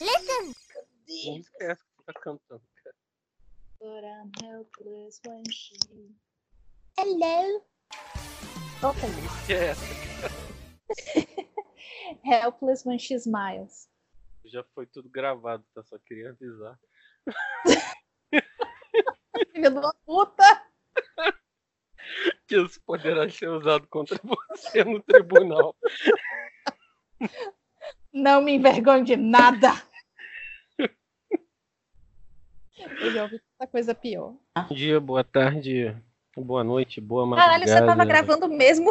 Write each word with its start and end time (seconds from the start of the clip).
Listen. 0.00 0.54
Música 1.06 1.56
é 1.60 1.72
essa 1.72 1.84
que 1.84 1.90
você 1.96 2.04
tá 2.06 2.14
cantando, 2.20 2.62
cara? 2.82 2.96
But 3.80 4.02
I'm 4.02 4.32
helpless 4.42 5.20
when 5.26 5.42
she. 5.50 5.74
Hello. 6.98 7.62
Qual 8.80 8.94
que 8.94 9.04
é 9.04 9.08
música 9.08 9.52
é 9.52 9.66
essa? 9.66 9.84
Helpless 12.24 12.88
when 12.88 12.98
she 12.98 13.14
smiles. 13.16 13.90
Já 14.46 14.64
foi 14.74 14.86
tudo 14.86 15.10
gravado, 15.10 15.62
tá? 15.74 15.82
Só 15.84 15.98
queria 15.98 16.30
avisar. 16.30 16.80
Filho 19.52 19.70
de 19.70 19.78
uma 19.78 19.92
puta! 20.06 20.64
Que 22.48 22.56
isso 22.56 22.80
poderá 22.86 23.28
ser 23.28 23.50
usado 23.50 23.86
contra 23.88 24.18
você 24.24 24.82
no 24.82 25.02
tribunal. 25.02 25.76
Não 28.12 28.40
me 28.40 28.52
envergonho 28.52 29.04
de 29.04 29.16
nada! 29.16 29.89
Eu 33.00 33.10
já 33.12 33.22
ouvi 33.22 33.38
tanta 33.38 33.70
coisa 33.70 33.94
pior. 33.94 34.34
Bom 34.56 34.74
dia, 34.74 35.00
boa 35.00 35.24
tarde, 35.24 35.96
boa 36.36 36.64
noite, 36.64 37.00
boa 37.00 37.26
madrugada. 37.26 37.52
Caralho, 37.52 37.68
você 37.68 37.86
tava 37.86 38.04
gravando 38.04 38.48
mesmo. 38.48 38.90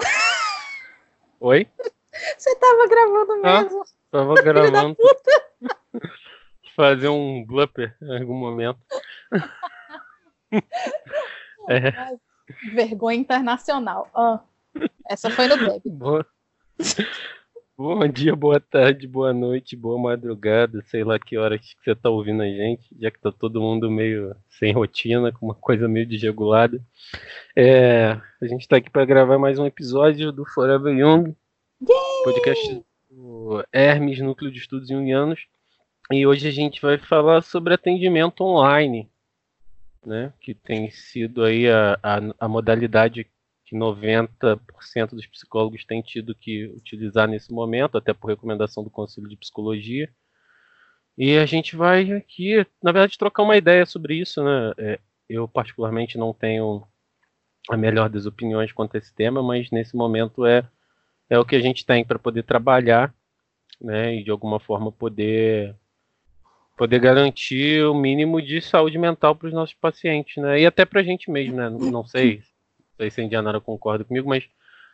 Oi? 1.39 1.67
Você 2.37 2.53
tava 2.55 2.87
gravando 2.87 3.41
mesmo. 3.41 3.85
Tava 4.11 4.33
Filho 4.35 4.45
da 4.45 4.51
gravando. 4.51 4.97
Fazer 6.75 7.07
um 7.07 7.45
blooper 7.45 7.95
em 8.01 8.21
algum 8.21 8.35
momento. 8.35 8.79
É. 11.69 12.17
Vergonha 12.73 13.19
internacional. 13.19 14.09
Ah, 14.15 14.39
essa 15.07 15.29
foi 15.29 15.47
no 15.47 15.55
Deb. 15.55 15.83
Boa... 15.85 16.25
Bom 17.81 18.05
dia, 18.09 18.35
boa 18.35 18.59
tarde, 18.59 19.07
boa 19.07 19.31
noite, 19.31 19.73
boa 19.73 19.97
madrugada, 19.97 20.83
sei 20.87 21.01
lá 21.01 21.17
que 21.17 21.37
hora 21.37 21.57
que 21.57 21.65
você 21.81 21.95
tá 21.95 22.09
ouvindo 22.09 22.43
a 22.43 22.45
gente, 22.45 22.93
já 22.99 23.09
que 23.09 23.17
tá 23.21 23.31
todo 23.31 23.61
mundo 23.61 23.89
meio 23.89 24.35
sem 24.49 24.73
rotina, 24.73 25.31
com 25.31 25.45
uma 25.45 25.55
coisa 25.55 25.87
meio 25.87 26.05
desregulada. 26.05 26.85
É, 27.55 28.19
a 28.41 28.45
gente 28.47 28.67
tá 28.67 28.75
aqui 28.75 28.89
para 28.89 29.05
gravar 29.05 29.39
mais 29.39 29.57
um 29.57 29.65
episódio 29.65 30.29
do 30.29 30.43
Forever 30.43 30.93
Young, 30.93 31.33
podcast 32.25 32.83
do 33.09 33.63
Hermes, 33.71 34.19
Núcleo 34.19 34.51
de 34.51 34.59
Estudos 34.59 34.89
Jungianos, 34.89 35.39
e 36.11 36.27
hoje 36.27 36.49
a 36.49 36.51
gente 36.51 36.81
vai 36.81 36.97
falar 36.97 37.41
sobre 37.41 37.75
atendimento 37.75 38.43
online, 38.43 39.09
né, 40.05 40.33
que 40.41 40.53
tem 40.53 40.91
sido 40.91 41.45
aí 41.45 41.69
a, 41.69 41.97
a, 42.03 42.19
a 42.41 42.47
modalidade 42.49 43.25
que 43.69 43.75
90% 43.75 45.11
dos 45.11 45.27
psicólogos 45.27 45.85
têm 45.85 46.01
tido 46.01 46.33
que 46.33 46.65
utilizar 46.75 47.27
nesse 47.27 47.53
momento, 47.53 47.99
até 47.99 48.13
por 48.13 48.27
recomendação 48.27 48.83
do 48.83 48.89
Conselho 48.89 49.29
de 49.29 49.37
Psicologia. 49.37 50.09
E 51.15 51.37
a 51.37 51.45
gente 51.45 51.75
vai 51.75 52.11
aqui, 52.13 52.65
na 52.81 52.91
verdade, 52.91 53.17
trocar 53.17 53.43
uma 53.43 53.57
ideia 53.57 53.85
sobre 53.85 54.15
isso, 54.15 54.43
né? 54.43 54.73
É, 54.79 54.99
eu, 55.29 55.47
particularmente, 55.47 56.17
não 56.17 56.33
tenho 56.33 56.83
a 57.69 57.77
melhor 57.77 58.09
das 58.09 58.25
opiniões 58.25 58.71
quanto 58.71 58.95
a 58.95 58.97
esse 58.97 59.13
tema, 59.13 59.43
mas 59.43 59.69
nesse 59.69 59.95
momento 59.95 60.45
é, 60.45 60.67
é 61.29 61.37
o 61.37 61.45
que 61.45 61.55
a 61.55 61.61
gente 61.61 61.85
tem 61.85 62.03
para 62.03 62.17
poder 62.17 62.43
trabalhar, 62.43 63.13
né? 63.79 64.15
E 64.15 64.23
de 64.23 64.31
alguma 64.31 64.59
forma 64.59 64.91
poder 64.91 65.75
poder 66.75 66.99
garantir 66.99 67.83
o 67.85 67.93
mínimo 67.93 68.41
de 68.41 68.61
saúde 68.61 68.97
mental 68.97 69.35
para 69.35 69.49
os 69.49 69.53
nossos 69.53 69.75
pacientes, 69.75 70.41
né? 70.41 70.61
E 70.61 70.65
até 70.65 70.85
para 70.85 71.01
a 71.01 71.03
gente 71.03 71.29
mesmo, 71.29 71.57
né? 71.57 71.69
Não 71.69 72.03
sei 72.03 72.41
sei 72.99 73.09
se 73.09 73.21
a 73.21 73.23
Indianara 73.23 73.61
concorda 73.61 74.03
comigo, 74.03 74.27
mas 74.27 74.47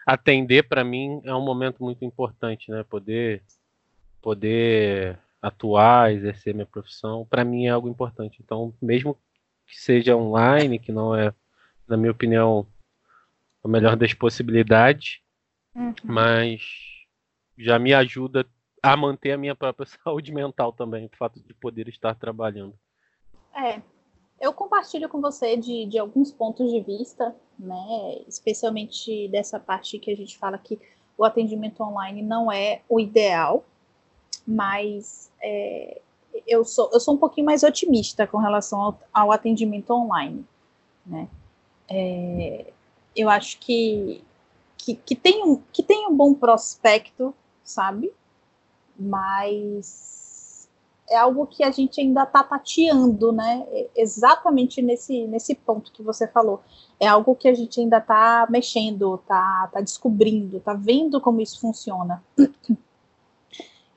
atender 0.06 0.64
para 0.64 0.84
mim 0.84 1.20
é 1.24 1.34
um 1.34 1.42
momento 1.42 1.84
muito 1.84 2.06
importante, 2.06 2.70
né? 2.70 2.84
Poder 2.84 3.42
poder 4.22 5.20
atuar, 5.42 6.12
exercer 6.12 6.54
minha 6.54 6.66
profissão, 6.66 7.26
para 7.30 7.44
mim 7.44 7.68
é 7.68 7.70
algo 7.70 7.88
importante. 7.88 8.40
Então, 8.44 8.74
mesmo 8.82 9.16
que 9.68 9.80
seja 9.80 10.16
online, 10.16 10.80
que 10.80 10.92
não 10.92 11.16
é, 11.16 11.32
na 11.88 11.96
minha 11.96 12.12
opinião, 12.12 12.66
a 13.64 13.68
melhor 13.68 13.96
das 13.96 14.14
possibilidades, 14.14 15.20
Uhum. 15.76 15.94
mas 16.06 16.62
já 17.58 17.78
me 17.78 17.94
ajuda 17.94 18.46
a 18.82 18.96
manter 18.96 19.34
a 19.34 19.38
minha 19.38 19.54
própria 19.54 19.86
saúde 20.04 20.32
mental 20.32 20.72
também, 20.72 21.06
o 21.06 21.18
fato 21.18 21.40
de 21.40 21.54
poder 21.54 21.88
estar 21.90 22.16
trabalhando. 22.16 22.74
É, 23.54 23.82
eu 24.40 24.54
compartilho 24.54 25.08
com 25.08 25.22
você 25.22 25.56
de, 25.56 25.86
de 25.86 25.98
alguns 25.98 26.32
pontos 26.32 26.70
de 26.70 26.82
vista, 26.82 27.36
né? 27.58 28.22
Especialmente 28.28 29.28
dessa 29.30 29.60
parte 29.60 29.98
que 29.98 30.12
a 30.12 30.16
gente 30.16 30.38
fala 30.38 30.58
que 30.58 30.80
o 31.18 31.24
atendimento 31.24 31.82
online 31.82 32.22
não 32.22 32.52
é 32.52 32.82
o 32.90 33.00
ideal, 33.00 33.64
mas 34.46 35.32
é, 35.42 36.02
eu, 36.46 36.66
sou, 36.66 36.90
eu 36.94 37.00
sou 37.00 37.16
um 37.16 37.18
pouquinho 37.18 37.46
mais 37.46 37.64
otimista 37.64 38.28
com 38.28 38.38
relação 38.38 38.82
ao, 38.82 39.00
ao 39.14 39.32
atendimento 39.32 39.92
online, 39.92 40.46
né? 41.06 41.30
É, 41.88 42.74
eu 43.16 43.30
acho 43.30 43.58
que, 43.60 44.24
que, 44.78 44.96
que, 44.96 45.16
tem 45.16 45.44
um, 45.44 45.62
que 45.72 45.82
tem 45.82 46.08
um 46.08 46.16
bom 46.16 46.34
prospecto, 46.34 47.34
sabe? 47.64 48.12
Mas 48.98 50.25
é 51.10 51.18
algo 51.18 51.46
que 51.46 51.64
a 51.64 51.72
gente 51.72 52.02
ainda 52.02 52.24
está 52.24 52.44
tateando, 52.44 53.32
né? 53.32 53.66
É 53.72 53.90
Exatamente 53.96 54.82
nesse, 54.82 55.28
nesse 55.28 55.56
ponto 55.56 55.92
que 55.92 56.02
você 56.02 56.28
falou. 56.28 56.62
É 57.00 57.08
algo 57.08 57.36
que 57.36 57.48
a 57.48 57.54
gente 57.54 57.80
ainda 57.80 57.98
está 57.98 58.48
mexendo, 58.50 59.16
está 59.16 59.70
tá 59.72 59.82
descobrindo, 59.82 60.58
está 60.58 60.74
vendo 60.74 61.22
como 61.22 61.42
isso 61.42 61.60
funciona. 61.60 62.24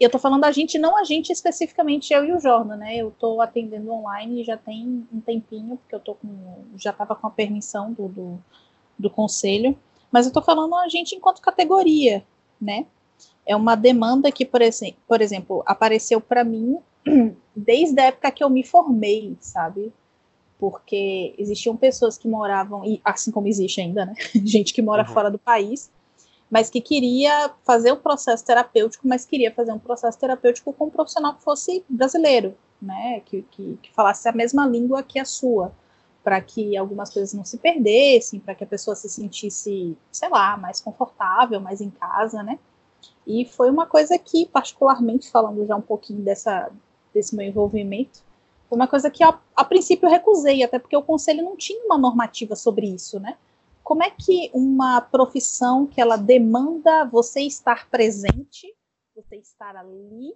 E 0.00 0.04
eu 0.04 0.10
tô 0.10 0.18
falando 0.18 0.44
a 0.44 0.52
gente, 0.52 0.78
não 0.78 0.97
a 0.97 1.02
gente 1.02 1.32
especificamente, 1.32 2.12
eu 2.12 2.24
e 2.24 2.32
o 2.32 2.38
Jordan, 2.38 2.76
né? 2.76 2.97
Eu 2.97 3.10
tô 3.10 3.41
atendendo 3.41 3.92
online 3.92 4.44
já 4.44 4.56
tem 4.56 5.04
um 5.12 5.20
tempinho, 5.20 5.76
porque 5.76 5.94
eu 5.94 6.00
tô 6.00 6.14
com. 6.14 6.28
já 6.76 6.92
tava 6.92 7.16
com 7.16 7.26
a 7.26 7.30
permissão 7.30 7.92
do, 7.92 8.06
do, 8.06 8.38
do 8.97 9.10
conselho. 9.10 9.76
Mas 10.10 10.26
eu 10.26 10.32
tô 10.32 10.41
falando 10.41 10.74
a 10.76 10.88
gente 10.88 11.16
enquanto 11.16 11.41
categoria, 11.41 12.24
né? 12.60 12.86
É 13.44 13.56
uma 13.56 13.74
demanda 13.74 14.30
que, 14.30 14.44
por, 14.44 14.62
exe 14.62 14.97
por 15.06 15.20
exemplo, 15.20 15.64
apareceu 15.66 16.20
para 16.20 16.44
mim 16.44 16.78
desde 17.56 18.00
a 18.00 18.04
época 18.06 18.30
que 18.30 18.42
eu 18.44 18.50
me 18.50 18.62
formei, 18.64 19.36
sabe? 19.41 19.92
Porque 20.58 21.34
existiam 21.38 21.76
pessoas 21.76 22.19
que 22.19 22.26
moravam, 22.28 22.84
e 22.84 23.00
assim 23.04 23.30
como 23.30 23.46
existe 23.46 23.80
ainda, 23.80 24.06
né? 24.06 24.14
Gente 24.44 24.72
que 24.74 24.82
mora 24.82 25.02
Uhum. 25.06 25.14
fora 25.14 25.30
do 25.30 25.38
país, 25.38 25.91
mas 26.50 26.70
que 26.70 26.80
queria 26.80 27.50
fazer 27.64 27.92
o 27.92 27.97
processo 27.97 28.44
terapêutico, 28.44 29.06
mas 29.06 29.24
queria 29.24 29.52
fazer 29.52 29.72
um 29.72 29.78
processo 29.78 30.18
terapêutico 30.18 30.72
com 30.72 30.86
um 30.86 30.91
profissional 30.91 31.34
que 31.34 31.42
fosse 31.42 31.84
brasileiro, 31.88 32.54
né? 32.80 33.20
Que, 33.26 33.42
que, 33.42 33.78
que 33.82 33.92
falasse 33.92 34.28
a 34.28 34.32
mesma 34.32 34.66
língua 34.66 35.02
que 35.02 35.18
a 35.18 35.24
sua, 35.24 35.72
para 36.24 36.41
que 36.41 36.76
algumas 36.76 37.10
coisas 37.10 37.32
não 37.34 37.44
se 37.44 37.58
perdessem, 37.58 38.41
para 38.41 38.54
que 38.54 38.64
a 38.64 38.66
pessoa 38.66 38.97
se 38.97 39.08
sentisse, 39.08 39.97
sei 40.10 40.28
lá, 40.28 40.56
mais 40.56 40.80
confortável, 40.80 41.60
mais 41.60 41.80
em 41.80 41.91
casa, 41.91 42.42
né? 42.42 42.58
E 43.26 43.44
foi 43.44 43.70
uma 43.70 43.86
coisa 43.86 44.18
que, 44.18 44.47
particularmente, 44.47 45.30
falando 45.30 45.64
já 45.66 45.76
um 45.76 45.80
pouquinho 45.82 46.20
dessa, 46.22 46.70
desse 47.12 47.34
meu 47.34 47.46
envolvimento, 47.46 48.22
foi 48.69 48.76
uma 48.76 48.86
coisa 48.88 49.10
que 49.10 49.24
a, 49.24 49.41
a 49.56 49.64
princípio 49.64 50.06
eu 50.06 50.10
recusei, 50.10 50.62
até 50.62 50.78
porque 50.78 50.96
o 50.96 51.02
conselho 51.02 51.42
não 51.42 51.56
tinha 51.56 51.84
uma 51.84 51.96
normativa 51.96 52.54
sobre 52.54 52.86
isso, 52.86 53.19
né? 53.19 53.38
Como 53.82 54.02
é 54.02 54.10
que 54.10 54.50
uma 54.52 55.00
profissão 55.00 55.86
que 55.86 56.00
ela 56.00 56.16
demanda 56.16 57.04
você 57.06 57.41
estar 57.41 57.88
presente, 57.88 58.74
você 59.14 59.36
estar 59.36 59.74
ali, 59.74 60.34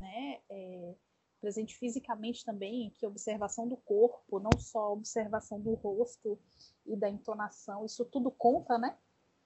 né? 0.00 0.38
é, 0.50 0.94
presente 1.40 1.76
fisicamente 1.76 2.44
também, 2.44 2.90
que 2.90 3.06
observação 3.06 3.68
do 3.68 3.76
corpo, 3.76 4.40
não 4.40 4.58
só 4.58 4.92
observação 4.92 5.60
do 5.60 5.74
rosto 5.74 6.38
e 6.86 6.96
da 6.96 7.08
entonação, 7.08 7.84
isso 7.84 8.04
tudo 8.04 8.30
conta, 8.30 8.76
né? 8.76 8.96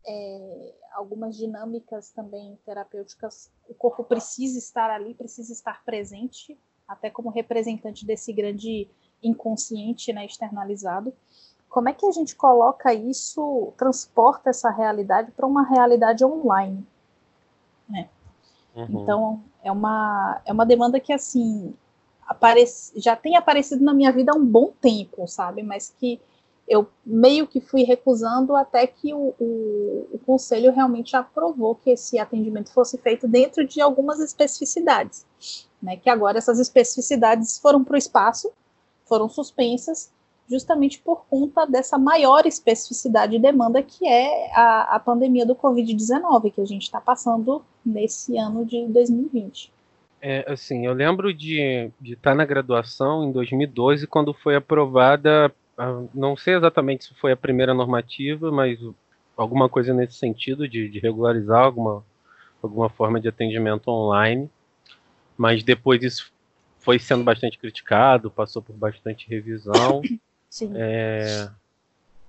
É, 0.05 0.75
algumas 0.93 1.37
dinâmicas 1.37 2.11
também 2.11 2.59
terapêuticas, 2.65 3.51
o 3.69 3.75
corpo 3.75 4.03
precisa 4.05 4.59
estar 4.59 4.91
ali, 4.91 5.15
precisa 5.15 5.53
estar 5.53 5.85
presente, 5.85 6.59
até 6.87 7.09
como 7.09 7.31
representante 7.31 8.05
desse 8.05 8.33
grande 8.33 8.89
inconsciente, 9.23 10.13
né, 10.13 10.27
externalizado. 10.27 11.13
Como 11.69 11.89
é 11.89 11.93
que 11.93 12.05
a 12.05 12.11
gente 12.11 12.37
coloca 12.37 12.93
isso, 12.93 13.73
transporta 13.79 14.51
essa 14.51 14.71
realidade 14.71 15.31
para 15.31 15.47
uma 15.47 15.67
realidade 15.67 16.25
online? 16.25 16.87
Né? 17.89 18.11
Uhum. 18.75 19.03
Então, 19.03 19.43
é 19.63 19.73
uma, 19.73 20.43
é 20.45 20.53
uma 20.53 20.67
demanda 20.67 21.01
que, 21.01 21.13
assim, 21.13 21.75
aparece, 22.27 22.93
já 23.01 23.17
tem 23.17 23.37
aparecido 23.37 23.85
na 23.85 23.95
minha 23.95 24.13
vida 24.13 24.33
há 24.33 24.37
um 24.37 24.45
bom 24.45 24.73
tempo, 24.81 25.27
sabe? 25.27 25.63
Mas 25.63 25.95
que 25.99 26.21
eu 26.69 26.89
meio 27.05 27.47
que 27.47 27.61
fui 27.61 27.83
recusando 27.83 28.55
até 28.55 28.87
que 28.87 29.13
o, 29.13 29.35
o, 29.39 30.09
o 30.13 30.19
conselho 30.25 30.73
realmente 30.73 31.17
aprovou 31.17 31.75
que 31.75 31.91
esse 31.91 32.19
atendimento 32.19 32.73
fosse 32.73 32.97
feito 32.99 33.27
dentro 33.27 33.67
de 33.67 33.81
algumas 33.81 34.21
especificidades. 34.21 35.27
Né? 35.83 35.97
Que 35.97 36.09
agora 36.09 36.39
essas 36.39 36.59
especificidades 36.59 37.59
foram 37.59 37.83
para 37.83 37.95
o 37.95 37.99
espaço, 37.99 38.53
foram 39.05 39.29
suspensas, 39.29 40.13
justamente 40.49 40.99
por 40.99 41.25
conta 41.27 41.67
dessa 41.67 41.99
maior 41.99 42.47
especificidade 42.47 43.37
e 43.37 43.39
demanda 43.39 43.83
que 43.83 44.07
é 44.07 44.51
a, 44.55 44.97
a 44.97 45.01
pandemia 45.01 45.47
do 45.47 45.55
Covid-19 45.55 46.53
que 46.53 46.61
a 46.61 46.65
gente 46.65 46.83
está 46.83 47.01
passando 47.01 47.65
nesse 47.85 48.37
ano 48.37 48.65
de 48.65 48.87
2020. 48.87 49.73
É, 50.21 50.45
assim, 50.53 50.87
eu 50.87 50.93
lembro 50.93 51.35
de 51.35 51.91
estar 52.01 52.31
tá 52.31 52.35
na 52.35 52.45
graduação 52.45 53.25
em 53.25 53.33
2012, 53.33 54.07
quando 54.07 54.33
foi 54.33 54.55
aprovada, 54.55 55.53
não 56.15 56.37
sei 56.37 56.55
exatamente 56.55 57.05
se 57.05 57.15
foi 57.15 57.33
a 57.33 57.37
primeira 57.37 57.75
normativa, 57.75 58.51
mas 58.51 58.79
alguma 59.37 59.69
coisa 59.69 59.95
nesse 59.95 60.15
sentido 60.15 60.69
de, 60.69 60.89
de 60.89 60.99
regularizar 60.99 61.65
alguma, 61.65 62.05
alguma 62.63 62.89
forma 62.89 63.21
de 63.21 63.29
atendimento 63.29 63.89
online. 63.89 64.51
Mas 65.37 65.63
depois 65.63 66.03
isso 66.03 66.33
foi 66.79 66.99
sendo 66.99 67.25
bastante 67.25 67.59
criticado, 67.59 68.31
passou 68.31 68.61
por 68.61 68.75
bastante 68.75 69.29
revisão. 69.29 70.03
Sim. 70.51 70.73
É, 70.75 71.49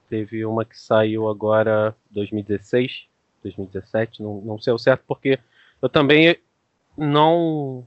teve 0.10 0.46
uma 0.46 0.64
que 0.64 0.80
saiu 0.80 1.28
agora 1.28 1.94
2016, 2.12 3.06
2017, 3.44 4.22
não, 4.22 4.40
não 4.42 4.62
sei 4.62 4.72
o 4.72 4.78
certo, 4.78 5.04
porque 5.06 5.38
eu 5.82 5.90
também 5.90 6.38
não 6.98 7.86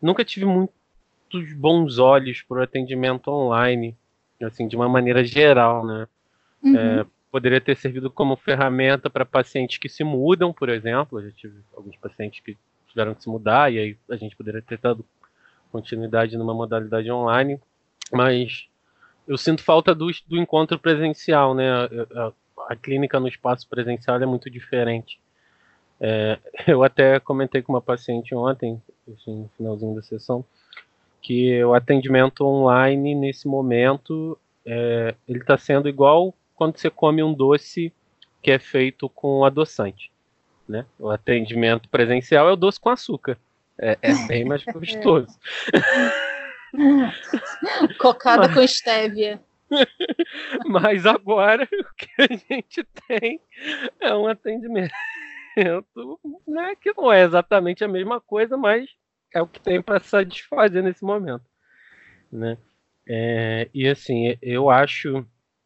nunca 0.00 0.24
tive 0.24 0.44
muitos 0.44 1.52
bons 1.54 1.98
olhos 1.98 2.42
para 2.42 2.58
o 2.58 2.62
atendimento 2.62 3.30
online, 3.30 3.96
assim, 4.44 4.68
de 4.68 4.76
uma 4.76 4.88
maneira 4.88 5.24
geral, 5.24 5.86
né? 5.86 6.06
Uhum. 6.62 6.76
É, 6.76 7.06
poderia 7.30 7.60
ter 7.60 7.76
servido 7.76 8.10
como 8.10 8.36
ferramenta 8.36 9.08
para 9.08 9.24
pacientes 9.24 9.78
que 9.78 9.88
se 9.88 10.04
mudam, 10.04 10.52
por 10.52 10.68
exemplo. 10.68 11.18
Eu 11.18 11.30
já 11.30 11.32
tive 11.32 11.60
alguns 11.74 11.96
pacientes 11.96 12.40
que 12.40 12.56
tiveram 12.88 13.14
que 13.14 13.22
se 13.22 13.28
mudar 13.28 13.72
e 13.72 13.78
aí 13.78 13.96
a 14.10 14.16
gente 14.16 14.36
poderia 14.36 14.60
ter 14.60 14.78
dado 14.78 15.04
continuidade 15.72 16.36
numa 16.36 16.52
modalidade 16.52 17.10
online, 17.10 17.58
mas 18.12 18.68
eu 19.26 19.38
sinto 19.38 19.64
falta 19.64 19.94
do, 19.94 20.10
do 20.26 20.36
encontro 20.36 20.78
presencial, 20.78 21.54
né? 21.54 21.70
A, 21.70 21.88
a, 22.14 22.32
a, 22.68 22.76
clínica 22.76 23.18
no 23.18 23.26
espaço 23.26 23.66
presencial 23.68 24.20
é 24.20 24.26
muito 24.26 24.50
diferente. 24.50 25.18
É, 25.98 26.38
eu 26.68 26.84
até 26.84 27.18
comentei 27.18 27.62
com 27.62 27.72
uma 27.72 27.80
paciente 27.80 28.34
ontem, 28.34 28.80
assim, 29.08 29.42
no 29.42 29.50
finalzinho 29.56 29.94
da 29.94 30.02
sessão, 30.02 30.44
que 31.22 31.64
o 31.64 31.72
atendimento 31.72 32.44
online 32.44 33.14
nesse 33.14 33.46
momento 33.46 34.36
é, 34.66 35.14
ele 35.28 35.38
está 35.38 35.56
sendo 35.56 35.88
igual 35.88 36.34
quando 36.54 36.76
você 36.76 36.90
come 36.90 37.22
um 37.22 37.32
doce 37.32 37.92
que 38.42 38.50
é 38.50 38.58
feito 38.58 39.08
com 39.08 39.44
adoçante. 39.44 40.10
Né? 40.68 40.84
O 40.98 41.08
atendimento 41.08 41.88
presencial 41.88 42.48
é 42.48 42.52
o 42.52 42.56
doce 42.56 42.80
com 42.80 42.90
açúcar. 42.90 43.38
É, 43.78 43.96
é 44.02 44.14
bem 44.26 44.44
mais 44.44 44.64
gostoso. 44.66 45.28
Cocada 47.98 48.48
Mas... 48.48 48.54
com 48.54 48.60
estévia. 48.62 49.40
Mas 50.66 51.06
agora 51.06 51.64
o 51.64 51.94
que 51.96 52.10
a 52.18 52.26
gente 52.26 52.84
tem 53.08 53.40
é 54.00 54.14
um 54.14 54.26
atendimento 54.26 54.92
né, 56.46 56.74
que 56.80 56.92
não 56.96 57.12
é 57.12 57.22
exatamente 57.22 57.84
a 57.84 57.88
mesma 57.88 58.20
coisa, 58.20 58.56
mas 58.56 58.88
é 59.34 59.40
o 59.40 59.46
que 59.46 59.60
tem 59.60 59.80
para 59.80 60.00
satisfazer 60.00 60.82
nesse 60.82 61.04
momento. 61.04 61.44
Né? 62.30 62.56
É, 63.06 63.68
e 63.74 63.88
assim, 63.88 64.36
eu 64.40 64.70
acho, 64.70 65.24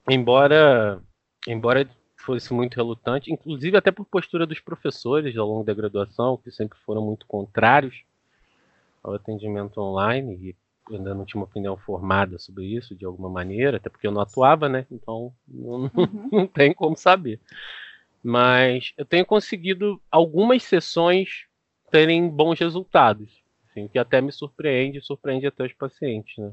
embora, 0.09 1.01
embora 1.47 1.89
fosse 2.17 2.53
muito 2.53 2.75
relutante, 2.75 3.33
inclusive 3.33 3.77
até 3.77 3.93
por 3.93 4.05
postura 4.05 4.45
dos 4.45 4.59
professores 4.59 5.37
ao 5.37 5.47
longo 5.47 5.65
da 5.65 5.73
graduação, 5.73 6.37
que 6.37 6.51
sempre 6.51 6.77
foram 6.85 7.03
muito 7.03 7.25
contrários 7.27 8.03
ao 9.03 9.15
atendimento 9.15 9.81
online, 9.81 10.35
e 10.35 10.57
ainda 10.95 11.15
não 11.15 11.25
tinha 11.25 11.41
uma 11.41 11.47
opinião 11.47 11.77
formada 11.77 12.39
sobre 12.39 12.65
isso 12.65 12.97
de 12.97 13.05
alguma 13.05 13.29
maneira, 13.29 13.77
até 13.77 13.89
porque 13.89 14.07
eu 14.07 14.13
não 14.13 14.21
atuava, 14.21 14.69
né? 14.69 14.87
Então 14.91 15.33
não, 15.47 15.91
uhum. 15.95 16.29
não 16.33 16.47
tem 16.49 16.75
como 16.75 16.97
saber. 16.97 17.41
Mas 18.23 18.93
eu 18.97 19.05
tenho 19.05 19.25
conseguido 19.25 20.01
algumas 20.11 20.65
sessões 20.65 21.47
terem 21.93 22.29
bons 22.29 22.59
resultados, 22.59 23.41
assim, 23.77 23.89
que 23.89 23.99
até 23.99 24.21
me 24.21 24.33
surpreende, 24.33 25.01
surpreende 25.03 25.47
até 25.47 25.65
os 25.65 25.73
pacientes, 25.75 26.37
né? 26.39 26.53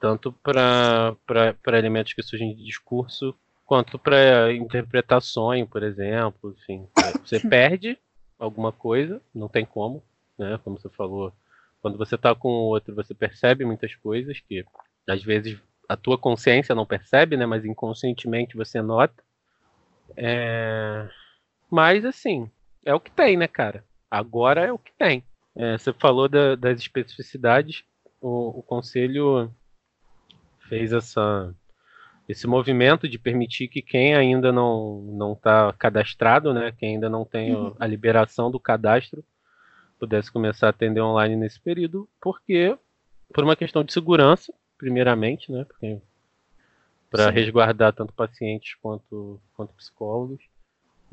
Tanto 0.00 0.32
para 0.32 1.16
elementos 1.66 2.12
que 2.12 2.22
surgem 2.22 2.56
de 2.56 2.64
discurso, 2.64 3.34
quanto 3.64 3.98
para 3.98 4.52
interpretar 4.52 5.22
sonho, 5.22 5.66
por 5.66 5.82
exemplo. 5.82 6.56
Enfim, 6.58 6.88
você 7.24 7.38
perde 7.46 7.98
alguma 8.38 8.72
coisa, 8.72 9.20
não 9.34 9.48
tem 9.48 9.64
como, 9.64 10.02
né? 10.36 10.58
Como 10.64 10.78
você 10.78 10.88
falou, 10.88 11.32
quando 11.80 11.96
você 11.98 12.16
está 12.16 12.34
com 12.34 12.48
o 12.48 12.64
outro, 12.68 12.94
você 12.94 13.14
percebe 13.14 13.64
muitas 13.64 13.94
coisas 13.94 14.40
que 14.40 14.64
às 15.08 15.22
vezes 15.22 15.60
a 15.88 15.96
tua 15.96 16.18
consciência 16.18 16.74
não 16.74 16.86
percebe, 16.86 17.36
né? 17.36 17.46
Mas 17.46 17.64
inconscientemente 17.64 18.56
você 18.56 18.82
nota. 18.82 19.22
É... 20.16 21.08
Mas 21.70 22.04
assim, 22.04 22.50
é 22.84 22.92
o 22.92 23.00
que 23.00 23.10
tem, 23.10 23.36
né, 23.36 23.46
cara? 23.46 23.84
Agora 24.10 24.62
é 24.62 24.72
o 24.72 24.78
que 24.78 24.92
tem. 24.98 25.24
É, 25.54 25.76
você 25.76 25.92
falou 25.92 26.28
da, 26.28 26.54
das 26.54 26.80
especificidades. 26.80 27.84
O, 28.20 28.60
o 28.60 28.62
conselho 28.62 29.52
fez 30.68 30.92
essa, 30.92 31.54
esse 32.28 32.46
movimento 32.46 33.08
de 33.08 33.18
permitir 33.18 33.68
que 33.68 33.82
quem 33.82 34.14
ainda 34.14 34.50
não 34.52 35.02
não 35.02 35.32
está 35.32 35.72
cadastrado, 35.74 36.54
né, 36.54 36.72
quem 36.72 36.94
ainda 36.94 37.08
não 37.08 37.24
tem 37.24 37.54
uhum. 37.54 37.74
a 37.78 37.86
liberação 37.86 38.50
do 38.50 38.60
cadastro, 38.60 39.24
pudesse 39.98 40.32
começar 40.32 40.68
a 40.68 40.70
atender 40.70 41.00
online 41.00 41.36
nesse 41.36 41.60
período, 41.60 42.08
porque 42.20 42.76
por 43.32 43.44
uma 43.44 43.56
questão 43.56 43.82
de 43.84 43.92
segurança, 43.92 44.52
primeiramente, 44.76 45.50
né? 45.50 45.66
Para 47.10 47.30
resguardar 47.30 47.92
tanto 47.92 48.12
pacientes 48.12 48.74
quanto, 48.80 49.40
quanto 49.54 49.74
psicólogos. 49.74 50.42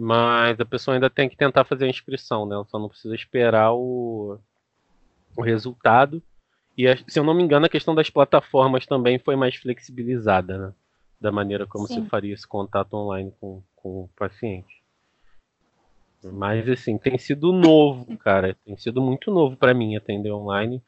Mas 0.02 0.58
a 0.62 0.66
pessoa 0.66 0.96
ainda 0.96 1.10
tem 1.10 1.28
que 1.28 1.36
tentar 1.36 1.66
fazer 1.66 1.84
a 1.84 1.90
inscrição, 1.90 2.46
né? 2.46 2.56
Ela 2.56 2.64
só 2.64 2.80
não 2.80 2.88
precisa 2.88 3.14
esperar 3.14 3.74
o, 3.74 4.40
o 5.36 5.42
resultado. 5.42 6.24
E, 6.78 6.86
se 7.06 7.20
eu 7.20 7.24
não 7.26 7.34
me 7.34 7.44
engano, 7.44 7.66
a 7.66 7.70
questão 7.70 7.94
das 7.94 8.10
plataformas 8.10 8.86
também 8.86 9.20
foi 9.20 9.36
mais 9.36 9.58
flexibilizada, 9.58 10.58
né? 10.58 10.74
Da 11.20 11.34
maneira 11.34 11.68
como 11.68 11.86
Sim. 11.86 12.02
se 12.02 12.10
faria 12.10 12.34
esse 12.34 12.48
contato 12.48 12.94
online 12.94 13.34
com, 13.42 13.62
com 13.76 14.04
o 14.04 14.10
paciente. 14.16 14.82
Mas 16.24 16.70
assim, 16.70 16.98
tem 16.98 17.18
sido 17.18 17.52
novo, 17.52 18.16
cara. 18.20 18.56
Tem 18.66 18.78
sido 18.78 19.02
muito 19.02 19.30
novo 19.30 19.58
para 19.58 19.74
mim 19.74 19.98
atender 19.98 20.32
online. 20.32 20.82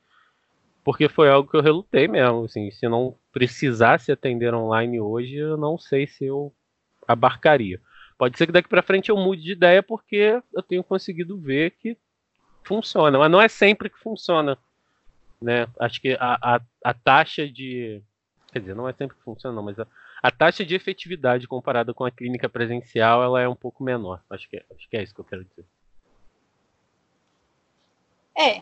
Porque 0.86 1.10
foi 1.10 1.30
algo 1.30 1.52
que 1.52 1.58
eu 1.58 1.62
relutei 1.62 2.08
mesmo. 2.08 2.46
Assim, 2.46 2.72
se 2.72 2.88
não 2.88 3.18
precisasse 3.30 4.10
atender 4.10 4.54
online 4.54 5.02
hoje, 5.02 5.36
eu 5.36 5.58
não 5.58 5.78
sei 5.78 6.08
se 6.08 6.24
eu 6.24 6.54
abarcaria. 7.06 7.82
Pode 8.22 8.38
ser 8.38 8.46
que 8.46 8.52
daqui 8.52 8.70
para 8.70 8.84
frente 8.84 9.10
eu 9.10 9.18
mude 9.18 9.42
de 9.42 9.54
ideia 9.54 9.82
porque 9.82 10.40
eu 10.54 10.62
tenho 10.62 10.84
conseguido 10.84 11.40
ver 11.40 11.72
que 11.72 11.98
funciona. 12.64 13.18
Mas 13.18 13.32
não 13.32 13.42
é 13.42 13.48
sempre 13.48 13.90
que 13.90 13.98
funciona. 13.98 14.60
Né? 15.42 15.66
Acho 15.80 16.00
que 16.00 16.16
a, 16.20 16.38
a, 16.40 16.62
a 16.86 16.94
taxa 16.94 17.50
de. 17.50 18.00
Quer 18.54 18.60
dizer, 18.60 18.76
não 18.76 18.88
é 18.88 18.94
sempre 18.94 19.18
que 19.18 19.24
funciona, 19.24 19.56
não, 19.56 19.64
mas 19.64 19.80
a, 19.80 19.88
a 20.22 20.30
taxa 20.30 20.64
de 20.64 20.76
efetividade 20.76 21.48
comparada 21.48 21.96
com 21.96 22.06
a 22.06 22.12
clínica 22.12 22.48
presencial 22.48 23.24
ela 23.24 23.42
é 23.42 23.50
um 23.50 23.56
pouco 23.56 23.84
menor. 23.84 24.22
Acho 24.30 24.48
que 24.48 24.58
é, 24.58 24.66
acho 24.70 24.88
que 24.88 24.98
é 24.98 25.02
isso 25.02 25.16
que 25.16 25.22
eu 25.22 25.26
quero 25.26 25.44
dizer. 25.44 25.66
É, 28.38 28.62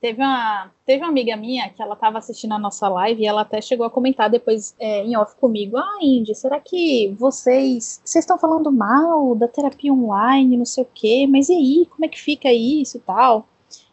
teve 0.00 0.22
uma, 0.22 0.72
teve 0.84 1.02
uma 1.02 1.10
amiga 1.10 1.36
minha 1.36 1.68
que 1.70 1.82
ela 1.82 1.94
estava 1.94 2.18
assistindo 2.18 2.52
a 2.52 2.58
nossa 2.58 2.88
live 2.88 3.22
e 3.22 3.26
ela 3.26 3.42
até 3.42 3.60
chegou 3.60 3.86
a 3.86 3.90
comentar 3.90 4.30
depois 4.30 4.74
é, 4.78 5.04
em 5.04 5.16
off 5.16 5.36
comigo: 5.36 5.76
Ah, 5.76 5.98
Indy, 6.00 6.34
será 6.34 6.58
que 6.60 7.14
vocês 7.18 8.00
vocês 8.04 8.24
estão 8.24 8.38
falando 8.38 8.72
mal 8.72 9.34
da 9.34 9.48
terapia 9.48 9.92
online, 9.92 10.56
não 10.56 10.64
sei 10.64 10.84
o 10.84 10.88
quê, 10.92 11.26
mas 11.28 11.48
e 11.48 11.54
aí, 11.54 11.86
como 11.90 12.04
é 12.04 12.08
que 12.08 12.20
fica 12.20 12.52
isso 12.52 12.96
e 12.96 13.00
tal? 13.00 13.46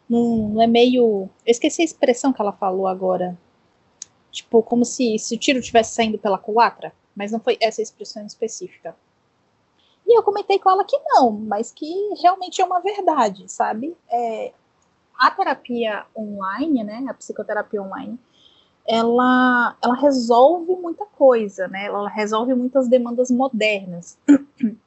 Não, 0.08 0.48
não 0.48 0.62
é 0.62 0.66
meio. 0.66 1.28
Eu 1.46 1.50
esqueci 1.50 1.82
a 1.82 1.84
expressão 1.84 2.32
que 2.32 2.40
ela 2.40 2.52
falou 2.52 2.86
agora. 2.86 3.38
Tipo, 4.30 4.62
como 4.62 4.84
se, 4.84 5.18
se 5.18 5.34
o 5.34 5.38
tiro 5.38 5.58
estivesse 5.58 5.94
saindo 5.94 6.18
pela 6.18 6.38
culatra 6.38 6.92
mas 7.18 7.32
não 7.32 7.40
foi 7.40 7.58
essa 7.60 7.82
expressão 7.82 8.24
específica. 8.24 8.96
E 10.06 10.16
eu 10.16 10.22
comentei 10.22 10.56
com 10.60 10.70
ela 10.70 10.84
que 10.84 10.96
não, 11.04 11.32
mas 11.32 11.72
que 11.72 12.14
realmente 12.22 12.62
é 12.62 12.64
uma 12.64 12.80
verdade, 12.80 13.50
sabe? 13.50 13.94
É, 14.08 14.52
a 15.18 15.30
terapia 15.30 16.04
online, 16.16 16.84
né, 16.84 17.04
a 17.08 17.14
psicoterapia 17.14 17.82
online, 17.82 18.18
ela, 18.86 19.76
ela 19.82 19.94
resolve 19.96 20.74
muita 20.76 21.04
coisa, 21.04 21.68
né? 21.68 21.84
Ela 21.86 22.08
resolve 22.08 22.54
muitas 22.54 22.88
demandas 22.88 23.30
modernas. 23.30 24.18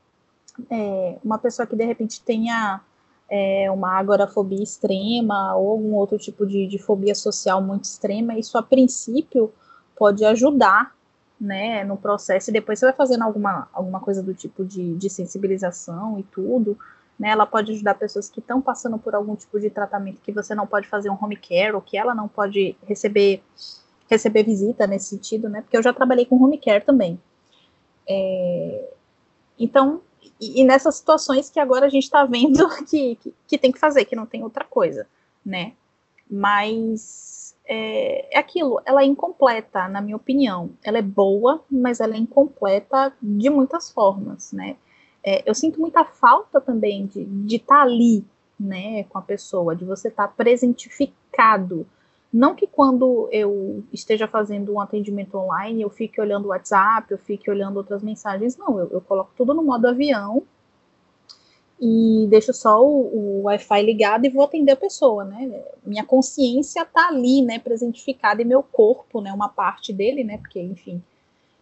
É, 0.70 1.18
uma 1.24 1.40
pessoa 1.40 1.66
que 1.66 1.78
de 1.78 1.86
repente 1.86 2.22
tenha 2.22 2.82
é, 3.30 3.72
uma 3.72 3.98
agorafobia 3.98 4.62
extrema 4.62 5.56
ou 5.56 5.72
algum 5.72 5.96
outro 5.96 6.18
tipo 6.18 6.46
de, 6.46 6.68
de 6.68 6.78
fobia 6.78 7.16
social 7.16 7.62
muito 7.62 7.86
extrema, 7.86 8.38
isso 8.38 8.58
a 8.58 8.62
princípio 8.62 9.52
pode 9.96 10.26
ajudar 10.26 10.94
né, 11.40 11.84
no 11.86 11.96
processo, 11.96 12.50
e 12.50 12.54
depois 12.54 12.78
você 12.78 12.86
vai 12.86 12.94
fazendo 12.94 13.24
alguma, 13.24 13.70
alguma 13.74 14.02
coisa 14.02 14.22
do 14.22 14.34
tipo 14.34 14.64
de, 14.66 14.94
de 14.96 15.10
sensibilização 15.10 16.20
e 16.20 16.24
tudo, 16.24 16.78
né, 17.22 17.30
ela 17.30 17.46
pode 17.46 17.72
ajudar 17.72 17.94
pessoas 17.94 18.28
que 18.28 18.40
estão 18.40 18.60
passando 18.60 18.98
por 18.98 19.14
algum 19.14 19.36
tipo 19.36 19.60
de 19.60 19.70
tratamento 19.70 20.20
que 20.24 20.32
você 20.32 20.56
não 20.56 20.66
pode 20.66 20.88
fazer 20.88 21.08
um 21.12 21.18
home 21.22 21.38
care, 21.38 21.76
ou 21.76 21.80
que 21.80 21.96
ela 21.96 22.16
não 22.16 22.28
pode 22.28 22.76
receber, 22.88 23.44
receber 24.10 24.42
visita 24.42 24.88
nesse 24.88 25.10
sentido, 25.10 25.48
né, 25.48 25.62
porque 25.62 25.78
eu 25.78 25.84
já 25.84 25.94
trabalhei 25.94 26.26
com 26.26 26.44
home 26.44 26.58
care 26.58 26.84
também. 26.84 27.22
É, 28.10 28.90
então, 29.60 30.02
e, 30.42 30.62
e, 30.62 30.66
nessas 30.66 30.96
situações 30.96 31.48
que 31.52 31.60
agora 31.60 31.86
a 31.86 31.90
gente 31.90 32.06
está 32.06 32.26
vendo 32.26 32.68
que, 32.90 33.16
que, 33.18 33.34
que, 33.46 33.58
tem 33.60 33.72
que 33.72 33.78
fazer, 33.78 34.06
que 34.06 34.16
não 34.16 34.26
tem 34.26 34.42
outra 34.44 34.66
coisa, 34.66 35.06
né, 35.46 35.74
Mas 36.28 37.56
é, 37.66 38.36
é 38.36 38.40
aquilo, 38.40 38.82
ela 38.84 39.04
é 39.04 39.06
incompleta, 39.06 39.88
na 39.88 40.02
minha 40.02 40.16
opinião. 40.16 40.72
Ela 40.84 40.98
é 40.98 41.04
boa, 41.04 41.64
mas 41.70 42.00
ela 42.00 42.16
é 42.16 42.18
incompleta 42.18 43.14
de 43.22 43.48
muitas 43.48 43.92
formas, 43.92 44.52
né? 44.52 44.76
É, 45.24 45.44
eu 45.50 45.54
sinto 45.54 45.80
muita 45.80 46.04
falta 46.04 46.60
também 46.60 47.06
de 47.06 47.56
estar 47.56 47.76
tá 47.76 47.82
ali, 47.82 48.26
né, 48.60 49.04
com 49.04 49.18
a 49.18 49.22
pessoa, 49.22 49.76
de 49.76 49.86
você 49.86 50.08
estar 50.08 50.28
tá 50.28 50.34
presentificado. 50.36 51.86
Não 52.34 52.56
que 52.56 52.66
quando 52.66 53.28
eu 53.32 53.84
esteja 53.92 54.28
fazendo 54.28 54.74
um 54.74 54.80
atendimento 54.80 55.38
online 55.38 55.82
eu 55.82 55.90
fique 55.90 56.20
olhando 56.20 56.46
o 56.46 56.50
WhatsApp, 56.50 57.12
eu 57.12 57.18
fique 57.18 57.50
olhando 57.52 57.78
outras 57.78 58.02
mensagens, 58.02 58.56
não, 58.58 58.80
eu, 58.80 58.90
eu 58.90 59.02
coloco 59.02 59.32
tudo 59.36 59.54
no 59.54 59.64
modo 59.64 59.88
avião 59.88 60.44
e 61.82 62.28
deixo 62.30 62.54
só 62.54 62.80
o, 62.86 63.40
o 63.40 63.42
Wi-Fi 63.46 63.82
ligado 63.82 64.26
e 64.26 64.30
vou 64.30 64.44
atender 64.44 64.72
a 64.72 64.78
pessoa, 64.78 65.26
né? 65.26 65.64
Minha 65.84 66.06
consciência 66.06 66.86
tá 66.86 67.08
ali, 67.08 67.42
né, 67.42 67.58
presentificada 67.58 68.40
e 68.40 68.46
meu 68.46 68.62
corpo, 68.62 69.20
né, 69.20 69.34
uma 69.34 69.50
parte 69.50 69.92
dele, 69.92 70.24
né, 70.24 70.38
porque, 70.38 70.62
enfim, 70.62 71.02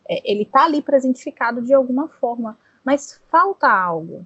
é, 0.08 0.22
ele 0.30 0.44
tá 0.44 0.66
ali 0.66 0.82
presentificado 0.82 1.62
de 1.62 1.74
alguma 1.74 2.10
forma, 2.10 2.58
mas 2.84 3.22
falta 3.30 3.68
algo, 3.68 4.26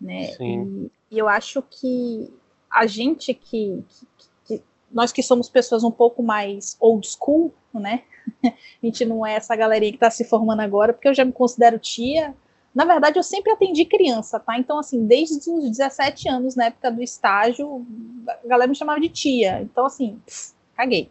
né? 0.00 0.28
Sim. 0.32 0.90
E, 1.10 1.16
e 1.16 1.18
eu 1.18 1.28
acho 1.28 1.62
que 1.62 2.32
a 2.70 2.86
gente 2.86 3.34
que, 3.34 3.84
que, 3.88 4.28
que, 4.46 4.62
nós 4.90 5.12
que 5.12 5.22
somos 5.22 5.48
pessoas 5.48 5.84
um 5.84 5.90
pouco 5.90 6.22
mais 6.22 6.76
old 6.80 7.06
school, 7.06 7.52
né? 7.72 8.02
A 8.44 8.86
gente 8.86 9.04
não 9.04 9.26
é 9.26 9.34
essa 9.34 9.56
galerinha 9.56 9.92
que 9.92 9.96
está 9.96 10.10
se 10.10 10.24
formando 10.24 10.60
agora, 10.60 10.92
porque 10.92 11.08
eu 11.08 11.14
já 11.14 11.24
me 11.24 11.32
considero 11.32 11.78
tia, 11.78 12.34
na 12.74 12.86
verdade, 12.86 13.18
eu 13.18 13.22
sempre 13.22 13.52
atendi 13.52 13.84
criança, 13.84 14.40
tá? 14.40 14.58
Então, 14.58 14.78
assim, 14.78 15.06
desde 15.06 15.50
os 15.50 15.70
17 15.70 16.28
anos, 16.28 16.56
na 16.56 16.66
época 16.66 16.90
do 16.90 17.02
estágio, 17.02 17.86
a 18.26 18.48
galera 18.48 18.68
me 18.68 18.74
chamava 18.74 18.98
de 18.98 19.10
tia. 19.10 19.60
Então, 19.60 19.84
assim, 19.84 20.18
pff, 20.24 20.54
caguei, 20.74 21.10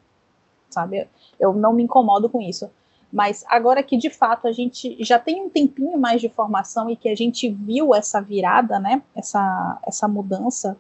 sabe? 0.70 1.08
Eu 1.40 1.54
não 1.54 1.72
me 1.72 1.84
incomodo 1.84 2.30
com 2.30 2.42
isso. 2.42 2.70
Mas 3.12 3.44
agora 3.50 3.84
que 3.84 3.98
de 3.98 4.10
fato 4.10 4.48
a 4.48 4.52
gente 4.52 4.98
já 5.04 5.20
tem 5.20 5.42
um 5.42 5.50
tempinho 5.50 5.98
mais 6.00 6.22
de 6.22 6.30
formação 6.30 6.90
e 6.90 6.96
que 6.96 7.10
a 7.10 7.16
gente 7.16 7.50
viu 7.50 7.94
essa 7.94 8.22
virada, 8.22 8.80
né? 8.80 9.02
Essa, 9.16 9.80
essa 9.84 10.08
mudança, 10.08 10.78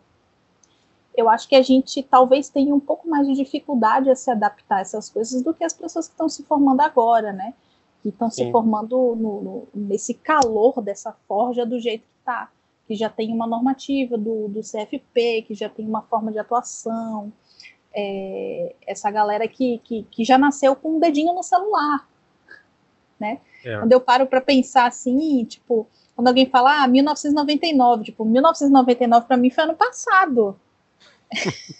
eu 1.15 1.29
acho 1.29 1.47
que 1.47 1.55
a 1.55 1.61
gente 1.61 2.01
talvez 2.03 2.49
tenha 2.49 2.73
um 2.73 2.79
pouco 2.79 3.09
mais 3.09 3.27
de 3.27 3.33
dificuldade 3.33 4.09
a 4.09 4.15
se 4.15 4.31
adaptar 4.31 4.77
a 4.77 4.81
essas 4.81 5.09
coisas 5.09 5.41
do 5.41 5.53
que 5.53 5.63
as 5.63 5.73
pessoas 5.73 6.07
que 6.07 6.13
estão 6.13 6.29
se 6.29 6.43
formando 6.43 6.81
agora, 6.81 7.33
né? 7.33 7.53
que 8.01 8.09
estão 8.09 8.29
se 8.29 8.51
formando 8.51 9.15
no, 9.15 9.41
no, 9.41 9.67
nesse 9.73 10.13
calor 10.13 10.81
dessa 10.81 11.15
forja 11.27 11.65
do 11.65 11.79
jeito 11.79 12.01
que 12.01 12.19
está, 12.19 12.49
que 12.87 12.95
já 12.95 13.09
tem 13.09 13.31
uma 13.31 13.45
normativa 13.45 14.17
do, 14.17 14.47
do 14.47 14.61
CFP, 14.61 15.43
que 15.43 15.53
já 15.53 15.69
tem 15.69 15.87
uma 15.87 16.01
forma 16.01 16.31
de 16.31 16.39
atuação, 16.39 17.31
é, 17.93 18.75
essa 18.87 19.11
galera 19.11 19.47
que, 19.47 19.79
que, 19.83 20.03
que, 20.09 20.23
já 20.23 20.37
nasceu 20.37 20.75
com 20.75 20.97
um 20.97 20.99
dedinho 20.99 21.33
no 21.33 21.43
celular, 21.43 22.07
né? 23.21 23.39
É. 23.63 23.77
Quando 23.77 23.91
eu 23.91 24.01
paro 24.01 24.25
para 24.25 24.41
pensar 24.41 24.87
assim, 24.87 25.45
tipo, 25.45 25.87
quando 26.15 26.27
alguém 26.27 26.49
fala, 26.49 26.83
ah, 26.83 26.87
1999, 26.87 28.05
tipo, 28.05 28.25
1999 28.25 29.27
para 29.27 29.37
mim 29.37 29.51
foi 29.51 29.63
ano 29.63 29.75
passado. 29.75 30.59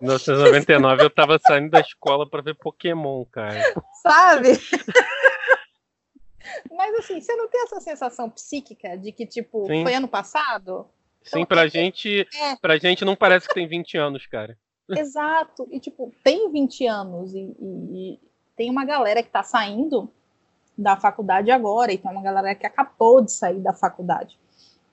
1999 0.00 1.04
eu 1.04 1.10
tava 1.10 1.38
saindo 1.38 1.70
da 1.70 1.80
escola 1.80 2.28
para 2.28 2.42
ver 2.42 2.54
Pokémon, 2.56 3.24
cara. 3.24 3.60
Sabe? 4.02 4.48
Mas 6.70 6.94
assim, 6.96 7.20
você 7.20 7.34
não 7.34 7.48
tem 7.48 7.62
essa 7.62 7.80
sensação 7.80 8.30
psíquica 8.30 8.96
de 8.96 9.12
que, 9.12 9.26
tipo, 9.26 9.66
Sim. 9.66 9.82
foi 9.82 9.94
ano 9.94 10.08
passado? 10.08 10.86
Sim, 11.22 11.40
então, 11.40 11.46
pra 11.46 11.66
é, 11.66 11.68
gente. 11.68 12.26
É. 12.34 12.56
Pra 12.56 12.78
gente 12.78 13.04
não 13.04 13.14
parece 13.16 13.48
que 13.48 13.54
tem 13.54 13.66
20 13.66 13.96
anos, 13.98 14.26
cara. 14.26 14.56
Exato. 14.88 15.68
E, 15.70 15.78
tipo, 15.80 16.12
tem 16.24 16.50
20 16.50 16.86
anos 16.86 17.34
e, 17.34 17.54
e, 17.60 18.14
e 18.14 18.20
tem 18.56 18.70
uma 18.70 18.84
galera 18.84 19.22
que 19.22 19.30
tá 19.30 19.42
saindo 19.42 20.10
da 20.78 20.96
faculdade 20.96 21.50
agora, 21.50 21.92
e 21.92 21.98
tem 21.98 22.08
uma 22.08 22.22
galera 22.22 22.54
que 22.54 22.64
acabou 22.64 23.20
de 23.20 23.32
sair 23.32 23.58
da 23.58 23.72
faculdade, 23.72 24.38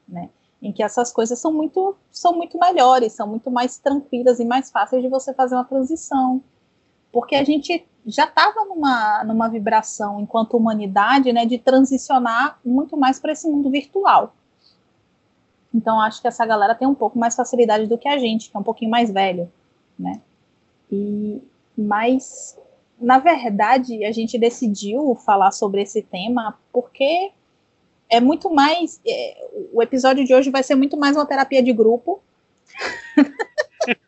né? 0.08 0.30
Em 0.60 0.72
que 0.72 0.82
essas 0.82 1.14
coisas 1.14 1.38
são 1.38 1.54
muito, 1.54 1.96
são 2.12 2.34
muito 2.34 2.58
melhores, 2.58 3.14
são 3.14 3.28
muito 3.28 3.52
mais 3.52 3.78
tranquilas 3.78 4.40
e 4.40 4.46
mais 4.46 4.72
fáceis 4.72 5.04
de 5.04 5.08
você 5.08 5.32
fazer 5.32 5.54
uma 5.54 5.64
transição. 5.64 6.42
Porque 7.12 7.36
a 7.36 7.44
gente 7.44 7.86
já 8.04 8.24
estava 8.24 8.66
numa, 8.66 9.24
numa 9.24 9.48
vibração 9.48 10.20
enquanto 10.20 10.58
humanidade, 10.58 11.32
né, 11.32 11.46
de 11.46 11.60
transicionar 11.60 12.58
muito 12.66 12.98
mais 12.98 13.20
para 13.20 13.34
esse 13.34 13.48
mundo 13.48 13.70
virtual. 13.70 14.34
Então 15.72 16.02
acho 16.02 16.20
que 16.20 16.28
essa 16.28 16.46
galera 16.48 16.74
tem 16.74 16.88
um 16.88 16.96
pouco 16.96 17.20
mais 17.20 17.36
facilidade 17.36 17.86
do 17.86 17.98
que 17.98 18.08
a 18.08 18.18
gente, 18.18 18.50
que 18.50 18.58
é 18.58 18.60
um 18.60 18.64
pouquinho 18.64 18.90
mais 18.90 19.12
velho, 19.12 19.52
né? 20.00 20.20
E 20.92 21.44
mas 21.78 22.58
na 23.00 23.20
verdade 23.20 24.06
a 24.06 24.12
gente 24.12 24.38
decidiu 24.38 25.16
falar 25.16 25.52
sobre 25.52 25.82
esse 25.82 26.02
tema 26.02 26.58
porque 26.72 27.32
é 28.10 28.20
muito 28.20 28.54
mais 28.54 29.02
é, 29.06 29.48
o 29.74 29.82
episódio 29.82 30.26
de 30.26 30.34
hoje 30.34 30.50
vai 30.50 30.64
ser 30.64 30.76
muito 30.76 30.98
mais 30.98 31.16
uma 31.16 31.26
terapia 31.26 31.62
de 31.62 31.74
grupo 31.74 32.22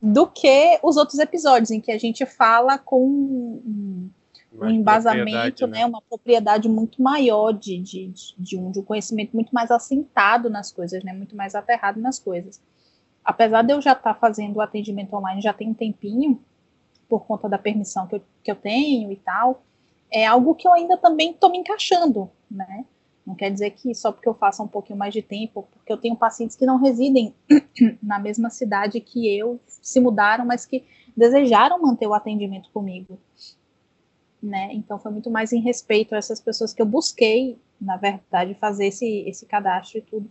do 0.00 0.26
que 0.26 0.78
os 0.82 0.96
outros 0.96 1.18
episódios, 1.18 1.70
em 1.70 1.80
que 1.80 1.92
a 1.92 1.98
gente 1.98 2.24
fala 2.24 2.78
com 2.78 3.04
um, 3.04 4.10
um 4.52 4.68
embasamento, 4.68 5.66
né? 5.66 5.80
né? 5.80 5.86
uma 5.86 6.00
propriedade 6.02 6.68
muito 6.68 7.02
maior 7.02 7.52
de, 7.52 7.78
de, 7.78 8.12
de, 8.38 8.56
um, 8.56 8.70
de 8.70 8.80
um 8.80 8.82
conhecimento 8.82 9.32
muito 9.34 9.54
mais 9.54 9.70
assentado 9.70 10.48
nas 10.48 10.72
coisas, 10.72 11.02
né? 11.04 11.12
muito 11.12 11.36
mais 11.36 11.54
aterrado 11.54 12.00
nas 12.00 12.18
coisas. 12.18 12.60
Apesar 13.24 13.62
de 13.62 13.72
eu 13.72 13.80
já 13.80 13.92
estar 13.92 14.14
tá 14.14 14.18
fazendo 14.18 14.56
o 14.56 14.60
atendimento 14.60 15.14
online 15.14 15.42
já 15.42 15.52
tem 15.52 15.68
um 15.68 15.74
tempinho, 15.74 16.42
por 17.10 17.26
conta 17.26 17.48
da 17.48 17.58
permissão 17.58 18.06
que 18.06 18.14
eu, 18.14 18.22
que 18.44 18.50
eu 18.50 18.56
tenho 18.56 19.10
e 19.10 19.16
tal, 19.16 19.62
é 20.10 20.24
algo 20.24 20.54
que 20.54 20.66
eu 20.66 20.72
ainda 20.72 20.96
também 20.96 21.32
estou 21.32 21.50
me 21.50 21.58
encaixando, 21.58 22.30
né? 22.48 22.86
Não 23.26 23.34
quer 23.34 23.50
dizer 23.50 23.70
que 23.72 23.94
só 23.94 24.10
porque 24.12 24.28
eu 24.28 24.34
faça 24.34 24.62
um 24.62 24.68
pouquinho 24.68 24.98
mais 24.98 25.12
de 25.12 25.20
tempo, 25.20 25.68
porque 25.72 25.92
eu 25.92 25.98
tenho 25.98 26.16
pacientes 26.16 26.56
que 26.56 26.64
não 26.64 26.78
residem 26.78 27.34
na 28.02 28.18
mesma 28.18 28.48
cidade 28.48 29.00
que 29.00 29.28
eu, 29.28 29.60
se 29.66 30.00
mudaram, 30.00 30.46
mas 30.46 30.64
que 30.64 30.84
desejaram 31.16 31.82
manter 31.82 32.06
o 32.06 32.14
atendimento 32.14 32.70
comigo. 32.70 33.18
Né? 34.42 34.70
Então 34.72 34.98
foi 34.98 35.12
muito 35.12 35.30
mais 35.30 35.52
em 35.52 35.60
respeito 35.60 36.14
a 36.14 36.18
essas 36.18 36.40
pessoas 36.40 36.72
que 36.72 36.80
eu 36.80 36.86
busquei, 36.86 37.58
na 37.80 37.96
verdade, 37.96 38.54
fazer 38.54 38.86
esse, 38.86 39.20
esse 39.28 39.44
cadastro 39.46 39.98
e 39.98 40.02
tudo. 40.02 40.30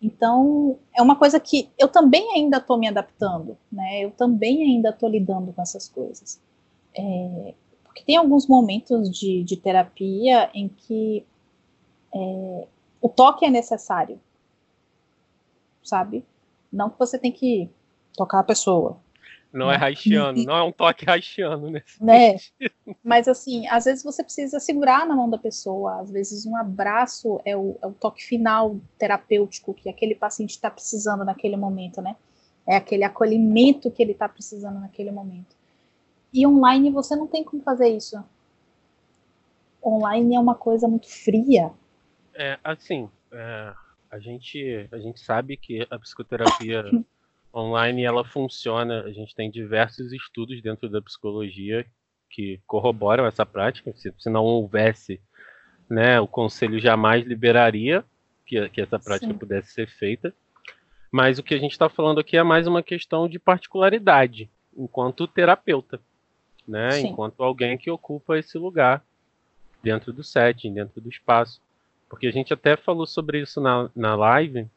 Então, 0.00 0.78
é 0.94 1.00
uma 1.00 1.16
coisa 1.16 1.40
que 1.40 1.70
eu 1.78 1.88
também 1.88 2.34
ainda 2.34 2.58
estou 2.58 2.76
me 2.76 2.86
adaptando, 2.86 3.56
né? 3.72 4.04
Eu 4.04 4.10
também 4.10 4.62
ainda 4.62 4.90
estou 4.90 5.08
lidando 5.08 5.52
com 5.52 5.62
essas 5.62 5.88
coisas. 5.88 6.40
É, 6.94 7.54
porque 7.84 8.02
tem 8.04 8.16
alguns 8.16 8.46
momentos 8.46 9.10
de, 9.10 9.42
de 9.44 9.56
terapia 9.56 10.50
em 10.52 10.68
que 10.68 11.24
é, 12.14 12.66
o 13.00 13.08
toque 13.08 13.44
é 13.44 13.50
necessário, 13.50 14.20
sabe? 15.82 16.24
Não 16.72 16.90
que 16.90 16.98
você 16.98 17.18
tem 17.18 17.32
que 17.32 17.70
tocar 18.16 18.40
a 18.40 18.44
pessoa. 18.44 18.98
Não 19.54 19.70
é 19.70 19.76
haitiano, 19.76 20.42
não 20.44 20.56
é 20.56 20.62
um 20.62 20.72
toque 20.72 21.08
haitiano 21.08 21.70
nesse 21.70 22.02
né? 22.02 22.36
Mas 23.02 23.28
assim, 23.28 23.66
às 23.68 23.84
vezes 23.84 24.02
você 24.02 24.22
precisa 24.22 24.58
segurar 24.58 25.06
na 25.06 25.14
mão 25.14 25.30
da 25.30 25.38
pessoa, 25.38 26.00
às 26.00 26.10
vezes 26.10 26.44
um 26.44 26.56
abraço 26.56 27.40
é 27.44 27.56
o, 27.56 27.78
é 27.80 27.86
o 27.86 27.92
toque 27.92 28.24
final 28.24 28.76
terapêutico 28.98 29.72
que 29.72 29.88
aquele 29.88 30.14
paciente 30.14 30.50
está 30.50 30.70
precisando 30.70 31.24
naquele 31.24 31.56
momento, 31.56 32.02
né? 32.02 32.16
É 32.66 32.76
aquele 32.76 33.04
acolhimento 33.04 33.90
que 33.90 34.02
ele 34.02 34.12
está 34.12 34.28
precisando 34.28 34.80
naquele 34.80 35.10
momento. 35.10 35.54
E 36.32 36.46
online 36.46 36.90
você 36.90 37.14
não 37.14 37.26
tem 37.26 37.44
como 37.44 37.62
fazer 37.62 37.88
isso. 37.88 38.22
Online 39.84 40.34
é 40.34 40.40
uma 40.40 40.54
coisa 40.54 40.88
muito 40.88 41.08
fria, 41.08 41.70
é, 42.34 42.58
assim, 42.64 43.08
é, 43.32 43.72
a, 44.10 44.18
gente, 44.18 44.88
a 44.90 44.98
gente 44.98 45.20
sabe 45.20 45.56
que 45.56 45.86
a 45.88 45.98
psicoterapia 45.98 46.82
online 47.54 48.02
ela 48.02 48.24
funciona. 48.24 49.02
A 49.02 49.12
gente 49.12 49.34
tem 49.34 49.50
diversos 49.50 50.12
estudos 50.12 50.60
dentro 50.62 50.88
da 50.88 51.00
psicologia 51.00 51.86
que 52.30 52.60
corroboram 52.66 53.26
essa 53.26 53.46
prática. 53.46 53.92
Se, 53.94 54.12
se 54.18 54.30
não 54.30 54.44
houvesse, 54.44 55.20
né, 55.88 56.20
o 56.20 56.26
conselho 56.26 56.78
jamais 56.78 57.24
liberaria 57.24 58.04
que, 58.46 58.68
que 58.70 58.80
essa 58.80 58.98
prática 58.98 59.32
Sim. 59.32 59.38
pudesse 59.38 59.72
ser 59.72 59.88
feita. 59.88 60.34
Mas 61.10 61.38
o 61.38 61.42
que 61.42 61.54
a 61.54 61.58
gente 61.58 61.72
está 61.72 61.88
falando 61.88 62.18
aqui 62.18 62.36
é 62.36 62.42
mais 62.42 62.66
uma 62.66 62.82
questão 62.82 63.28
de 63.28 63.38
particularidade, 63.38 64.50
enquanto 64.76 65.28
terapeuta, 65.28 66.00
né? 66.66 66.98
Enquanto 67.00 67.40
alguém 67.44 67.78
que 67.78 67.88
ocupa 67.88 68.36
esse 68.36 68.58
lugar 68.58 69.04
dentro 69.80 70.12
do 70.12 70.24
setting, 70.24 70.74
dentro 70.74 71.00
do 71.00 71.08
espaço 71.08 71.62
porque 72.14 72.28
a 72.28 72.30
gente 72.30 72.54
até 72.54 72.76
falou 72.76 73.06
sobre 73.06 73.40
isso 73.40 73.60
na, 73.60 73.90
na 73.94 74.14
live. 74.14 74.68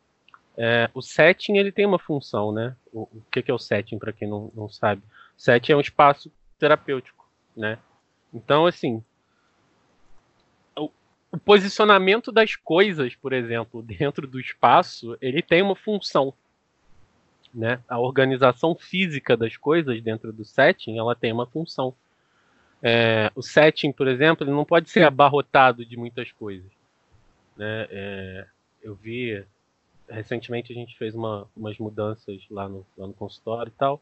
É, 0.57 0.89
o 0.91 1.03
setting 1.03 1.57
ele 1.57 1.71
tem 1.71 1.85
uma 1.85 1.99
função, 1.99 2.51
né? 2.51 2.75
O, 2.91 3.03
o 3.03 3.23
que, 3.31 3.43
que 3.43 3.51
é 3.51 3.53
o 3.53 3.59
setting 3.59 3.99
para 3.99 4.11
quem 4.11 4.27
não, 4.27 4.51
não 4.55 4.67
sabe? 4.67 5.03
O 5.37 5.39
setting 5.39 5.73
é 5.73 5.75
um 5.75 5.81
espaço 5.81 6.31
terapêutico, 6.57 7.29
né? 7.55 7.77
Então, 8.33 8.65
assim, 8.65 9.03
o, 10.75 10.89
o 11.31 11.37
posicionamento 11.37 12.31
das 12.31 12.55
coisas, 12.55 13.15
por 13.15 13.33
exemplo, 13.33 13.83
dentro 13.85 14.27
do 14.27 14.39
espaço, 14.39 15.15
ele 15.21 15.43
tem 15.43 15.61
uma 15.61 15.75
função. 15.75 16.33
né? 17.53 17.79
A 17.87 17.99
organização 17.99 18.75
física 18.75 19.37
das 19.37 19.55
coisas 19.55 20.01
dentro 20.01 20.33
do 20.33 20.43
setting, 20.43 20.97
ela 20.97 21.15
tem 21.15 21.31
uma 21.31 21.45
função. 21.45 21.93
É, 22.81 23.31
o 23.35 23.43
setting, 23.43 23.91
por 23.91 24.07
exemplo, 24.07 24.43
ele 24.43 24.55
não 24.55 24.65
pode 24.65 24.89
ser 24.89 25.03
abarrotado 25.03 25.85
de 25.85 25.95
muitas 25.95 26.31
coisas. 26.31 26.71
Né? 27.55 27.87
É, 27.91 28.47
eu 28.81 28.95
vi 28.95 29.45
recentemente 30.09 30.71
a 30.71 30.75
gente 30.75 30.97
fez 30.97 31.13
uma, 31.15 31.47
umas 31.55 31.77
mudanças 31.77 32.41
lá 32.49 32.67
no, 32.67 32.85
lá 32.97 33.07
no 33.07 33.13
consultório 33.13 33.69
e 33.69 33.77
tal, 33.77 34.01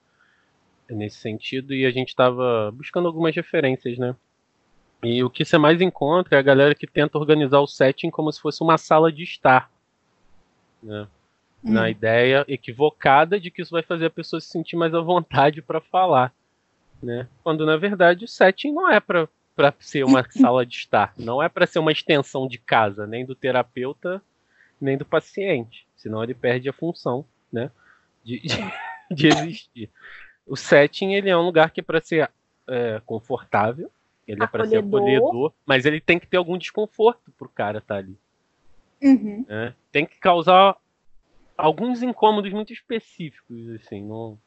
nesse 0.90 1.18
sentido, 1.18 1.74
e 1.74 1.86
a 1.86 1.92
gente 1.92 2.10
estava 2.10 2.72
buscando 2.72 3.08
algumas 3.08 3.36
referências, 3.36 3.98
né? 3.98 4.16
E 5.04 5.24
o 5.24 5.30
que 5.30 5.46
você 5.46 5.58
mais 5.58 5.82
encontra 5.82 6.36
é 6.36 6.40
a 6.40 6.44
galera 6.44 6.74
que 6.74 6.88
tenta 6.88 7.18
organizar 7.18 7.60
o 7.60 7.68
setting 7.68 8.10
como 8.10 8.32
se 8.32 8.42
fosse 8.42 8.64
uma 8.64 8.78
sala 8.78 9.12
de 9.12 9.24
estar. 9.24 9.70
Né? 10.82 11.08
Hum. 11.64 11.74
Na 11.74 11.90
ideia 11.90 12.46
equivocada 12.48 13.40
de 13.40 13.52
que 13.52 13.62
isso 13.62 13.72
vai 13.72 13.84
fazer 13.84 14.06
a 14.06 14.10
pessoa 14.10 14.40
se 14.40 14.48
sentir 14.48 14.76
mais 14.76 14.94
à 14.94 15.02
vontade 15.02 15.62
para 15.62 15.80
falar. 15.80 16.34
Né? 17.04 17.28
Quando 17.44 17.66
na 17.66 17.78
verdade 17.78 18.26
o 18.26 18.28
setting 18.28 18.72
não 18.72 18.90
é 18.90 19.00
para 19.00 19.28
ser 19.80 20.04
uma 20.04 20.26
sala 20.32 20.66
de 20.66 20.76
estar, 20.76 21.14
não 21.18 21.42
é 21.42 21.50
para 21.50 21.68
ser 21.68 21.80
uma 21.80 21.92
extensão 21.92 22.48
de 22.48 22.58
casa, 22.58 23.06
nem 23.06 23.26
do 23.26 23.36
terapeuta, 23.36 24.22
nem 24.86 24.98
do 24.98 25.06
paciente 25.06 25.86
senão 26.06 26.24
ele 26.24 26.36
perde 26.36 26.70
a 26.70 26.74
função, 26.74 27.26
né, 27.52 27.72
de, 28.24 28.40
de, 28.46 28.56
de 29.12 29.28
existir. 29.28 29.90
O 30.46 30.56
setting 30.56 31.14
ele 31.14 31.32
é 31.32 31.36
um 31.36 31.42
lugar 31.42 31.72
que 31.72 31.80
é 31.80 31.84
para 31.84 32.00
ser 32.00 32.30
é, 32.68 33.02
confortável, 33.04 33.90
ele 34.28 34.44
é 34.44 34.48
para 34.48 34.66
ser 34.66 34.78
acolhedor, 34.78 35.52
mas 35.66 35.86
ele 35.86 36.00
tem 36.00 36.20
que 36.20 36.28
ter 36.28 36.38
algum 36.38 36.58
desconforto 36.58 37.32
pro 37.38 37.50
cara 37.50 37.80
estar 37.80 37.96
tá 37.96 38.00
ali. 38.00 38.16
Uhum. 39.02 39.46
Né? 39.48 39.74
Tem 39.92 40.06
que 40.06 40.20
causar 40.20 40.78
alguns 41.58 42.04
incômodos 42.04 42.52
muito 42.54 42.72
específicos, 42.72 43.70
assim, 43.72 44.04
não, 44.04 44.38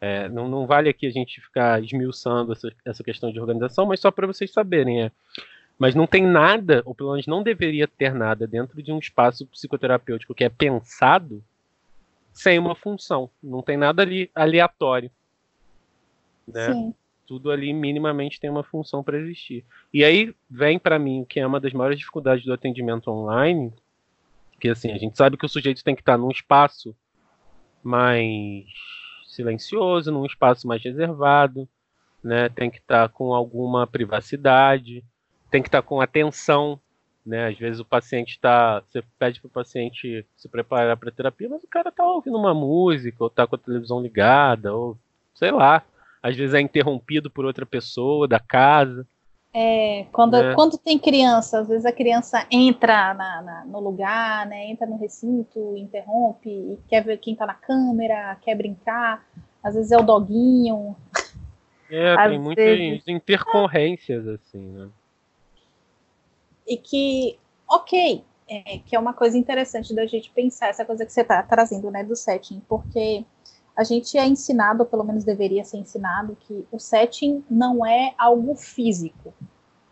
é, 0.00 0.28
não, 0.28 0.46
não, 0.46 0.66
vale 0.66 0.90
aqui 0.90 1.06
a 1.06 1.10
gente 1.10 1.40
ficar 1.40 1.82
esmiuçando 1.82 2.52
essa, 2.52 2.70
essa 2.84 3.02
questão 3.02 3.32
de 3.32 3.40
organização, 3.40 3.86
mas 3.86 4.00
só 4.00 4.10
para 4.10 4.26
vocês 4.26 4.52
saberem, 4.52 5.04
é, 5.04 5.12
mas 5.78 5.94
não 5.94 6.06
tem 6.06 6.26
nada, 6.26 6.82
ou 6.84 6.94
pelo 6.94 7.12
menos 7.12 7.26
não 7.26 7.42
deveria 7.42 7.86
ter 7.86 8.12
nada 8.12 8.46
dentro 8.46 8.82
de 8.82 8.90
um 8.90 8.98
espaço 8.98 9.46
psicoterapêutico 9.46 10.34
que 10.34 10.44
é 10.44 10.48
pensado 10.48 11.42
sem 12.32 12.58
uma 12.58 12.74
função. 12.74 13.30
Não 13.42 13.62
tem 13.62 13.76
nada 13.76 14.02
ali 14.02 14.30
aleatório. 14.34 15.10
Né? 16.46 16.72
Sim. 16.72 16.94
Tudo 17.26 17.50
ali 17.50 17.72
minimamente 17.72 18.40
tem 18.40 18.50
uma 18.50 18.64
função 18.64 19.04
para 19.04 19.18
existir. 19.18 19.64
E 19.92 20.04
aí 20.04 20.34
vem 20.50 20.78
para 20.78 20.98
mim 20.98 21.22
o 21.22 21.26
que 21.26 21.38
é 21.38 21.46
uma 21.46 21.60
das 21.60 21.72
maiores 21.72 21.98
dificuldades 21.98 22.44
do 22.44 22.52
atendimento 22.52 23.10
online, 23.10 23.72
que 24.58 24.68
assim, 24.68 24.90
a 24.90 24.98
gente 24.98 25.16
sabe 25.16 25.36
que 25.36 25.46
o 25.46 25.48
sujeito 25.48 25.84
tem 25.84 25.94
que 25.94 26.02
estar 26.02 26.18
num 26.18 26.30
espaço 26.30 26.96
mais 27.82 28.64
silencioso, 29.26 30.10
num 30.10 30.26
espaço 30.26 30.66
mais 30.66 30.82
reservado, 30.82 31.68
né? 32.24 32.48
Tem 32.48 32.70
que 32.70 32.78
estar 32.78 33.08
com 33.10 33.32
alguma 33.32 33.86
privacidade, 33.86 35.04
tem 35.50 35.62
que 35.62 35.68
estar 35.68 35.82
com 35.82 36.00
atenção, 36.00 36.78
né? 37.24 37.48
Às 37.48 37.58
vezes 37.58 37.80
o 37.80 37.84
paciente 37.84 38.30
está, 38.30 38.80
você 38.80 39.02
pede 39.18 39.40
para 39.40 39.48
o 39.48 39.50
paciente 39.50 40.24
se 40.36 40.48
preparar 40.48 40.96
para 40.96 41.10
terapia, 41.10 41.48
mas 41.48 41.62
o 41.62 41.68
cara 41.68 41.90
está 41.90 42.04
ouvindo 42.04 42.38
uma 42.38 42.54
música 42.54 43.16
ou 43.20 43.28
está 43.28 43.46
com 43.46 43.54
a 43.54 43.58
televisão 43.58 44.00
ligada 44.00 44.74
ou 44.74 44.96
sei 45.34 45.50
lá. 45.50 45.82
Às 46.22 46.36
vezes 46.36 46.54
é 46.54 46.60
interrompido 46.60 47.30
por 47.30 47.44
outra 47.44 47.64
pessoa 47.64 48.26
da 48.26 48.40
casa. 48.40 49.06
É, 49.54 50.06
quando, 50.12 50.40
né? 50.40 50.54
quando 50.54 50.76
tem 50.76 50.98
criança, 50.98 51.60
às 51.60 51.68
vezes 51.68 51.86
a 51.86 51.92
criança 51.92 52.46
entra 52.50 53.14
na, 53.14 53.42
na, 53.42 53.64
no 53.64 53.80
lugar, 53.80 54.46
né, 54.46 54.70
entra 54.70 54.86
no 54.86 54.98
recinto, 54.98 55.74
interrompe 55.76 56.50
e 56.50 56.78
quer 56.88 57.02
ver 57.02 57.16
quem 57.18 57.32
está 57.32 57.46
na 57.46 57.54
câmera, 57.54 58.36
quer 58.42 58.54
brincar. 58.54 59.24
Às 59.62 59.74
vezes 59.74 59.90
é 59.90 59.98
o 59.98 60.02
doguinho. 60.02 60.94
É, 61.90 62.14
às 62.14 62.30
tem 62.30 62.38
muitas 62.38 62.64
vezes... 62.64 63.08
intercorrências, 63.08 64.26
assim, 64.28 64.60
né? 64.60 64.88
E 66.68 66.76
que, 66.76 67.38
ok, 67.68 68.22
é, 68.48 68.78
que 68.78 68.94
é 68.94 68.98
uma 68.98 69.14
coisa 69.14 69.36
interessante 69.36 69.94
da 69.94 70.06
gente 70.06 70.30
pensar 70.30 70.68
essa 70.68 70.84
coisa 70.84 71.04
que 71.04 71.12
você 71.12 71.22
está 71.22 71.42
trazendo, 71.42 71.90
né, 71.90 72.04
do 72.04 72.14
setting, 72.14 72.62
porque 72.68 73.24
a 73.74 73.84
gente 73.84 74.18
é 74.18 74.26
ensinado, 74.26 74.82
ou 74.82 74.86
pelo 74.86 75.04
menos 75.04 75.24
deveria 75.24 75.64
ser 75.64 75.78
ensinado, 75.78 76.36
que 76.40 76.66
o 76.70 76.78
setting 76.78 77.44
não 77.50 77.84
é 77.84 78.14
algo 78.18 78.54
físico, 78.54 79.32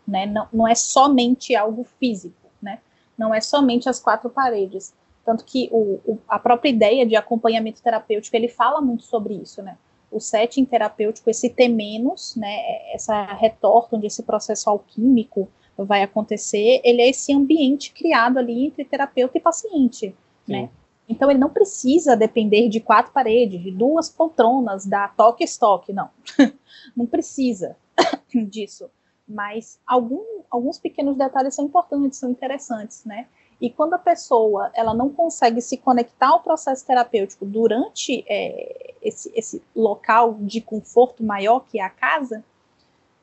né, 0.07 0.25
não, 0.25 0.47
não 0.53 0.67
é 0.67 0.75
somente 0.75 1.55
algo 1.55 1.83
físico, 1.99 2.47
né, 2.61 2.79
não 3.17 3.33
é 3.33 3.41
somente 3.41 3.89
as 3.89 3.99
quatro 3.99 4.29
paredes, 4.29 4.93
tanto 5.25 5.43
que 5.43 5.69
o, 5.71 5.99
o, 6.05 6.19
a 6.27 6.39
própria 6.39 6.69
ideia 6.69 7.05
de 7.05 7.15
acompanhamento 7.15 7.81
terapêutico, 7.81 8.35
ele 8.35 8.47
fala 8.47 8.81
muito 8.81 9.03
sobre 9.03 9.33
isso, 9.33 9.61
né, 9.61 9.77
o 10.11 10.19
setting 10.19 10.65
terapêutico, 10.65 11.29
esse 11.29 11.49
T 11.49 11.67
né, 11.67 12.93
essa 12.93 13.23
retorta 13.23 13.95
onde 13.95 14.07
esse 14.07 14.23
processo 14.23 14.69
alquímico 14.69 15.49
vai 15.85 16.03
acontecer, 16.03 16.81
ele 16.83 17.01
é 17.01 17.09
esse 17.09 17.33
ambiente 17.33 17.91
criado 17.91 18.37
ali 18.37 18.65
entre 18.65 18.83
terapeuta 18.83 19.37
e 19.37 19.41
paciente, 19.41 20.15
Sim. 20.45 20.51
né? 20.51 20.69
Então 21.09 21.29
ele 21.31 21.39
não 21.39 21.49
precisa 21.49 22.17
depender 22.17 22.67
de 22.67 22.81
quatro 22.81 23.13
paredes, 23.13 23.61
de 23.61 23.71
duas 23.71 24.09
poltronas, 24.09 24.85
da 24.85 25.07
toque 25.07 25.43
estoque, 25.43 25.93
não. 25.93 26.09
não 26.95 27.05
precisa 27.05 27.77
disso. 28.49 28.89
Mas 29.27 29.79
algum, 29.85 30.41
alguns 30.49 30.77
pequenos 30.77 31.15
detalhes 31.15 31.55
são 31.55 31.65
importantes, 31.65 32.19
são 32.19 32.29
interessantes, 32.29 33.05
né? 33.05 33.27
E 33.59 33.69
quando 33.69 33.93
a 33.93 33.99
pessoa 33.99 34.69
ela 34.73 34.93
não 34.93 35.09
consegue 35.09 35.61
se 35.61 35.77
conectar 35.77 36.27
ao 36.27 36.41
processo 36.41 36.85
terapêutico 36.85 37.45
durante 37.45 38.23
é, 38.27 38.93
esse, 39.01 39.31
esse 39.35 39.63
local 39.75 40.35
de 40.41 40.61
conforto 40.61 41.23
maior 41.23 41.61
que 41.61 41.79
é 41.79 41.83
a 41.83 41.89
casa, 41.89 42.43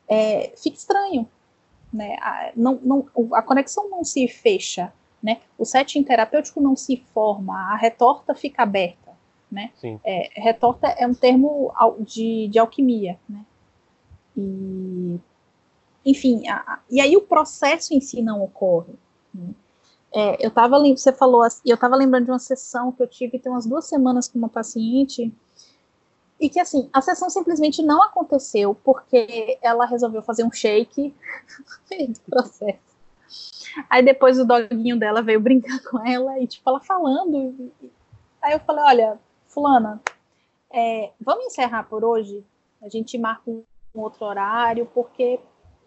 é, 0.09 0.53
fica 0.57 0.77
estranho, 0.77 1.29
né? 1.95 2.17
A, 2.21 2.51
não, 2.57 2.79
não, 2.83 3.07
a 3.33 3.41
conexão 3.41 3.89
não 3.89 4.03
se 4.03 4.27
fecha, 4.27 4.93
né? 5.23 5.41
O 5.57 5.65
setting 5.65 6.03
terapêutico 6.03 6.61
não 6.61 6.75
se 6.75 6.97
forma, 7.15 7.55
a 7.73 7.77
retorta 7.77 8.35
fica 8.35 8.65
aberta, 8.65 9.13
né? 9.51 9.71
É, 10.05 10.29
retorta 10.35 10.89
é 10.89 11.07
um 11.07 11.15
termo 11.15 11.73
de, 12.01 12.49
de 12.49 12.59
alquimia, 12.59 13.19
né? 13.29 13.45
E, 14.37 15.21
enfim, 16.05 16.49
a, 16.49 16.81
e 16.91 17.01
aí 17.01 17.17
o 17.17 17.23
processo 17.23 17.95
em 17.95 18.01
si 18.01 18.21
não 18.21 18.43
ocorre. 18.43 18.95
Né? 19.33 19.55
É, 20.13 20.45
eu 20.45 20.51
tava, 20.51 20.79
você 20.81 21.13
falou, 21.13 21.47
eu 21.65 21.75
estava 21.75 21.95
lembrando 21.95 22.25
de 22.25 22.31
uma 22.33 22.39
sessão 22.39 22.91
que 22.91 23.03
eu 23.03 23.07
tive 23.07 23.39
tem 23.39 23.51
umas 23.51 23.67
duas 23.67 23.87
semanas 23.87 24.29
com 24.29 24.39
uma 24.39 24.49
paciente 24.49 25.33
e 26.41 26.49
que 26.49 26.59
assim, 26.59 26.89
a 26.93 27.01
sessão 27.01 27.31
simplesmente 27.31 27.83
não 27.83 28.03
aconteceu 28.03 28.75
porque 28.75 29.59
ela 29.63 29.87
resolveu 29.87 30.23
fazer 30.23 30.45
um 30.45 30.53
shake 30.53 31.15
no 31.91 32.15
processo. 32.29 32.95
Aí 33.89 34.05
depois 34.05 34.39
o 34.39 34.45
doguinho 34.45 34.99
dela 34.99 35.23
veio 35.23 35.41
brincar 35.41 35.81
com 35.85 36.05
ela 36.07 36.39
e 36.39 36.47
tipo 36.47 36.69
ela 36.69 36.81
falando. 36.81 37.73
Aí 38.43 38.53
eu 38.53 38.61
falei, 38.61 38.85
olha, 38.85 39.19
fulana, 39.49 40.01
é, 40.71 41.13
vamos 41.21 41.47
encerrar 41.47 41.85
por 41.85 42.05
hoje. 42.05 42.45
A 42.83 42.89
gente 42.89 43.17
marca 43.17 43.51
um 43.51 43.65
outro 43.95 44.25
horário 44.27 44.87
porque 44.93 45.41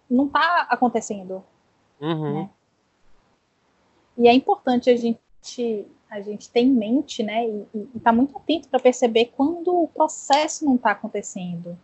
não 0.10 0.26
está 0.26 0.68
acontecendo. 0.70 1.44
Uhum. 2.00 2.34
Né? 2.34 2.50
E 4.18 4.28
é 4.28 4.34
importante 4.34 4.90
a 4.90 4.96
gente 4.96 5.88
a 6.10 6.22
gente 6.22 6.50
tem 6.50 6.68
em 6.68 6.74
mente, 6.74 7.22
né, 7.22 7.46
e 7.46 7.90
está 7.96 8.12
muito 8.12 8.38
atento 8.38 8.70
para 8.70 8.80
perceber 8.80 9.32
quando 9.36 9.84
o 9.84 9.88
processo 9.88 10.66
não 10.66 10.76
está 10.76 10.92
acontecendo. 10.92 11.78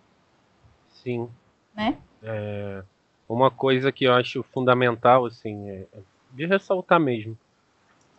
Sim. 0.92 1.30
Né? 1.76 1.98
É, 2.22 2.84
uma 3.28 3.52
coisa 3.52 3.92
que 3.92 4.06
eu 4.06 4.14
acho 4.14 4.44
fundamental, 4.44 5.26
assim, 5.26 5.70
é, 5.70 5.88
é 5.94 6.00
de 6.32 6.46
ressaltar 6.46 7.00
mesmo. 7.00 7.38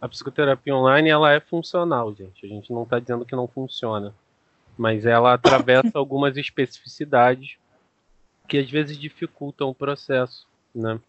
A 0.01 0.09
psicoterapia 0.09 0.77
online, 0.77 1.09
ela 1.09 1.33
é 1.33 1.41
funcional, 1.41 2.15
gente. 2.15 2.45
A 2.45 2.49
gente 2.49 2.73
não 2.73 2.83
está 2.83 2.99
dizendo 2.99 3.25
que 3.25 3.35
não 3.35 3.49
funciona. 3.49 4.15
Mas 4.77 5.07
ela 5.07 5.33
atravessa 5.33 5.93
algumas 5.99 6.37
especificidades 6.37 7.57
que 8.47 8.59
às 8.59 8.71
vezes 8.71 8.99
dificultam 8.99 9.71
o 9.71 9.75
processo, 9.75 10.47
né? 10.75 11.01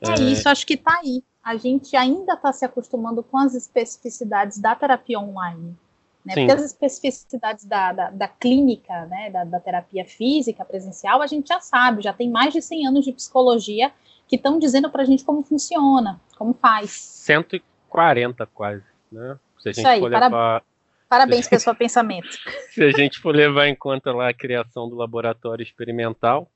É, 0.00 0.12
é 0.12 0.22
isso, 0.22 0.48
acho 0.48 0.66
que 0.66 0.74
está 0.74 0.98
aí 0.98 1.22
a 1.42 1.56
gente 1.56 1.96
ainda 1.96 2.34
está 2.34 2.52
se 2.52 2.64
acostumando 2.64 3.22
com 3.22 3.38
as 3.38 3.54
especificidades 3.54 4.58
da 4.58 4.74
terapia 4.74 5.18
online. 5.18 5.76
Né? 6.24 6.34
Porque 6.34 6.52
as 6.52 6.62
especificidades 6.62 7.64
da, 7.64 7.92
da, 7.92 8.10
da 8.10 8.28
clínica, 8.28 9.06
né, 9.06 9.30
da, 9.30 9.44
da, 9.44 9.58
terapia 9.58 10.04
física, 10.04 10.64
presencial, 10.64 11.22
a 11.22 11.26
gente 11.26 11.48
já 11.48 11.60
sabe, 11.60 12.02
já 12.02 12.12
tem 12.12 12.30
mais 12.30 12.52
de 12.52 12.60
100 12.60 12.88
anos 12.88 13.04
de 13.04 13.12
psicologia 13.12 13.90
que 14.28 14.36
estão 14.36 14.58
dizendo 14.58 14.90
para 14.90 15.02
a 15.02 15.06
gente 15.06 15.24
como 15.24 15.42
funciona, 15.42 16.20
como 16.36 16.52
faz. 16.52 16.90
140 16.90 18.46
quase, 18.46 18.84
né? 19.10 19.38
Se 19.58 19.68
a 19.70 19.72
gente 19.72 19.80
Isso 19.80 19.88
aí, 19.88 20.00
for 20.00 20.10
levar... 20.10 20.62
parabéns 21.08 21.48
pelo 21.48 21.60
seu 21.60 21.74
pensamento. 21.74 22.28
Se 22.70 22.84
a 22.84 22.90
gente 22.90 23.18
for 23.18 23.34
levar 23.34 23.66
em 23.66 23.74
conta 23.74 24.12
lá 24.12 24.28
a 24.28 24.34
criação 24.34 24.88
do 24.88 24.96
laboratório 24.96 25.62
experimental... 25.62 26.50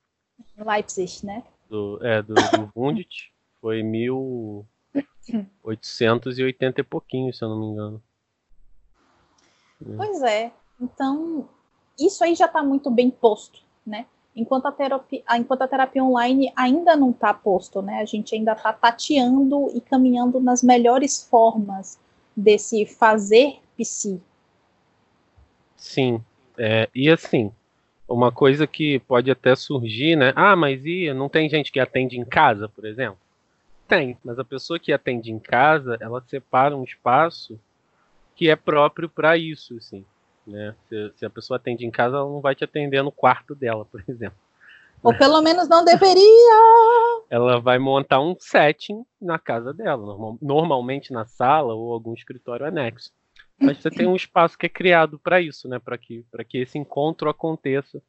Leipzig, 0.59 1.25
né? 1.25 1.43
Do, 1.71 1.99
é, 2.03 2.23
do, 2.23 2.35
do 2.35 2.73
Wundt, 2.77 3.33
foi 3.61 3.83
mil... 3.83 4.67
880 5.63 6.81
e 6.81 6.85
pouquinho, 6.85 7.33
se 7.33 7.43
eu 7.45 7.49
não 7.49 7.61
me 7.61 7.67
engano. 7.67 8.03
Pois 9.97 10.23
é. 10.23 10.53
Então, 10.81 11.49
isso 11.99 12.23
aí 12.25 12.35
já 12.35 12.47
está 12.47 12.63
muito 12.63 12.91
bem 12.91 13.11
posto, 13.11 13.61
né? 13.87 14.07
Enquanto 14.37 14.67
a, 14.67 14.73
terapia, 14.73 15.23
enquanto 15.37 15.63
a 15.63 15.69
terapia 15.69 16.03
online 16.03 16.53
ainda 16.57 16.97
não 16.97 17.11
está 17.11 17.33
posto, 17.33 17.81
né? 17.81 18.01
A 18.01 18.05
gente 18.05 18.35
ainda 18.35 18.53
está 18.53 18.73
tateando 18.73 19.71
e 19.75 19.81
caminhando 19.81 20.41
nas 20.41 20.63
melhores 20.63 21.25
formas 21.29 21.99
desse 22.37 22.85
fazer 22.85 23.61
psi. 23.77 24.21
Sim, 25.77 26.25
é, 26.59 26.89
e 26.95 27.09
assim, 27.09 27.53
uma 28.09 28.33
coisa 28.33 28.67
que 28.67 28.99
pode 29.01 29.31
até 29.31 29.55
surgir, 29.55 30.17
né? 30.17 30.33
Ah, 30.35 30.57
mas 30.57 30.85
e 30.85 31.13
não 31.13 31.29
tem 31.29 31.49
gente 31.49 31.71
que 31.71 31.79
atende 31.79 32.19
em 32.19 32.25
casa, 32.25 32.69
por 32.69 32.85
exemplo? 32.85 33.19
Tem, 33.87 34.17
mas 34.25 34.39
a 34.39 34.45
pessoa 34.45 34.79
que 34.79 34.93
atende 34.93 35.31
em 35.31 35.39
casa, 35.39 35.97
ela 36.01 36.23
separa 36.27 36.77
um 36.77 36.85
espaço 36.85 37.59
que 38.35 38.49
é 38.49 38.57
próprio 38.57 39.09
para 39.09 39.37
isso, 39.37 39.77
assim. 39.77 40.05
Né? 40.47 40.75
Se, 40.89 41.13
se, 41.17 41.27
a 41.27 41.31
pessoa 41.31 41.57
atende 41.57 41.87
em 41.87 41.91
casa, 41.91 42.17
ela 42.17 42.29
não 42.29 42.41
vai 42.41 42.55
te 42.55 42.65
atender 42.65 43.03
no 43.03 43.13
quarto 43.13 43.55
dela, 43.55 43.85
por 43.85 44.03
exemplo. 44.07 44.39
Ou 45.03 45.13
pelo 45.17 45.41
menos 45.43 45.69
não 45.69 45.85
deveria! 45.85 47.25
Ela 47.31 47.61
vai 47.61 47.79
montar 47.79 48.21
um 48.21 48.37
setting 48.39 49.05
na 49.21 49.39
casa 49.39 49.73
dela, 49.73 50.05
normal, 50.05 50.39
normalmente 50.41 51.13
na 51.13 51.25
sala 51.25 51.75
ou 51.75 51.93
algum 51.93 52.15
escritório 52.15 52.67
anexo. 52.67 53.11
Mas 53.59 53.79
você 53.79 53.91
tem 53.91 54.07
um 54.07 54.17
espaço 54.17 54.59
que 54.59 54.67
é 54.67 54.69
criado 54.69 55.19
para 55.19 55.41
isso, 55.41 55.69
né? 55.69 55.79
Para 55.79 55.97
que, 55.97 56.25
que 56.49 56.59
esse 56.59 56.77
encontro 56.77 57.31
aconteça. 57.31 58.03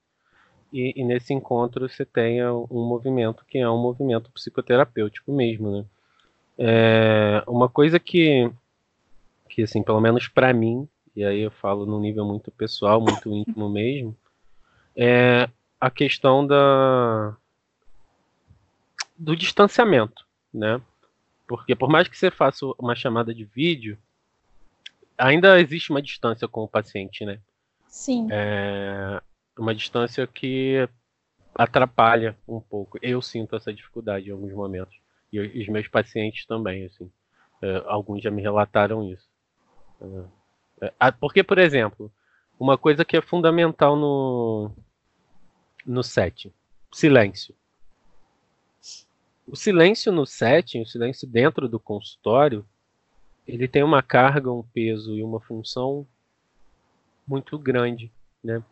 E, 0.75 0.91
e, 0.93 1.05
nesse 1.05 1.33
encontro 1.33 1.87
você 1.87 2.03
tenha 2.03 2.53
um 2.53 2.85
movimento 2.85 3.45
que 3.45 3.57
é 3.57 3.69
um 3.69 3.81
movimento 3.81 4.29
psicoterapêutico 4.29 5.31
mesmo, 5.31 5.71
né? 5.71 5.85
É, 6.57 7.41
uma 7.47 7.69
coisa 7.69 7.97
que, 7.97 8.51
que 9.49 9.63
assim, 9.63 9.81
pelo 9.81 10.01
menos 10.01 10.27
para 10.27 10.53
mim, 10.53 10.85
e 11.15 11.23
aí 11.23 11.39
eu 11.39 11.51
falo 11.51 11.85
num 11.85 12.01
nível 12.01 12.25
muito 12.25 12.51
pessoal, 12.51 12.99
muito 12.99 13.33
íntimo 13.33 13.69
mesmo, 13.69 14.13
é 14.97 15.49
a 15.79 15.89
questão 15.89 16.45
da 16.45 17.37
do 19.17 19.33
distanciamento, 19.33 20.25
né? 20.53 20.81
Porque 21.47 21.73
por 21.73 21.87
mais 21.87 22.09
que 22.09 22.17
você 22.17 22.29
faça 22.29 22.65
uma 22.77 22.97
chamada 22.97 23.33
de 23.33 23.45
vídeo, 23.45 23.97
ainda 25.17 25.57
existe 25.57 25.89
uma 25.89 26.01
distância 26.01 26.49
com 26.49 26.65
o 26.65 26.67
paciente, 26.67 27.23
né? 27.23 27.39
Sim. 27.87 28.27
É 28.29 29.21
uma 29.57 29.73
distância 29.73 30.25
que 30.27 30.87
atrapalha 31.53 32.37
um 32.47 32.59
pouco. 32.59 32.99
Eu 33.01 33.21
sinto 33.21 33.55
essa 33.55 33.73
dificuldade 33.73 34.29
em 34.29 34.31
alguns 34.31 34.53
momentos. 34.53 34.95
E 35.31 35.39
os 35.39 35.67
meus 35.67 35.87
pacientes 35.87 36.45
também, 36.45 36.85
assim. 36.85 37.11
É, 37.61 37.83
alguns 37.87 38.21
já 38.21 38.29
me 38.29 38.41
relataram 38.41 39.09
isso. 39.09 39.27
É, 40.81 40.93
é 40.99 41.11
porque, 41.11 41.43
por 41.43 41.57
exemplo, 41.57 42.11
uma 42.59 42.77
coisa 42.77 43.03
que 43.03 43.17
é 43.17 43.21
fundamental 43.21 43.95
no, 43.95 44.71
no 45.85 46.03
setting, 46.03 46.53
silêncio. 46.91 47.55
O 49.47 49.55
silêncio 49.55 50.11
no 50.11 50.25
setting, 50.25 50.81
o 50.81 50.87
silêncio 50.87 51.27
dentro 51.27 51.69
do 51.69 51.79
consultório, 51.79 52.65
ele 53.47 53.67
tem 53.67 53.83
uma 53.83 54.01
carga, 54.01 54.51
um 54.51 54.63
peso 54.63 55.15
e 55.15 55.23
uma 55.23 55.39
função 55.39 56.07
muito 57.27 57.57
grande, 57.59 58.11
né? 58.43 58.63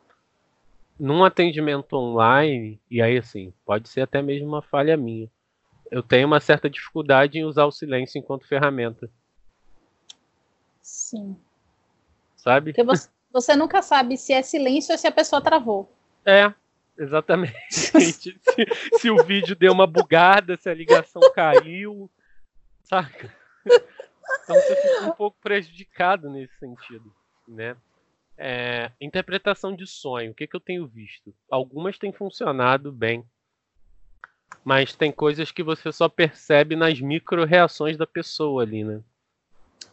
Num 1.00 1.24
atendimento 1.24 1.94
online, 1.94 2.80
e 2.90 3.02
aí 3.02 3.18
assim, 3.18 3.54
pode 3.66 3.90
ser 3.90 4.02
até 4.02 4.22
mesmo 4.22 4.48
uma 4.48 4.62
falha 4.62 4.96
minha, 4.96 5.30
eu 5.92 6.02
tenho 6.02 6.28
uma 6.28 6.40
certa 6.40 6.70
dificuldade 6.70 7.38
em 7.38 7.46
usar 7.46 7.66
o 7.66 7.72
silêncio 7.72 8.18
enquanto 8.18 8.48
ferramenta. 8.48 9.10
Sim. 10.82 11.38
Sabe? 12.36 12.74
Porque 12.74 12.84
você, 12.84 13.10
você 13.32 13.56
nunca 13.56 13.82
sabe 13.82 14.18
se 14.18 14.34
é 14.34 14.42
silêncio 14.42 14.92
ou 14.92 14.98
se 14.98 15.08
a 15.08 15.12
pessoa 15.12 15.42
travou. 15.42 15.92
É, 16.26 16.54
exatamente. 16.98 17.56
se, 17.70 18.40
se 18.98 19.10
o 19.10 19.24
vídeo 19.24 19.56
deu 19.56 19.72
uma 19.72 19.88
bugada, 19.88 20.58
se 20.58 20.70
a 20.70 20.74
ligação 20.74 21.22
caiu, 21.34 22.10
saca? 22.84 23.34
Então 24.44 24.56
você 24.56 24.76
fica 24.76 25.06
um 25.06 25.12
pouco 25.12 25.38
prejudicado 25.42 26.30
nesse 26.30 26.58
sentido, 26.60 27.14
né? 27.48 27.76
É, 28.38 28.92
interpretação 29.00 29.76
de 29.76 29.86
sonho, 29.86 30.32
o 30.32 30.34
que, 30.34 30.48
que 30.48 30.56
eu 30.56 30.60
tenho 30.60 30.88
visto? 30.88 31.34
Algumas 31.50 31.98
têm 31.98 32.12
funcionado 32.12 32.92
bem, 32.92 33.24
mas 34.64 34.96
tem 34.96 35.12
coisas 35.12 35.52
que 35.52 35.64
você 35.64 35.92
só 35.92 36.10
percebe 36.10 36.76
nas 36.76 37.00
micro 37.00 37.46
reações 37.46 37.98
da 37.98 38.08
pessoa 38.08 38.64
ali, 38.64 38.84
né? 38.84 39.02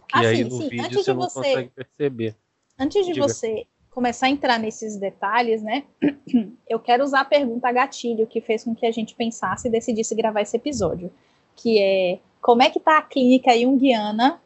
Que 0.09 0.19
ah, 0.19 0.29
aí 0.29 0.39
sim, 0.39 0.45
no 0.45 0.51
sim. 0.51 0.69
vídeo 0.69 0.85
Antes 0.87 1.05
você 1.05 1.13
de 1.13 1.19
não 1.19 1.29
você... 1.29 1.35
consegue 1.35 1.69
perceber. 1.71 2.37
Antes 2.79 3.07
de 3.07 3.13
Diga. 3.13 3.29
você 3.29 3.67
começar 3.91 4.27
a 4.27 4.31
entrar 4.31 4.59
nesses 4.59 4.97
detalhes, 4.97 5.63
né? 5.63 5.85
Eu 6.69 6.81
quero 6.81 7.05
usar 7.05 7.21
a 7.21 7.25
pergunta 7.25 7.71
gatilho 7.71 8.27
que 8.27 8.41
fez 8.41 8.65
com 8.65 8.75
que 8.75 8.87
a 8.87 8.93
gente 8.93 9.15
pensasse 9.15 9.69
e 9.69 9.71
decidisse 9.71 10.15
gravar 10.15 10.41
esse 10.41 10.57
episódio, 10.57 11.13
que 11.57 11.79
é 11.79 12.19
como 12.41 12.63
é 12.63 12.71
que 12.71 12.81
tá 12.81 12.99
a 12.99 13.03
clínica 13.03 13.53
junguiana 13.59 14.41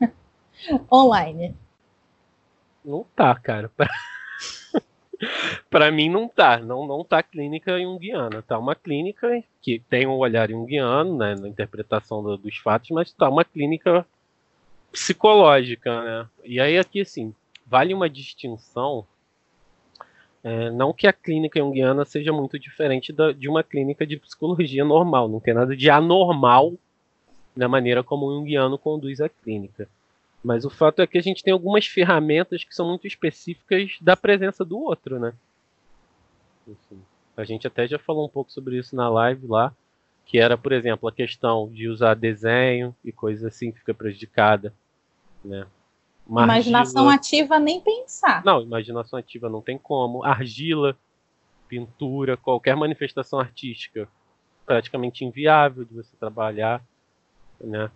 online? 0.90 1.54
Não 2.88 3.04
tá, 3.14 3.34
cara. 3.34 3.70
Pra 5.68 5.90
mim 5.90 6.08
não 6.08 6.28
tá, 6.28 6.58
não, 6.58 6.86
não 6.86 7.04
tá 7.04 7.22
clínica 7.22 7.78
junguiana, 7.78 8.40
tá 8.42 8.58
uma 8.58 8.74
clínica 8.74 9.42
que 9.60 9.80
tem 9.90 10.06
um 10.06 10.16
olhar 10.16 10.48
junguiano, 10.50 11.16
né, 11.16 11.34
na 11.34 11.48
interpretação 11.48 12.22
do- 12.22 12.36
dos 12.36 12.56
fatos, 12.58 12.90
mas 12.90 13.12
tá 13.12 13.28
uma 13.28 13.44
clínica 13.44 14.06
psicológica, 14.92 16.02
né? 16.02 16.28
E 16.44 16.60
aí 16.60 16.78
aqui 16.78 17.00
assim, 17.02 17.34
vale 17.66 17.92
uma 17.94 18.08
distinção, 18.08 19.06
é, 20.42 20.70
não 20.70 20.92
que 20.92 21.06
a 21.06 21.12
clínica 21.12 21.58
junguiana 21.58 22.04
seja 22.04 22.32
muito 22.32 22.58
diferente 22.58 23.12
da- 23.12 23.32
de 23.32 23.48
uma 23.48 23.62
clínica 23.62 24.06
de 24.06 24.16
psicologia 24.16 24.84
normal, 24.84 25.28
não 25.28 25.40
tem 25.40 25.52
nada 25.52 25.76
de 25.76 25.90
anormal 25.90 26.74
na 27.56 27.68
maneira 27.68 28.02
como 28.04 28.26
o 28.26 28.34
junguiano 28.36 28.78
conduz 28.78 29.20
a 29.20 29.28
clínica. 29.28 29.88
Mas 30.42 30.64
o 30.64 30.70
fato 30.70 31.02
é 31.02 31.06
que 31.06 31.18
a 31.18 31.22
gente 31.22 31.42
tem 31.42 31.52
algumas 31.52 31.86
ferramentas 31.86 32.64
que 32.64 32.74
são 32.74 32.88
muito 32.88 33.06
específicas 33.06 33.96
da 34.00 34.16
presença 34.16 34.64
do 34.64 34.78
outro, 34.78 35.18
né? 35.18 35.34
Assim, 36.70 37.02
a 37.36 37.44
gente 37.44 37.66
até 37.66 37.86
já 37.86 37.98
falou 37.98 38.26
um 38.26 38.28
pouco 38.28 38.52
sobre 38.52 38.78
isso 38.78 38.94
na 38.94 39.08
live 39.08 39.46
lá, 39.46 39.74
que 40.24 40.38
era, 40.38 40.56
por 40.56 40.72
exemplo, 40.72 41.08
a 41.08 41.12
questão 41.12 41.68
de 41.68 41.88
usar 41.88 42.14
desenho 42.14 42.94
e 43.04 43.10
coisas 43.10 43.44
assim 43.44 43.72
que 43.72 43.78
fica 43.78 43.94
prejudicada, 43.94 44.72
né? 45.44 45.66
Imaginação 46.28 47.08
ativa 47.08 47.58
nem 47.58 47.80
pensar. 47.80 48.44
Não, 48.44 48.60
imaginação 48.60 49.18
ativa 49.18 49.48
não 49.48 49.62
tem 49.62 49.78
como. 49.78 50.22
Argila, 50.22 50.94
pintura, 51.66 52.36
qualquer 52.36 52.76
manifestação 52.76 53.40
artística 53.40 54.06
praticamente 54.66 55.24
inviável 55.24 55.82
de 55.82 55.94
você 55.94 56.14
trabalhar, 56.20 56.84
né? 57.58 57.90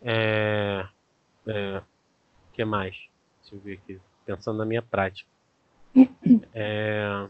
É, 0.00 0.86
é, 1.46 1.82
que 2.52 2.64
mais? 2.64 2.96
Deixa 3.40 3.54
eu 3.56 3.60
ver 3.60 3.74
aqui, 3.74 4.00
pensando 4.24 4.58
na 4.58 4.64
minha 4.64 4.82
prática. 4.82 5.28
É, 6.54 7.28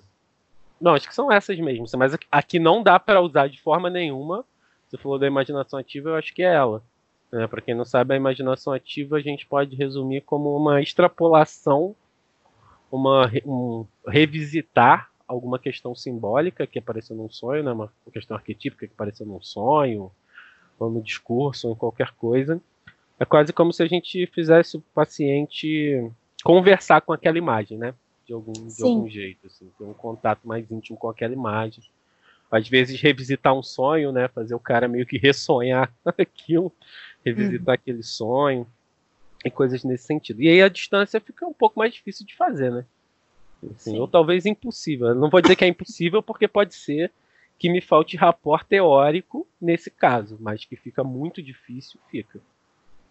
não, 0.82 0.94
acho 0.94 1.06
que 1.08 1.14
são 1.14 1.30
essas 1.30 1.56
mesmo. 1.60 1.86
Mas 1.96 2.18
aqui- 2.28 2.58
não 2.58 2.82
dá 2.82 2.98
para 2.98 3.20
usar 3.20 3.48
de 3.48 3.60
forma 3.60 3.88
nenhuma. 3.88 4.44
Você 4.88 4.98
falou 4.98 5.16
da 5.16 5.28
imaginação 5.28 5.78
ativa, 5.78 6.10
eu 6.10 6.14
acho 6.16 6.34
que 6.34 6.42
é 6.42 6.52
ela. 6.52 6.82
Né? 7.30 7.46
Para 7.46 7.60
quem 7.60 7.72
não 7.72 7.84
sabe, 7.84 8.12
a 8.12 8.16
imaginação 8.16 8.72
ativa 8.72 9.16
a 9.16 9.20
gente 9.20 9.46
pode 9.46 9.76
resumir 9.76 10.22
como 10.22 10.56
uma 10.56 10.82
extrapolação, 10.82 11.94
uma 12.90 13.30
um, 13.46 13.86
revisitar 14.08 15.08
alguma 15.26 15.56
questão 15.56 15.94
simbólica 15.94 16.66
que 16.66 16.80
apareceu 16.80 17.14
num 17.14 17.30
sonho, 17.30 17.62
né? 17.62 17.70
uma 17.70 17.90
questão 18.12 18.36
arquetípica 18.36 18.84
que 18.84 18.92
apareceu 18.92 19.24
num 19.24 19.40
sonho, 19.40 20.10
ou 20.80 20.90
no 20.90 21.00
discurso, 21.00 21.68
ou 21.68 21.74
em 21.74 21.76
qualquer 21.76 22.10
coisa. 22.16 22.60
É 23.18 23.24
quase 23.24 23.52
como 23.52 23.72
se 23.72 23.82
a 23.82 23.86
gente 23.86 24.26
fizesse 24.26 24.76
o 24.76 24.80
paciente 24.94 26.10
conversar 26.42 27.00
com 27.00 27.12
aquela 27.12 27.38
imagem, 27.38 27.78
né? 27.78 27.94
De 28.26 28.32
algum, 28.32 28.52
de 28.52 28.82
algum 28.82 29.08
jeito, 29.08 29.46
assim, 29.46 29.70
ter 29.78 29.84
um 29.84 29.92
contato 29.92 30.40
mais 30.44 30.70
íntimo 30.70 30.96
com 30.96 31.08
aquela 31.08 31.32
imagem. 31.32 31.84
Às 32.50 32.68
vezes 32.68 33.00
revisitar 33.00 33.54
um 33.54 33.62
sonho, 33.62 34.12
né? 34.12 34.28
Fazer 34.28 34.54
o 34.54 34.60
cara 34.60 34.88
meio 34.88 35.06
que 35.06 35.18
ressonhar 35.18 35.92
aquilo, 36.04 36.72
revisitar 37.24 37.74
aquele 37.74 38.02
sonho 38.02 38.66
e 39.44 39.50
coisas 39.50 39.84
nesse 39.84 40.04
sentido. 40.04 40.42
E 40.42 40.48
aí 40.48 40.62
a 40.62 40.68
distância 40.68 41.20
fica 41.20 41.46
um 41.46 41.52
pouco 41.52 41.78
mais 41.78 41.94
difícil 41.94 42.26
de 42.26 42.36
fazer, 42.36 42.70
né? 42.70 42.84
Assim, 43.70 43.92
Sim. 43.92 43.98
ou 43.98 44.08
talvez 44.08 44.44
impossível. 44.44 45.14
Não 45.14 45.30
vou 45.30 45.40
dizer 45.40 45.56
que 45.56 45.64
é 45.64 45.68
impossível, 45.68 46.22
porque 46.22 46.48
pode 46.48 46.74
ser 46.74 47.12
que 47.58 47.70
me 47.70 47.80
falte 47.80 48.16
rapport 48.16 48.64
teórico 48.66 49.46
nesse 49.60 49.90
caso, 49.90 50.36
mas 50.40 50.64
que 50.64 50.74
fica 50.74 51.04
muito 51.04 51.40
difícil, 51.40 52.00
fica. 52.10 52.40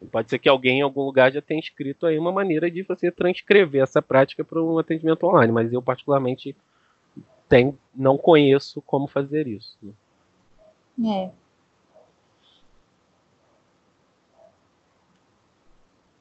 Pode 0.10 0.30
ser 0.30 0.40
que 0.40 0.50
alguém 0.50 0.80
em 0.80 0.82
algum 0.82 1.02
lugar 1.04 1.32
já 1.32 1.42
tenha 1.42 1.60
escrito 1.60 2.06
aí 2.06 2.18
uma 2.18 2.32
maneira 2.32 2.72
de 2.72 2.82
você 2.82 3.12
transcrever 3.12 3.84
essa 3.84 4.02
prática 4.02 4.44
para 4.44 4.62
um 4.62 4.80
atendimento 4.80 5.26
online, 5.28 5.52
mas 5.52 5.72
eu 5.72 5.82
particularmente 5.82 6.56
tem, 7.48 7.78
não 7.94 8.18
conheço 8.18 8.82
como 8.82 9.08
fazer 9.08 9.48
isso. 9.48 9.78
né? 9.82 9.94
É. 11.28 11.32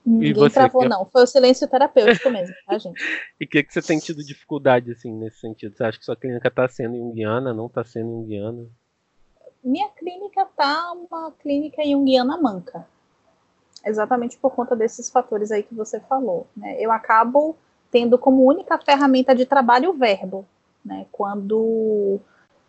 Ninguém 0.05 0.35
você, 0.35 0.55
travou, 0.55 0.83
que- 0.83 0.89
não. 0.89 1.07
Foi 1.07 1.23
o 1.23 1.27
silêncio 1.27 1.69
terapêutico 1.69 2.31
mesmo, 2.31 2.55
tá, 2.67 2.77
gente? 2.79 3.01
E 3.41 3.45
o 3.45 3.49
que, 3.49 3.63
que 3.63 3.73
você 3.73 3.81
tem 3.81 3.99
tido 3.99 4.23
dificuldade, 4.23 4.91
assim, 4.93 5.11
nesse 5.15 5.39
sentido? 5.39 5.75
Você 5.75 5.83
acha 5.83 5.99
que 5.99 6.05
sua 6.05 6.15
clínica 6.17 6.51
tá 6.51 6.69
sendo 6.69 6.95
junguiana, 6.95 7.55
não 7.55 7.71
tá 7.71 7.83
sendo 7.83 8.11
junguiana? 8.11 8.67
Minha 9.65 9.89
clínica 9.91 10.45
tá 10.55 10.93
uma 10.93 11.33
clínica 11.33 11.83
junguiana 11.83 12.37
manca. 12.37 12.87
Exatamente 13.85 14.37
por 14.37 14.51
conta 14.55 14.77
desses 14.77 15.09
fatores 15.09 15.51
aí 15.51 15.63
que 15.63 15.75
você 15.75 16.01
falou. 16.01 16.47
Né? 16.57 16.77
Eu 16.79 16.93
acabo 16.93 17.57
tendo 17.91 18.19
como 18.19 18.45
única 18.45 18.79
ferramenta 18.79 19.35
de 19.35 19.45
trabalho 19.45 19.91
o 19.91 19.95
verbo, 19.95 20.47
né? 20.85 21.07
Quando 21.11 22.21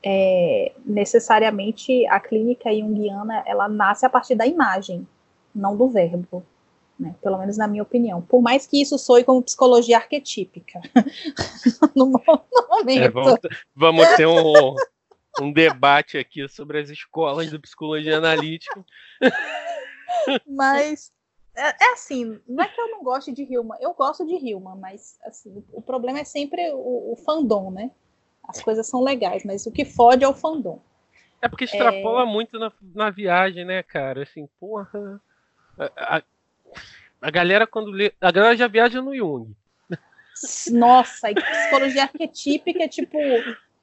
é, 0.04 0.72
necessariamente 0.84 2.06
a 2.08 2.20
clínica 2.20 2.74
junguiana 2.74 3.44
ela 3.46 3.68
nasce 3.68 4.06
a 4.06 4.10
partir 4.10 4.36
da 4.36 4.48
imagem, 4.48 5.08
não 5.54 5.76
do 5.76 5.88
verbo. 5.88 6.44
Né? 7.00 7.16
Pelo 7.22 7.38
menos 7.38 7.58
na 7.58 7.68
minha 7.68 7.84
opinião. 7.84 8.22
Por 8.22 8.42
mais 8.42 8.66
que 8.66 8.82
isso 8.82 8.98
soe 8.98 9.24
como 9.24 9.42
psicologia 9.42 9.98
arquetípica. 9.98 10.80
no 11.96 12.08
momento. 12.08 13.04
É, 13.04 13.10
vamos, 13.10 13.40
vamos 13.76 14.08
ter 14.16 14.28
um, 14.28 14.76
um 15.42 15.52
debate 15.52 16.18
aqui 16.18 16.48
sobre 16.48 16.80
as 16.80 16.90
escolas 16.90 17.50
de 17.50 17.58
psicologia 17.60 18.18
analítica. 18.18 18.86
Mas 20.48 21.12
é, 21.56 21.70
é 21.84 21.94
assim, 21.94 22.40
não 22.48 22.64
é 22.64 22.68
que 22.68 22.80
eu 22.80 22.90
não 22.90 23.04
goste 23.04 23.32
de 23.32 23.44
Hilma, 23.44 23.78
eu 23.80 23.94
gosto 23.94 24.26
de 24.26 24.34
Hilma, 24.36 24.76
mas 24.76 25.20
assim, 25.24 25.64
o 25.74 25.82
problema 25.82 26.20
é 26.20 26.24
sempre 26.24 26.72
o, 26.74 27.14
o 27.14 27.16
fandom, 27.26 27.72
né? 27.72 27.92
As 28.48 28.62
coisas 28.62 28.88
são 28.88 29.02
legais, 29.02 29.44
mas 29.46 29.66
o 29.66 29.72
que 29.72 29.86
fode 29.86 30.24
é 30.24 30.28
o 30.28 30.34
fandom. 30.34 30.80
É 31.42 31.48
porque 31.48 31.64
extrapola 31.66 32.26
muito 32.26 32.60
na, 32.60 32.72
na 32.94 33.10
viagem, 33.10 33.66
né, 33.66 33.82
cara? 33.84 34.24
Assim, 34.24 34.48
porra. 34.60 35.22
A, 35.78 36.18
a- 36.18 36.24
a 37.22 37.30
galera 37.32 37.68
quando 37.68 37.92
lê. 37.92 38.14
A 38.20 38.32
galera 38.32 38.56
já 38.58 38.68
viaja 38.68 39.02
no 39.02 39.16
Jung. 39.16 39.56
Nossa, 40.72 41.30
e 41.30 41.36
psicologia 41.36 42.04
arquetípica 42.04 42.84
é 42.84 42.88
tipo, 42.88 43.18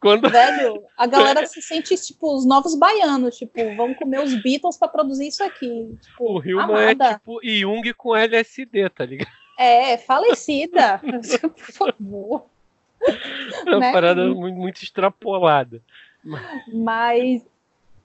Quando, 0.01 0.31
velho, 0.31 0.85
a 0.97 1.07
galera 1.09 1.45
se 1.47 1.61
sente 1.61 1.97
tipo 1.97 2.35
os 2.37 2.47
novos 2.47 2.75
baianos, 2.77 3.37
tipo, 3.37 3.75
vamos 3.77 3.97
comer 3.99 4.21
os 4.21 4.35
Beatles 4.43 4.77
pra 4.77 4.89
produzir 4.89 5.27
isso 5.29 5.43
aqui. 5.43 5.99
Tipo, 6.01 6.39
o 6.39 6.45
Hilma 6.45 6.81
é 6.83 6.95
tipo 6.95 7.41
Jung 7.43 7.93
com 7.95 8.15
LSD, 8.15 8.89
tá 8.91 9.05
ligado? 9.05 9.31
É, 9.59 9.99
falecida, 9.99 11.01
por 11.41 11.73
favor. 11.73 12.45
É 13.67 13.71
uma 13.71 13.81
Né? 13.81 13.93
parada 13.93 14.25
muito, 14.33 14.57
muito 14.57 14.83
extrapolada. 14.83 15.83
Mas, 16.73 17.43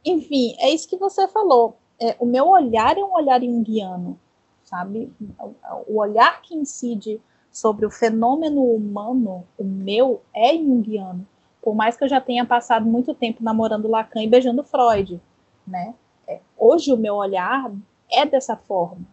enfim, 0.06 0.56
é 0.60 0.70
isso 0.70 0.88
que 0.90 0.98
você 0.98 1.28
falou. 1.28 1.78
É, 2.00 2.16
o 2.20 2.26
meu 2.26 2.48
olhar 2.48 2.98
é 2.98 3.04
um 3.04 3.14
olhar 3.14 3.40
junguiano, 3.42 4.20
sabe? 4.64 5.12
O- 5.40 5.54
O 5.94 6.00
olhar 6.00 6.42
que 6.42 6.56
incide 6.56 7.22
sobre 7.52 7.86
o 7.86 7.92
fenômeno 7.92 8.64
humano, 8.64 9.46
o 9.58 9.64
meu, 9.64 10.22
é 10.34 10.54
junguiano. 10.58 11.28
Por 11.64 11.74
mais 11.74 11.96
que 11.96 12.04
eu 12.04 12.10
já 12.10 12.20
tenha 12.20 12.46
passado 12.46 12.86
muito 12.86 13.16
tempo 13.16 13.42
namorando 13.42 13.88
Lacan 13.88 14.22
e 14.22 14.28
beijando 14.28 14.64
Freud, 14.64 15.20
né? 15.66 15.96
É, 16.28 16.40
hoje 16.58 16.92
o 16.92 16.98
meu 16.98 17.16
olhar 17.16 17.72
é 18.12 18.26
dessa 18.26 18.58
forma, 18.58 19.06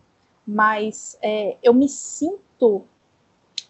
mas 0.47 1.17
é, 1.23 1.57
eu 1.63 1.73
me 1.73 1.89
sinto 1.89 2.85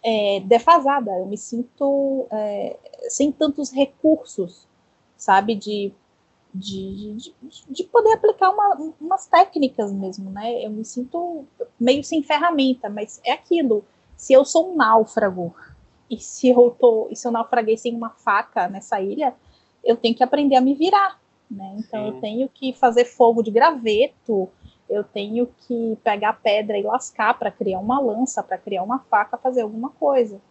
é, 0.03 0.39
defasada, 0.41 1.11
eu 1.11 1.27
me 1.27 1.37
sinto 1.37 2.25
é, 2.31 2.75
sem 3.07 3.31
tantos 3.31 3.71
recursos, 3.71 4.67
sabe, 5.15 5.53
de, 5.53 5.93
de, 6.51 7.13
de, 7.15 7.33
de 7.69 7.83
poder 7.83 8.13
aplicar 8.13 8.49
uma, 8.49 8.93
umas 8.99 9.27
técnicas 9.27 9.91
mesmo, 9.91 10.31
né? 10.31 10.65
Eu 10.65 10.71
me 10.71 10.83
sinto 10.83 11.45
meio 11.79 12.03
sem 12.03 12.23
ferramenta, 12.23 12.89
mas 12.89 13.21
é 13.23 13.31
aquilo. 13.31 13.85
Se 14.17 14.33
eu 14.33 14.43
sou 14.43 14.71
um 14.71 14.75
náufrago 14.75 15.53
e 16.11 16.19
se 16.19 16.49
eu 16.49 16.75
tô, 16.77 17.07
e 17.09 17.15
se 17.15 17.25
eu 17.25 17.31
naufraguei 17.31 17.77
sem 17.77 17.95
uma 17.95 18.09
faca 18.09 18.67
nessa 18.67 18.99
ilha, 18.99 19.33
eu 19.81 19.95
tenho 19.95 20.13
que 20.13 20.23
aprender 20.23 20.57
a 20.57 20.61
me 20.61 20.75
virar, 20.75 21.17
né? 21.49 21.77
Então 21.79 22.01
Sim. 22.01 22.07
eu 22.07 22.21
tenho 22.21 22.49
que 22.49 22.73
fazer 22.73 23.05
fogo 23.05 23.41
de 23.41 23.49
graveto, 23.49 24.49
eu 24.89 25.05
tenho 25.05 25.47
que 25.65 25.97
pegar 26.03 26.33
pedra 26.33 26.77
e 26.77 26.83
lascar 26.83 27.39
para 27.39 27.49
criar 27.49 27.79
uma 27.79 27.97
lança, 28.01 28.43
para 28.43 28.57
criar 28.57 28.83
uma 28.83 28.99
faca, 28.99 29.37
fazer 29.37 29.61
alguma 29.61 29.89
coisa. 29.91 30.41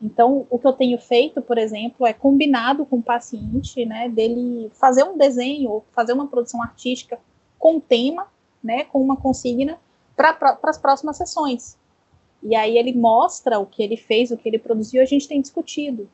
Então, 0.00 0.46
o 0.50 0.58
que 0.58 0.66
eu 0.66 0.74
tenho 0.74 0.98
feito, 0.98 1.40
por 1.40 1.56
exemplo, 1.56 2.06
é 2.06 2.12
combinado 2.12 2.84
com 2.84 2.96
o 2.96 3.02
paciente, 3.02 3.86
né, 3.86 4.10
dele 4.10 4.70
fazer 4.74 5.02
um 5.02 5.16
desenho 5.16 5.70
ou 5.70 5.84
fazer 5.92 6.12
uma 6.12 6.26
produção 6.26 6.62
artística 6.62 7.18
com 7.58 7.80
tema, 7.80 8.26
né, 8.62 8.84
com 8.84 9.00
uma 9.00 9.16
consigna 9.16 9.78
para 10.14 10.58
as 10.64 10.76
próximas 10.76 11.16
sessões. 11.16 11.78
E 12.48 12.54
aí 12.54 12.78
ele 12.78 12.92
mostra 12.92 13.58
o 13.58 13.66
que 13.66 13.82
ele 13.82 13.96
fez, 13.96 14.30
o 14.30 14.36
que 14.36 14.48
ele 14.48 14.58
produziu, 14.58 15.02
a 15.02 15.04
gente 15.04 15.26
tem 15.26 15.40
discutido. 15.40 16.08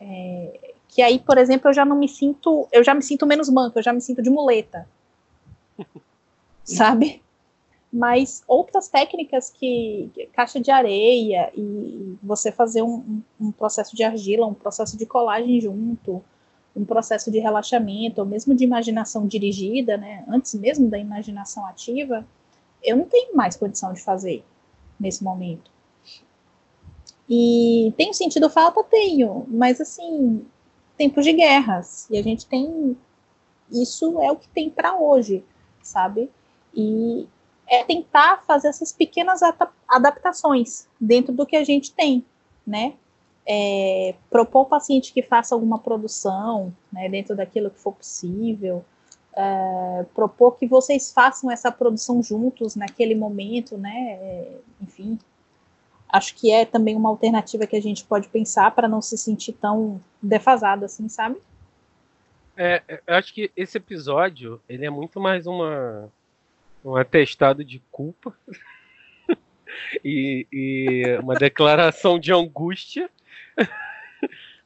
É, 0.00 0.72
que 0.88 1.02
aí, 1.02 1.18
por 1.18 1.36
exemplo, 1.36 1.68
eu 1.68 1.74
já 1.74 1.84
não 1.84 1.96
me 1.98 2.08
sinto, 2.08 2.68
eu 2.70 2.84
já 2.84 2.94
me 2.94 3.02
sinto 3.02 3.26
menos 3.26 3.48
manca, 3.48 3.78
eu 3.80 3.82
já 3.82 3.92
me 3.92 4.00
sinto 4.00 4.22
de 4.22 4.30
muleta. 4.30 4.88
Sabe? 6.64 7.20
Mas 7.92 8.42
outras 8.46 8.88
técnicas 8.88 9.50
que, 9.50 10.10
caixa 10.32 10.60
de 10.60 10.70
areia 10.70 11.52
e 11.56 12.16
você 12.22 12.50
fazer 12.52 12.82
um, 12.82 12.94
um- 12.94 13.22
um 13.48 13.52
processo 13.52 13.94
de 13.96 14.02
argila, 14.04 14.46
um 14.46 14.54
processo 14.54 14.96
de 14.96 15.04
colagem 15.04 15.60
junto, 15.60 16.22
um 16.74 16.84
processo 16.84 17.30
de 17.30 17.38
relaxamento, 17.38 18.20
ou 18.20 18.26
mesmo 18.26 18.54
de 18.54 18.64
imaginação 18.64 19.26
dirigida, 19.26 19.96
né? 19.98 20.24
Antes 20.28 20.54
mesmo 20.54 20.88
da 20.88 20.98
imaginação 20.98 21.66
ativa, 21.66 22.24
eu 22.82 22.96
não 22.96 23.04
tenho 23.04 23.36
mais 23.36 23.56
condição 23.56 23.92
de 23.92 24.00
fazer 24.00 24.42
nesse 25.02 25.22
momento. 25.22 25.70
E 27.28 27.92
tenho 27.96 28.14
sentido 28.14 28.48
falta? 28.48 28.82
Tenho, 28.84 29.44
mas 29.48 29.80
assim, 29.80 30.46
tempos 30.96 31.24
de 31.24 31.32
guerras, 31.32 32.08
e 32.10 32.16
a 32.16 32.22
gente 32.22 32.46
tem. 32.46 32.96
Isso 33.70 34.20
é 34.20 34.30
o 34.30 34.36
que 34.36 34.48
tem 34.48 34.70
para 34.70 34.94
hoje, 34.94 35.44
sabe? 35.82 36.30
E 36.74 37.26
é 37.66 37.82
tentar 37.84 38.42
fazer 38.46 38.68
essas 38.68 38.92
pequenas 38.92 39.40
adaptações 39.88 40.86
dentro 41.00 41.32
do 41.32 41.46
que 41.46 41.56
a 41.56 41.64
gente 41.64 41.92
tem, 41.92 42.24
né? 42.66 42.94
É, 43.46 44.14
propor 44.30 44.60
ao 44.60 44.66
paciente 44.66 45.12
que 45.12 45.22
faça 45.22 45.54
alguma 45.54 45.78
produção, 45.78 46.72
né, 46.92 47.08
dentro 47.08 47.34
daquilo 47.34 47.70
que 47.70 47.80
for 47.80 47.92
possível, 47.92 48.84
é, 49.34 50.04
propor 50.14 50.58
que 50.58 50.66
vocês 50.66 51.12
façam 51.12 51.50
essa 51.50 51.70
produção 51.70 52.22
juntos 52.22 52.76
naquele 52.76 53.14
momento, 53.14 53.78
né? 53.78 54.18
É, 54.20 54.56
enfim, 54.80 55.18
acho 56.08 56.34
que 56.34 56.50
é 56.50 56.64
também 56.64 56.94
uma 56.94 57.08
alternativa 57.08 57.66
que 57.66 57.76
a 57.76 57.82
gente 57.82 58.04
pode 58.04 58.28
pensar 58.28 58.70
para 58.72 58.86
não 58.86 59.00
se 59.00 59.16
sentir 59.16 59.52
tão 59.54 60.00
defasado 60.22 60.84
assim, 60.84 61.08
sabe? 61.08 61.40
É, 62.56 62.82
é, 62.86 63.02
eu 63.06 63.14
acho 63.14 63.32
que 63.32 63.50
esse 63.56 63.78
episódio 63.78 64.60
ele 64.68 64.84
é 64.84 64.90
muito 64.90 65.18
mais 65.18 65.46
uma 65.46 66.10
um 66.84 66.96
atestado 66.96 67.64
de 67.64 67.80
culpa 67.90 68.36
e, 70.04 70.46
e 70.52 71.18
uma 71.22 71.34
declaração 71.34 72.18
de 72.18 72.32
angústia. 72.32 73.08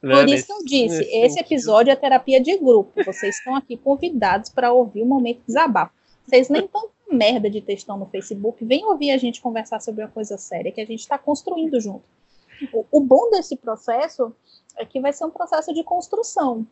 né, 0.01 0.15
Por 0.15 0.29
isso 0.29 0.47
que 0.47 0.53
eu 0.53 0.65
disse, 0.65 1.03
esse 1.11 1.39
episódio 1.39 1.91
é 1.91 1.95
terapia 1.95 2.39
de 2.39 2.57
grupo. 2.57 3.03
Vocês 3.03 3.37
estão 3.37 3.55
aqui 3.55 3.77
convidados 3.77 4.49
para 4.49 4.71
ouvir 4.71 5.01
o 5.01 5.05
momento 5.05 5.39
de 5.39 5.47
desabafo. 5.47 5.93
Vocês 6.25 6.49
nem 6.49 6.67
tanta 6.67 6.89
merda 7.09 7.49
de 7.49 7.61
textão 7.61 7.97
no 7.97 8.05
Facebook, 8.05 8.63
vem 8.65 8.85
ouvir 8.85 9.11
a 9.11 9.17
gente 9.17 9.41
conversar 9.41 9.79
sobre 9.79 10.03
uma 10.03 10.09
coisa 10.09 10.37
séria 10.37 10.71
que 10.71 10.81
a 10.81 10.85
gente 10.85 10.99
está 10.99 11.17
construindo 11.17 11.79
junto. 11.79 12.03
O, 12.73 12.85
o 12.91 12.99
bom 12.99 13.29
desse 13.29 13.55
processo 13.55 14.35
é 14.75 14.85
que 14.85 14.99
vai 14.99 15.13
ser 15.13 15.25
um 15.25 15.29
processo 15.29 15.73
de 15.73 15.83
construção. 15.83 16.67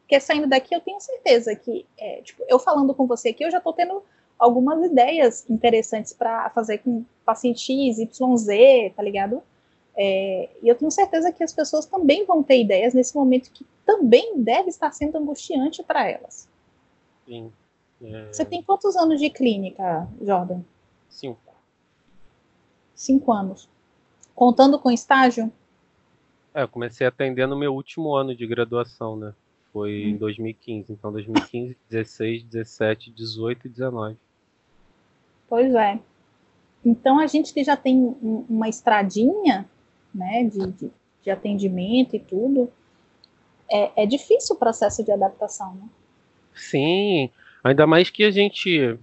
Porque 0.00 0.18
saindo 0.20 0.46
daqui 0.46 0.74
eu 0.74 0.80
tenho 0.80 1.00
certeza 1.00 1.54
que, 1.54 1.84
é, 1.98 2.22
tipo, 2.22 2.42
eu 2.48 2.58
falando 2.58 2.94
com 2.94 3.06
você 3.06 3.28
aqui, 3.28 3.44
eu 3.44 3.50
já 3.50 3.58
estou 3.58 3.74
tendo 3.74 4.02
algumas 4.38 4.82
ideias 4.90 5.48
interessantes 5.50 6.12
para 6.12 6.48
fazer 6.50 6.78
com 6.78 7.04
paciente 7.26 7.60
X, 7.60 7.98
Y, 7.98 8.36
Z, 8.36 8.92
tá 8.96 9.02
ligado? 9.02 9.42
É, 10.00 10.48
e 10.62 10.68
eu 10.68 10.76
tenho 10.76 10.90
certeza 10.92 11.32
que 11.32 11.42
as 11.42 11.52
pessoas 11.52 11.84
também 11.84 12.24
vão 12.24 12.40
ter 12.40 12.60
ideias 12.60 12.94
nesse 12.94 13.16
momento 13.16 13.50
que 13.50 13.66
também 13.84 14.40
deve 14.40 14.68
estar 14.68 14.92
sendo 14.92 15.18
angustiante 15.18 15.82
para 15.82 16.08
elas. 16.08 16.48
Sim. 17.26 17.52
É, 18.00 18.26
Você 18.32 18.44
tem 18.44 18.62
quantos 18.62 18.94
anos 18.96 19.18
de 19.18 19.28
clínica, 19.28 20.08
Jordan? 20.22 20.60
cinco. 21.10 21.40
Cinco 22.94 23.32
anos. 23.32 23.68
Contando 24.36 24.78
com 24.78 24.88
estágio? 24.90 25.50
É, 26.54 26.62
eu 26.62 26.68
comecei 26.68 27.04
a 27.06 27.08
atender 27.08 27.46
no 27.48 27.58
meu 27.58 27.74
último 27.74 28.14
ano 28.14 28.36
de 28.36 28.46
graduação, 28.46 29.16
né? 29.16 29.34
Foi 29.72 29.90
em 30.04 30.16
2015. 30.16 30.92
Então, 30.92 31.10
2015, 31.12 31.76
16, 31.90 32.42
17, 32.44 33.10
18 33.10 33.66
e 33.66 33.70
19. 33.70 34.16
Pois 35.48 35.74
é. 35.74 35.98
Então 36.84 37.18
a 37.18 37.26
gente 37.26 37.52
que 37.52 37.64
já 37.64 37.76
tem 37.76 37.96
um- 37.96 38.44
uma 38.48 38.68
estradinha, 38.68 39.68
né, 40.14 40.44
de, 40.44 40.72
de, 40.72 40.90
de 41.22 41.30
atendimento 41.30 42.16
e 42.16 42.18
tudo, 42.18 42.70
é, 43.70 44.02
é 44.02 44.06
difícil 44.06 44.56
o 44.56 44.58
processo 44.58 45.04
de 45.04 45.12
adaptação, 45.12 45.74
né? 45.74 45.88
Sim, 46.54 47.30
ainda 47.62 47.86
mais 47.86 48.10
que 48.10 48.24
a 48.24 48.30
gente 48.30 48.98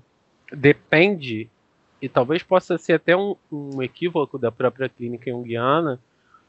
depende 0.51 1.49
e 2.01 2.09
talvez 2.09 2.43
possa 2.43 2.77
ser 2.77 2.93
até 2.93 3.15
um, 3.15 3.35
um 3.51 3.81
equívoco 3.81 4.37
da 4.37 4.51
própria 4.51 4.89
clínica 4.89 5.31
junguiana, 5.31 5.99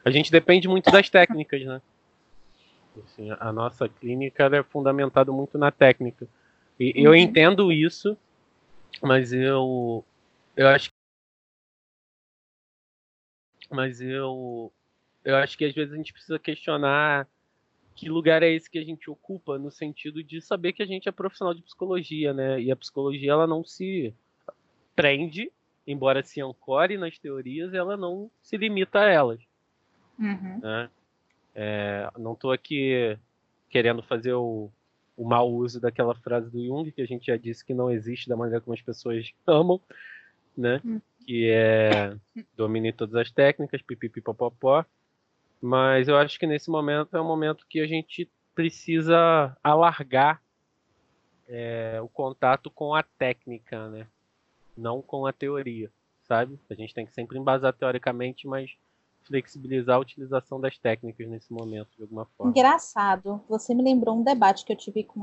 a 0.04 0.10
gente 0.10 0.30
depende 0.30 0.68
muito 0.68 0.90
das 0.90 1.08
técnicas, 1.08 1.62
né? 1.64 1.80
Assim, 3.04 3.30
a 3.38 3.52
nossa 3.52 3.88
clínica 3.88 4.44
é 4.46 4.62
fundamentada 4.62 5.30
muito 5.30 5.58
na 5.58 5.70
técnica. 5.70 6.26
E 6.78 6.92
eu 6.96 7.10
Uhum. 7.10 7.16
entendo 7.16 7.72
isso, 7.72 8.16
mas 9.02 9.32
eu 9.32 10.04
eu 10.56 10.68
acho 10.68 10.90
mas 13.70 14.00
eu 14.00 14.72
eu 15.24 15.36
acho 15.36 15.58
que 15.58 15.64
às 15.64 15.74
vezes 15.74 15.92
a 15.92 15.96
gente 15.96 16.12
precisa 16.12 16.38
questionar 16.38 17.26
que 17.94 18.08
lugar 18.08 18.42
é 18.42 18.50
esse 18.50 18.70
que 18.70 18.78
a 18.78 18.84
gente 18.84 19.10
ocupa 19.10 19.58
no 19.58 19.70
sentido 19.70 20.22
de 20.22 20.40
saber 20.40 20.72
que 20.72 20.82
a 20.82 20.86
gente 20.86 21.08
é 21.08 21.12
profissional 21.12 21.54
de 21.54 21.62
psicologia, 21.62 22.32
né? 22.32 22.60
E 22.60 22.70
a 22.70 22.76
psicologia 22.76 23.32
ela 23.32 23.46
não 23.46 23.64
se 23.64 24.14
prende, 24.94 25.50
embora 25.86 26.22
se 26.22 26.40
ancore 26.40 26.98
nas 26.98 27.18
teorias, 27.18 27.72
ela 27.72 27.96
não 27.96 28.30
se 28.42 28.56
limita 28.56 29.00
a 29.00 29.10
elas 29.10 29.40
Uhum. 30.18 30.60
né? 30.60 30.90
É, 31.54 32.10
não 32.18 32.32
estou 32.32 32.52
aqui 32.52 33.18
querendo 33.68 34.02
fazer 34.02 34.34
o, 34.34 34.70
o 35.16 35.24
mau 35.24 35.50
uso 35.52 35.80
daquela 35.80 36.14
frase 36.14 36.50
do 36.50 36.62
Jung, 36.64 36.90
que 36.90 37.00
a 37.00 37.06
gente 37.06 37.26
já 37.26 37.36
disse 37.36 37.64
que 37.64 37.74
não 37.74 37.90
existe 37.90 38.28
da 38.28 38.36
maneira 38.36 38.60
como 38.60 38.74
as 38.74 38.82
pessoas 38.82 39.32
amam, 39.46 39.80
né? 40.56 40.80
Hum. 40.84 41.00
Que 41.26 41.50
é 41.50 42.16
domine 42.56 42.92
todas 42.92 43.16
as 43.16 43.30
técnicas, 43.30 43.82
pipipipopopó. 43.82 44.84
Mas 45.60 46.06
eu 46.06 46.16
acho 46.16 46.38
que 46.38 46.46
nesse 46.46 46.70
momento 46.70 47.16
é 47.16 47.20
um 47.20 47.26
momento 47.26 47.66
que 47.68 47.80
a 47.80 47.86
gente 47.86 48.30
precisa 48.54 49.56
alargar 49.62 50.40
é, 51.48 52.00
o 52.02 52.08
contato 52.08 52.70
com 52.70 52.94
a 52.94 53.02
técnica, 53.02 53.88
né? 53.88 54.06
Não 54.76 55.00
com 55.02 55.26
a 55.26 55.32
teoria, 55.32 55.90
sabe? 56.22 56.58
A 56.70 56.74
gente 56.74 56.94
tem 56.94 57.06
que 57.06 57.12
sempre 57.12 57.38
embasar 57.38 57.72
teoricamente, 57.72 58.46
mas 58.46 58.76
flexibilizar 59.26 59.96
a 59.96 60.00
utilização 60.00 60.60
das 60.60 60.78
técnicas 60.78 61.28
nesse 61.28 61.52
momento, 61.52 61.88
de 61.96 62.02
alguma 62.02 62.24
forma. 62.36 62.52
Engraçado, 62.52 63.42
você 63.48 63.74
me 63.74 63.82
lembrou 63.82 64.16
um 64.16 64.22
debate 64.22 64.64
que 64.64 64.72
eu 64.72 64.76
tive 64.76 65.02
com 65.02 65.20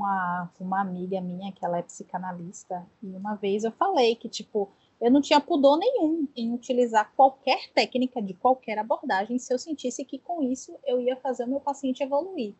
com 0.58 0.64
uma 0.64 0.80
amiga 0.80 1.20
minha, 1.20 1.52
que 1.52 1.64
ela 1.64 1.78
é 1.78 1.82
psicanalista, 1.82 2.84
e 3.02 3.06
uma 3.06 3.34
vez 3.34 3.64
eu 3.64 3.72
falei 3.72 4.14
que, 4.14 4.28
tipo, 4.28 4.70
eu 5.00 5.10
não 5.10 5.20
tinha 5.20 5.40
pudor 5.40 5.78
nenhum 5.78 6.26
em 6.36 6.52
utilizar 6.52 7.12
qualquer 7.16 7.70
técnica 7.74 8.22
de 8.22 8.34
qualquer 8.34 8.78
abordagem 8.78 9.38
se 9.38 9.52
eu 9.52 9.58
sentisse 9.58 10.04
que 10.04 10.18
com 10.18 10.42
isso 10.42 10.76
eu 10.86 11.00
ia 11.00 11.16
fazer 11.16 11.44
o 11.44 11.48
meu 11.48 11.60
paciente 11.60 12.02
evoluir. 12.02 12.54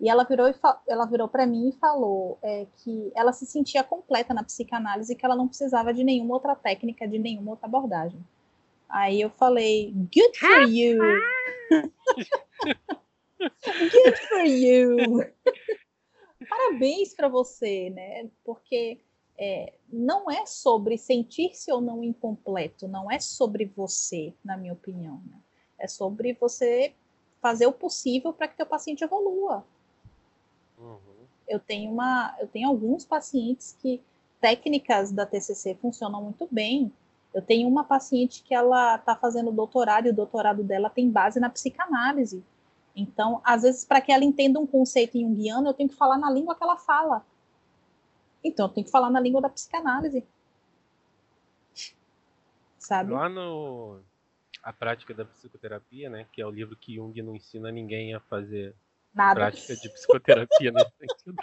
E 0.00 0.08
ela 0.08 0.24
virou, 0.24 0.48
e 0.48 0.54
ela 0.88 1.04
virou 1.04 1.28
para 1.28 1.46
mim 1.46 1.68
e 1.68 1.72
falou 1.72 2.38
é, 2.42 2.66
que 2.78 3.12
ela 3.14 3.32
se 3.32 3.44
sentia 3.44 3.84
completa 3.84 4.32
na 4.32 4.42
psicanálise 4.42 5.14
que 5.14 5.24
ela 5.24 5.36
não 5.36 5.46
precisava 5.46 5.92
de 5.92 6.02
nenhuma 6.02 6.34
outra 6.34 6.56
técnica, 6.56 7.06
de 7.06 7.18
nenhuma 7.18 7.50
outra 7.50 7.66
abordagem. 7.66 8.18
Aí 8.88 9.20
eu 9.20 9.30
falei, 9.30 9.92
good 9.92 10.38
for 10.38 10.62
you! 10.68 10.98
good 13.38 14.16
for 14.28 14.46
you! 14.46 14.96
Parabéns 16.48 17.14
para 17.14 17.28
você, 17.28 17.90
né? 17.90 18.28
Porque 18.42 18.98
é, 19.42 19.72
não 19.90 20.30
é 20.30 20.44
sobre 20.44 20.98
sentir-se 20.98 21.72
ou 21.72 21.80
não 21.80 22.04
incompleto, 22.04 22.86
não 22.86 23.10
é 23.10 23.18
sobre 23.18 23.64
você, 23.64 24.34
na 24.44 24.54
minha 24.54 24.74
opinião. 24.74 25.18
Né? 25.26 25.38
É 25.78 25.88
sobre 25.88 26.34
você 26.34 26.92
fazer 27.40 27.66
o 27.66 27.72
possível 27.72 28.34
para 28.34 28.46
que 28.46 28.58
teu 28.58 28.66
paciente 28.66 29.02
evolua. 29.02 29.64
Uhum. 30.78 30.98
Eu 31.48 31.58
tenho 31.58 31.90
uma, 31.90 32.36
eu 32.38 32.46
tenho 32.46 32.68
alguns 32.68 33.06
pacientes 33.06 33.74
que 33.80 34.02
técnicas 34.42 35.10
da 35.10 35.24
TCC 35.24 35.74
funcionam 35.74 36.22
muito 36.22 36.46
bem. 36.50 36.92
Eu 37.32 37.40
tenho 37.40 37.66
uma 37.66 37.82
paciente 37.82 38.42
que 38.42 38.54
ela 38.54 38.96
está 38.96 39.16
fazendo 39.16 39.50
doutorado 39.50 40.06
e 40.06 40.10
o 40.10 40.14
doutorado 40.14 40.62
dela 40.62 40.90
tem 40.90 41.08
base 41.08 41.40
na 41.40 41.48
psicanálise. 41.48 42.44
Então, 42.94 43.40
às 43.42 43.62
vezes, 43.62 43.86
para 43.86 44.02
que 44.02 44.12
ela 44.12 44.24
entenda 44.24 44.60
um 44.60 44.66
conceito 44.66 45.18
junguiano, 45.18 45.68
eu 45.68 45.74
tenho 45.74 45.88
que 45.88 45.96
falar 45.96 46.18
na 46.18 46.30
língua 46.30 46.54
que 46.54 46.62
ela 46.62 46.76
fala. 46.76 47.24
Então, 48.42 48.66
eu 48.66 48.72
tenho 48.72 48.84
que 48.84 48.90
falar 48.90 49.10
na 49.10 49.20
língua 49.20 49.40
da 49.40 49.48
psicanálise. 49.48 50.26
Sabe? 52.78 53.12
Lá 53.12 53.28
no 53.28 54.00
A 54.62 54.72
Prática 54.72 55.12
da 55.12 55.24
Psicoterapia, 55.24 56.08
né, 56.08 56.26
que 56.32 56.40
é 56.40 56.46
o 56.46 56.50
livro 56.50 56.74
que 56.76 56.94
Jung 56.94 57.20
não 57.22 57.36
ensina 57.36 57.70
ninguém 57.70 58.14
a 58.14 58.20
fazer 58.20 58.74
Nada. 59.14 59.34
prática 59.34 59.76
de 59.76 59.88
psicoterapia 59.90 60.72
nesse 60.72 60.92
sentido. 60.98 61.36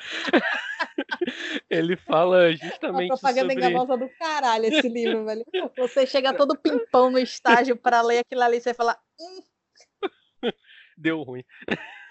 Ele 1.70 1.96
fala 1.96 2.48
Uma 2.48 2.56
justamente 2.56 3.08
propaganda 3.10 3.54
sobre... 3.54 3.68
enganosa 3.68 3.98
do 3.98 4.10
caralho 4.18 4.66
esse 4.66 4.90
livro, 4.90 5.26
velho. 5.26 5.46
Você 5.78 6.08
chega 6.08 6.34
todo 6.34 6.58
pimpão 6.58 7.12
no 7.12 7.20
estágio 7.20 7.78
para 7.78 8.02
ler 8.02 8.20
aquilo 8.20 8.42
ali 8.42 8.58
e 8.58 8.62
você 8.62 8.74
fala, 8.74 8.98
hum, 9.20 10.52
deu 10.98 11.22
ruim. 11.22 11.44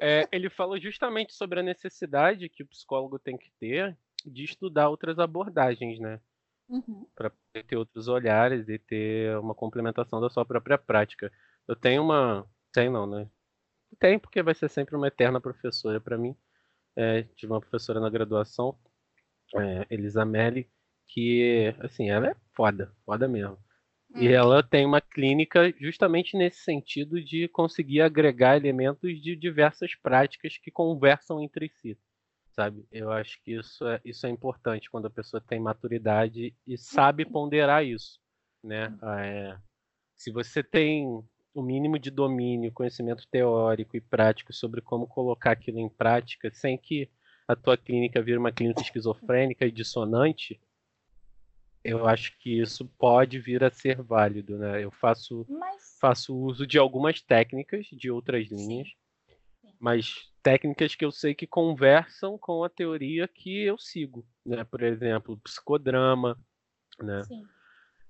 É, 0.00 0.28
ele 0.32 0.50
fala 0.50 0.80
justamente 0.80 1.32
sobre 1.32 1.60
a 1.60 1.62
necessidade 1.62 2.48
que 2.48 2.64
o 2.64 2.66
psicólogo 2.66 3.16
tem 3.16 3.36
que 3.36 3.48
ter 3.60 3.96
de 4.30 4.44
estudar 4.44 4.88
outras 4.88 5.18
abordagens, 5.18 5.98
né? 6.00 6.20
uhum, 6.68 7.06
Para 7.14 7.32
ter 7.66 7.76
outros 7.76 8.08
olhares 8.08 8.68
e 8.68 8.78
ter 8.78 9.38
uma 9.38 9.54
complementação 9.54 10.20
da 10.20 10.30
sua 10.30 10.44
própria 10.44 10.78
prática. 10.78 11.32
Eu 11.68 11.76
tenho 11.76 12.02
uma. 12.02 12.46
Tem 12.72 12.90
não, 12.90 13.06
né? 13.06 13.28
Tem, 13.98 14.18
porque 14.18 14.42
vai 14.42 14.54
ser 14.54 14.68
sempre 14.68 14.96
uma 14.96 15.08
eterna 15.08 15.40
professora 15.40 16.00
para 16.00 16.18
mim. 16.18 16.36
É, 16.96 17.24
tive 17.36 17.52
uma 17.52 17.60
professora 17.60 18.00
na 18.00 18.10
graduação, 18.10 18.78
é, 19.56 19.86
Elisa 19.90 20.24
Melli, 20.24 20.70
que, 21.08 21.74
assim, 21.80 22.10
ela 22.10 22.28
é 22.30 22.36
foda, 22.56 22.92
foda 23.04 23.28
mesmo. 23.28 23.58
E 24.14 24.28
Hum. 24.28 24.30
ela 24.30 24.62
tem 24.62 24.86
uma 24.86 25.00
clínica 25.00 25.72
justamente 25.80 26.36
nesse 26.36 26.60
sentido 26.60 27.22
de 27.22 27.48
conseguir 27.48 28.00
agregar 28.02 28.56
elementos 28.56 29.20
de 29.22 29.36
diversas 29.36 29.94
práticas 29.94 30.58
que 30.58 30.70
conversam 30.70 31.40
entre 31.42 31.68
si, 31.70 31.98
sabe? 32.56 32.86
Eu 32.90 33.12
acho 33.12 33.40
que 33.42 33.52
isso 33.52 33.86
é, 33.86 34.00
isso 34.02 34.26
é 34.26 34.30
importante 34.30 34.90
quando 34.90 35.06
a 35.06 35.10
pessoa 35.10 35.40
tem 35.40 35.60
maturidade 35.60 36.54
e 36.66 36.78
sabe 36.78 37.26
ponderar 37.26 37.84
isso, 37.84 38.18
né? 38.64 38.96
É, 39.20 39.58
se 40.16 40.32
você 40.32 40.62
tem 40.62 41.06
o 41.54 41.62
mínimo 41.62 41.98
de 41.98 42.10
domínio, 42.10 42.72
conhecimento 42.72 43.26
teórico 43.30 43.96
e 43.96 44.00
prático 44.00 44.52
sobre 44.52 44.80
como 44.80 45.06
colocar 45.06 45.52
aquilo 45.52 45.78
em 45.78 45.88
prática, 45.88 46.50
sem 46.50 46.78
que 46.78 47.10
a 47.46 47.54
tua 47.54 47.76
clínica 47.76 48.22
vire 48.22 48.38
uma 48.38 48.50
clínica 48.50 48.80
esquizofrênica 48.80 49.66
e 49.66 49.70
dissonante, 49.70 50.60
eu 51.84 52.06
acho 52.08 52.36
que 52.38 52.60
isso 52.60 52.86
pode 52.98 53.38
vir 53.38 53.62
a 53.62 53.70
ser 53.70 54.02
válido, 54.02 54.58
né? 54.58 54.82
Eu 54.82 54.90
faço 54.90 55.46
mas 55.48 55.96
faço 56.00 56.36
uso 56.36 56.66
de 56.66 56.78
algumas 56.78 57.20
técnicas 57.20 57.86
de 57.92 58.10
outras 58.10 58.48
linhas, 58.48 58.88
mas 59.86 60.32
técnicas 60.42 60.96
que 60.96 61.04
eu 61.04 61.12
sei 61.12 61.32
que 61.32 61.46
conversam 61.46 62.36
com 62.36 62.64
a 62.64 62.68
teoria 62.68 63.28
que 63.28 63.62
eu 63.62 63.78
sigo, 63.78 64.26
né? 64.44 64.64
Por 64.64 64.82
exemplo, 64.82 65.38
psicodrama, 65.44 66.36
né? 66.98 67.22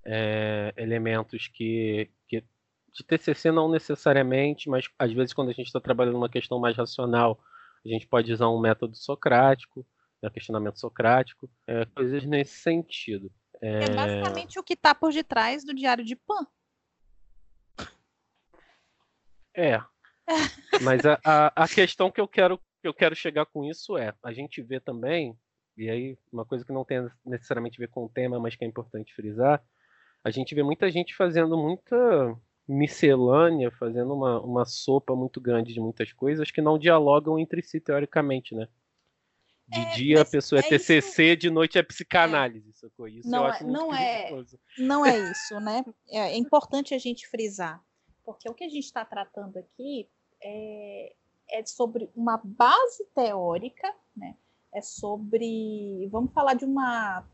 É, 0.03 0.73
elementos 0.75 1.47
que, 1.47 2.09
que 2.27 2.43
de 2.91 3.03
TCC 3.03 3.51
não 3.51 3.69
necessariamente, 3.69 4.67
mas 4.67 4.89
às 4.97 5.13
vezes 5.13 5.33
quando 5.35 5.49
a 5.49 5.53
gente 5.53 5.67
está 5.67 5.79
trabalhando 5.79 6.17
uma 6.17 6.29
questão 6.29 6.57
mais 6.57 6.75
racional, 6.75 7.39
a 7.85 7.87
gente 7.87 8.07
pode 8.07 8.33
usar 8.33 8.49
um 8.49 8.59
método 8.59 8.97
socrático, 8.97 9.85
né, 10.19 10.31
questionamento 10.31 10.79
socrático, 10.79 11.47
é, 11.67 11.85
coisas 11.85 12.25
nesse 12.25 12.57
sentido. 12.57 13.31
É 13.61 13.87
basicamente 13.91 14.57
o 14.57 14.63
que 14.63 14.75
tá 14.75 14.95
por 14.95 15.13
detrás 15.13 15.63
do 15.63 15.75
Diário 15.75 16.03
de 16.03 16.15
Pan. 16.15 16.47
É. 19.53 19.79
Mas 20.81 21.05
a, 21.05 21.19
a, 21.23 21.63
a 21.63 21.67
questão 21.67 22.11
que 22.11 22.19
eu 22.21 22.27
quero 22.27 22.57
que 22.81 22.87
eu 22.87 22.93
quero 22.93 23.15
chegar 23.15 23.45
com 23.47 23.65
isso 23.65 23.97
é, 23.97 24.13
a 24.21 24.31
gente 24.31 24.61
vê 24.61 24.79
também, 24.79 25.35
e 25.75 25.89
aí 25.89 26.17
uma 26.31 26.45
coisa 26.45 26.63
que 26.63 26.71
não 26.71 26.85
tem 26.85 27.09
necessariamente 27.25 27.79
a 27.79 27.83
ver 27.85 27.89
com 27.89 28.05
o 28.05 28.09
tema, 28.09 28.39
mas 28.39 28.55
que 28.55 28.63
é 28.63 28.67
importante 28.67 29.15
frisar, 29.15 29.63
a 30.23 30.29
gente 30.29 30.53
vê 30.53 30.61
muita 30.61 30.89
gente 30.91 31.15
fazendo 31.15 31.57
muita 31.57 32.37
miscelânea, 32.67 33.71
fazendo 33.71 34.13
uma, 34.13 34.39
uma 34.41 34.65
sopa 34.65 35.15
muito 35.15 35.39
grande 35.41 35.73
de 35.73 35.79
muitas 35.79 36.11
coisas 36.13 36.51
que 36.51 36.61
não 36.61 36.77
dialogam 36.77 37.39
entre 37.39 37.63
si 37.63 37.79
teoricamente, 37.79 38.53
né? 38.53 38.67
De 39.67 39.81
É, 39.81 39.89
dia 39.95 40.21
a 40.21 40.25
pessoa 40.25 40.61
é, 40.61 40.65
é 40.65 40.69
TCC, 40.69 41.35
de 41.35 41.49
noite 41.49 41.77
é 41.77 41.83
psicanálise, 41.83 42.71
sacou? 42.73 43.07
Isso 43.07 43.29
Não 43.29 43.39
eu 43.39 43.45
é- 43.45 43.49
acho 43.49 43.67
não 43.67 43.93
é-. 43.93 44.45
Não 44.77 45.05
é 45.05 45.17
isso, 45.17 45.59
né? 45.59 45.83
É, 46.09 46.19
é 46.19 46.37
importante 46.37 46.93
a 46.93 46.97
gente 46.97 47.27
frisar, 47.27 47.81
porque 48.23 48.49
o 48.49 48.53
que 48.53 48.63
a 48.63 48.69
gente 48.69 48.85
está 48.85 49.03
tratando 49.03 49.57
aqui 49.57 50.07
é, 50.41 51.13
é 51.51 51.65
sobre 51.65 52.09
uma 52.15 52.39
base 52.43 53.05
teórica, 53.15 53.93
né? 54.15 54.35
É 54.73 54.81
sobre. 54.81 56.07
Vamos 56.11 56.33
falar 56.33 56.53
de 56.53 56.65
uma. 56.65 57.25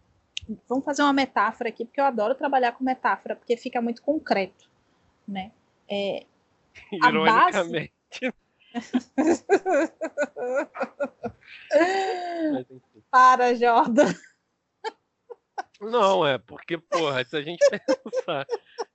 Vamos 0.67 0.83
fazer 0.83 1.03
uma 1.03 1.13
metáfora 1.13 1.69
aqui, 1.69 1.85
porque 1.85 2.01
eu 2.01 2.05
adoro 2.05 2.35
trabalhar 2.35 2.73
com 2.73 2.83
metáfora, 2.83 3.35
porque 3.35 3.55
fica 3.55 3.81
muito 3.81 4.01
concreto, 4.01 4.69
né? 5.27 5.51
É, 5.89 6.25
A 7.01 7.11
enfim. 12.69 13.03
Para, 13.11 13.55
Jordan. 13.55 14.13
Não, 15.79 16.25
é 16.25 16.37
porque, 16.37 16.77
porra, 16.77 17.23
se 17.23 17.35
a 17.35 17.41
gente 17.41 17.59
pensar 17.69 18.45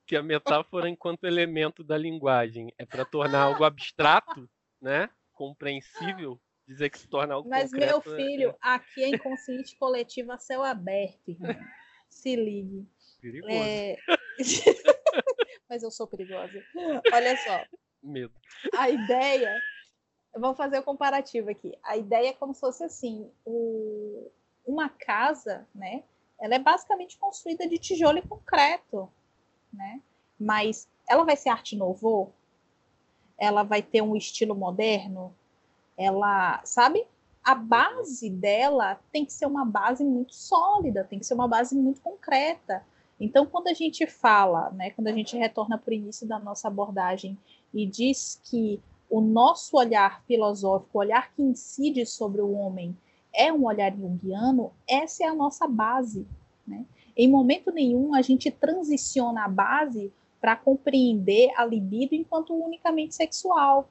que 0.08 0.16
a 0.16 0.22
metáfora 0.22 0.88
enquanto 0.88 1.24
elemento 1.24 1.84
da 1.84 1.98
linguagem 1.98 2.72
é 2.78 2.86
para 2.86 3.04
tornar 3.04 3.42
algo 3.42 3.62
abstrato, 3.62 4.48
né? 4.80 5.10
Compreensível, 5.34 6.40
dizer 6.66 6.88
que 6.88 6.98
se 6.98 7.06
torna 7.06 7.34
algo 7.34 7.46
Mas, 7.46 7.70
concreto, 7.70 8.08
meu 8.08 8.14
é- 8.14 8.16
filho, 8.16 8.56
aqui 8.58 9.04
é 9.04 9.08
inconsciente 9.08 9.76
coletivo 9.76 10.32
a 10.32 10.38
céu 10.38 10.64
aberto, 10.64 11.28
irmão. 11.28 11.54
Se 12.08 12.34
ligue. 12.34 12.88
é 13.18 13.20
perigoso. 13.20 13.52
É... 13.54 13.96
Mas 15.68 15.82
eu 15.82 15.90
sou 15.90 16.06
perigosa. 16.06 16.58
Olha 17.12 17.36
só, 17.36 17.62
Medo. 18.02 18.32
a 18.74 18.88
ideia. 18.88 19.54
Vamos 20.34 20.56
fazer 20.56 20.78
o 20.78 20.82
comparativo 20.82 21.50
aqui. 21.50 21.78
A 21.82 21.98
ideia 21.98 22.30
é 22.30 22.32
como 22.32 22.54
se 22.54 22.60
fosse 22.60 22.82
assim: 22.82 23.30
o... 23.44 24.30
uma 24.64 24.88
casa, 24.88 25.68
né? 25.74 26.02
Ela 26.40 26.54
é 26.54 26.58
basicamente 26.58 27.18
construída 27.18 27.68
de 27.68 27.76
tijolo 27.76 28.16
e 28.18 28.22
concreto, 28.22 29.12
né? 29.78 30.00
Mas 30.38 30.88
ela 31.08 31.24
vai 31.24 31.36
ser 31.36 31.48
arte 31.48 31.76
novo? 31.76 32.32
Ela 33.38 33.62
vai 33.62 33.80
ter 33.80 34.02
um 34.02 34.16
estilo 34.16 34.54
moderno? 34.54 35.32
Ela, 35.96 36.60
sabe? 36.64 37.06
A 37.42 37.54
base 37.54 38.28
dela 38.28 39.00
tem 39.10 39.24
que 39.24 39.32
ser 39.32 39.46
uma 39.46 39.64
base 39.64 40.04
muito 40.04 40.34
sólida, 40.34 41.04
tem 41.04 41.18
que 41.18 41.26
ser 41.26 41.34
uma 41.34 41.48
base 41.48 41.74
muito 41.74 42.00
concreta. 42.00 42.84
Então, 43.18 43.46
quando 43.46 43.68
a 43.68 43.74
gente 43.74 44.06
fala, 44.06 44.70
né, 44.70 44.90
quando 44.90 45.08
a 45.08 45.12
gente 45.12 45.36
retorna 45.36 45.78
para 45.78 45.90
o 45.90 45.94
início 45.94 46.26
da 46.26 46.38
nossa 46.38 46.68
abordagem 46.68 47.38
e 47.72 47.86
diz 47.86 48.40
que 48.44 48.80
o 49.08 49.20
nosso 49.20 49.76
olhar 49.76 50.22
filosófico, 50.24 50.98
o 50.98 51.00
olhar 51.00 51.32
que 51.32 51.42
incide 51.42 52.04
sobre 52.04 52.40
o 52.42 52.52
homem, 52.52 52.96
é 53.32 53.52
um 53.52 53.64
olhar 53.64 53.94
junguiano, 53.94 54.72
essa 54.86 55.24
é 55.24 55.26
a 55.26 55.34
nossa 55.34 55.66
base. 55.66 56.26
Né? 56.66 56.84
Em 57.18 57.28
momento 57.28 57.72
nenhum 57.72 58.14
a 58.14 58.22
gente 58.22 58.48
transiciona 58.48 59.44
a 59.44 59.48
base 59.48 60.12
para 60.40 60.54
compreender 60.54 61.50
a 61.56 61.64
libido 61.64 62.14
enquanto 62.14 62.54
unicamente 62.54 63.16
sexual. 63.16 63.90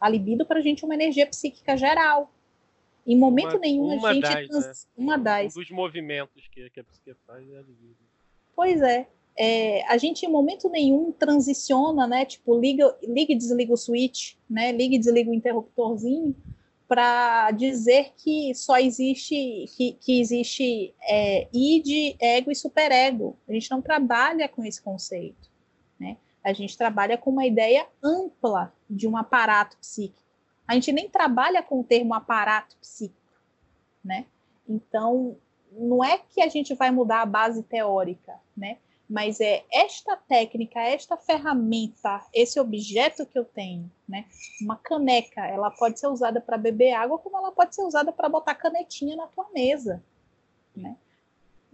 A 0.00 0.08
libido 0.08 0.46
para 0.46 0.60
a 0.60 0.62
gente 0.62 0.84
é 0.84 0.86
uma 0.86 0.94
energia 0.94 1.26
psíquica 1.26 1.76
geral. 1.76 2.30
Em 3.04 3.18
momento 3.18 3.54
Uma- 3.54 3.58
nenhum 3.58 3.96
uma 3.96 4.10
a 4.10 4.14
gente 4.14 4.22
das, 4.22 4.46
trans- 4.46 4.88
uma 4.96 5.16
das 5.18 5.56
Um 5.56 5.60
dos 5.60 5.70
movimentos 5.72 6.46
que, 6.52 6.70
que 6.70 6.78
a 6.78 6.84
psique 6.84 7.12
faz 7.26 7.50
é 7.50 7.58
a 7.58 7.62
libido. 7.62 7.96
Pois 8.54 8.80
é. 8.80 9.08
É, 9.36 9.84
a 9.88 9.96
gente 9.96 10.24
em 10.24 10.28
momento 10.28 10.68
nenhum 10.68 11.10
transiciona, 11.12 12.06
né? 12.06 12.24
Tipo, 12.24 12.58
liga, 12.60 12.94
liga 13.02 13.32
e 13.32 13.36
desliga 13.36 13.72
o 13.72 13.76
switch, 13.76 14.34
né? 14.48 14.70
Liga 14.70 14.94
e 14.94 14.98
desliga 14.98 15.30
o 15.30 15.34
interruptorzinho 15.34 16.36
para 16.90 17.52
dizer 17.52 18.14
que 18.16 18.52
só 18.52 18.76
existe 18.76 19.66
que, 19.76 19.92
que 19.92 20.20
existe 20.20 20.92
é, 21.02 21.48
id, 21.54 22.16
ego 22.20 22.50
e 22.50 22.54
superego. 22.56 23.38
A 23.48 23.52
gente 23.52 23.70
não 23.70 23.80
trabalha 23.80 24.48
com 24.48 24.64
esse 24.64 24.82
conceito, 24.82 25.48
né? 26.00 26.16
A 26.42 26.52
gente 26.52 26.76
trabalha 26.76 27.16
com 27.16 27.30
uma 27.30 27.46
ideia 27.46 27.86
ampla 28.02 28.74
de 28.90 29.06
um 29.06 29.16
aparato 29.16 29.76
psíquico. 29.76 30.20
A 30.66 30.74
gente 30.74 30.90
nem 30.90 31.08
trabalha 31.08 31.62
com 31.62 31.78
o 31.78 31.84
termo 31.84 32.12
aparato 32.12 32.76
psíquico, 32.78 33.38
né? 34.02 34.26
Então, 34.68 35.36
não 35.70 36.02
é 36.02 36.18
que 36.18 36.42
a 36.42 36.48
gente 36.48 36.74
vai 36.74 36.90
mudar 36.90 37.22
a 37.22 37.26
base 37.26 37.62
teórica, 37.62 38.34
né? 38.56 38.78
Mas 39.10 39.40
é 39.40 39.64
esta 39.72 40.16
técnica, 40.16 40.78
esta 40.80 41.16
ferramenta, 41.16 42.24
esse 42.32 42.60
objeto 42.60 43.26
que 43.26 43.36
eu 43.36 43.44
tenho, 43.44 43.90
né? 44.08 44.24
Uma 44.62 44.76
caneca, 44.76 45.44
ela 45.44 45.68
pode 45.68 45.98
ser 45.98 46.06
usada 46.06 46.40
para 46.40 46.56
beber 46.56 46.92
água, 46.92 47.18
como 47.18 47.36
ela 47.36 47.50
pode 47.50 47.74
ser 47.74 47.82
usada 47.82 48.12
para 48.12 48.28
botar 48.28 48.54
canetinha 48.54 49.16
na 49.16 49.26
tua 49.26 49.48
mesa, 49.52 50.00
né? 50.76 50.96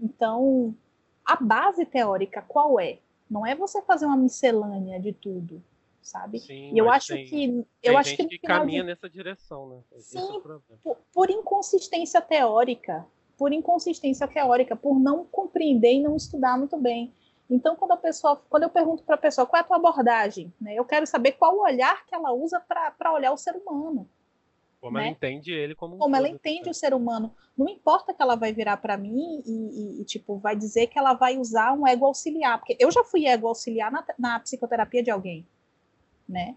Então, 0.00 0.74
a 1.22 1.36
base 1.36 1.84
teórica 1.84 2.40
qual 2.40 2.80
é? 2.80 3.00
Não 3.28 3.44
é 3.44 3.54
você 3.54 3.82
fazer 3.82 4.06
uma 4.06 4.16
miscelânea 4.16 4.98
de 4.98 5.12
tudo, 5.12 5.62
sabe? 6.00 6.38
Sim, 6.38 6.70
eu 6.74 6.90
acho 6.90 7.08
tem, 7.08 7.26
que 7.26 7.44
eu 7.82 7.92
tem 7.92 7.96
acho 7.98 8.10
gente 8.10 8.28
que 8.28 8.38
que 8.38 8.46
final 8.46 8.60
de 8.60 8.62
caminha 8.64 8.82
nessa 8.82 9.10
direção, 9.10 9.68
né? 9.68 9.80
É 9.92 10.00
Sim. 10.00 10.40
problema. 10.40 10.80
por, 10.82 10.96
por 11.12 11.28
inconsistência 11.28 12.22
teórica, 12.22 13.06
por 13.36 13.52
inconsistência 13.52 14.26
teórica, 14.26 14.74
por 14.74 14.98
não 14.98 15.26
compreender 15.26 15.92
e 15.92 16.02
não 16.02 16.16
estudar 16.16 16.56
muito 16.56 16.78
bem. 16.78 17.12
Então, 17.48 17.76
quando 17.76 17.92
a 17.92 17.96
pessoa, 17.96 18.36
quando 18.48 18.64
eu 18.64 18.70
pergunto 18.70 19.04
para 19.04 19.14
a 19.14 19.18
pessoa 19.18 19.46
qual 19.46 19.58
é 19.58 19.62
a 19.62 19.66
tua 19.66 19.76
abordagem, 19.76 20.52
né, 20.60 20.74
eu 20.74 20.84
quero 20.84 21.06
saber 21.06 21.32
qual 21.32 21.54
o 21.56 21.62
olhar 21.62 22.04
que 22.06 22.14
ela 22.14 22.32
usa 22.32 22.60
para 22.60 23.12
olhar 23.12 23.32
o 23.32 23.36
ser 23.36 23.54
humano, 23.56 24.08
Como 24.80 24.98
né? 24.98 25.04
ela 25.04 25.10
entende 25.12 25.52
ele 25.52 25.74
como 25.74 25.96
um 25.96 25.98
como 25.98 26.16
ela 26.16 26.26
todo, 26.28 26.36
entende 26.36 26.64
né? 26.64 26.70
o 26.70 26.74
ser 26.74 26.92
humano. 26.94 27.34
Não 27.56 27.68
importa 27.68 28.12
que 28.14 28.22
ela 28.22 28.36
vai 28.36 28.52
virar 28.52 28.76
para 28.78 28.96
mim 28.96 29.42
e, 29.46 29.52
e- 29.98 30.02
e, 30.02 30.04
tipo 30.04 30.38
vai 30.38 30.56
dizer 30.56 30.88
que 30.88 30.98
ela 30.98 31.14
vai 31.14 31.38
usar 31.38 31.72
um 31.72 31.86
ego 31.86 32.04
auxiliar, 32.06 32.58
porque 32.58 32.76
eu 32.80 32.90
já 32.90 33.02
fui 33.04 33.26
ego 33.26 33.48
auxiliar 33.48 33.90
na, 33.92 34.04
na 34.18 34.40
psicoterapia 34.40 35.02
de 35.02 35.10
alguém, 35.10 35.46
né? 36.28 36.56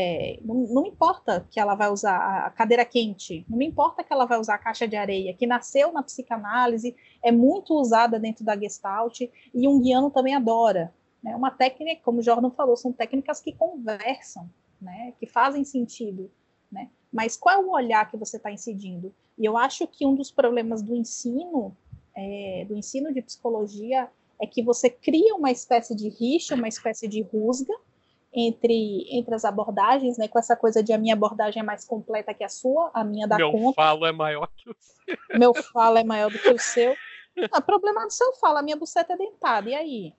É, 0.00 0.38
não, 0.44 0.54
não 0.68 0.86
importa 0.86 1.44
que 1.50 1.58
ela 1.58 1.74
vai 1.74 1.90
usar 1.90 2.46
a 2.46 2.50
cadeira 2.50 2.84
quente, 2.84 3.44
não 3.48 3.60
importa 3.60 4.04
que 4.04 4.12
ela 4.12 4.26
vai 4.26 4.38
usar 4.38 4.54
a 4.54 4.58
caixa 4.58 4.86
de 4.86 4.94
areia, 4.94 5.34
que 5.34 5.44
nasceu 5.44 5.92
na 5.92 6.04
psicanálise, 6.04 6.94
é 7.20 7.32
muito 7.32 7.74
usada 7.74 8.16
dentro 8.16 8.44
da 8.44 8.56
Gestalt, 8.56 9.22
e 9.22 9.66
um 9.66 9.80
guiano 9.80 10.08
também 10.08 10.36
adora. 10.36 10.94
É 11.24 11.30
né? 11.30 11.34
uma 11.34 11.50
técnica, 11.50 12.00
como 12.04 12.20
o 12.20 12.22
Jordan 12.22 12.50
falou, 12.50 12.76
são 12.76 12.92
técnicas 12.92 13.40
que 13.40 13.52
conversam, 13.52 14.48
né? 14.80 15.14
que 15.18 15.26
fazem 15.26 15.64
sentido. 15.64 16.30
Né? 16.70 16.88
Mas 17.12 17.36
qual 17.36 17.56
é 17.56 17.58
o 17.58 17.72
olhar 17.72 18.08
que 18.08 18.16
você 18.16 18.36
está 18.36 18.52
incidindo? 18.52 19.12
E 19.36 19.44
eu 19.44 19.56
acho 19.56 19.84
que 19.88 20.06
um 20.06 20.14
dos 20.14 20.30
problemas 20.30 20.80
do 20.80 20.94
ensino, 20.94 21.76
é, 22.14 22.64
do 22.68 22.76
ensino 22.76 23.12
de 23.12 23.20
psicologia, 23.20 24.08
é 24.40 24.46
que 24.46 24.62
você 24.62 24.88
cria 24.88 25.34
uma 25.34 25.50
espécie 25.50 25.96
de 25.96 26.08
rixa, 26.08 26.54
uma 26.54 26.68
espécie 26.68 27.08
de 27.08 27.20
rusga, 27.20 27.74
entre, 28.32 29.06
entre 29.10 29.34
as 29.34 29.44
abordagens, 29.44 30.18
né? 30.18 30.28
Com 30.28 30.38
essa 30.38 30.56
coisa 30.56 30.82
de 30.82 30.92
a 30.92 30.98
minha 30.98 31.14
abordagem 31.14 31.60
é 31.60 31.64
mais 31.64 31.84
completa 31.84 32.34
que 32.34 32.44
a 32.44 32.48
sua, 32.48 32.90
a 32.94 33.02
minha 33.02 33.26
dá 33.26 33.36
Meu 33.36 33.50
conta, 33.52 33.74
falo 33.74 34.06
é 34.06 34.12
maior 34.12 34.48
que 34.56 34.70
o 34.70 34.76
seu. 34.78 35.16
meu 35.38 35.54
falo 35.54 35.98
é 35.98 36.04
maior 36.04 36.30
do 36.30 36.38
que 36.38 36.50
o 36.50 36.58
seu. 36.58 36.94
Ah, 37.52 37.60
problema 37.60 38.04
do 38.04 38.12
seu 38.12 38.32
falo, 38.34 38.58
a 38.58 38.62
minha 38.62 38.76
buceta 38.76 39.12
é 39.12 39.16
dentada, 39.16 39.70
e 39.70 39.74
aí? 39.74 40.14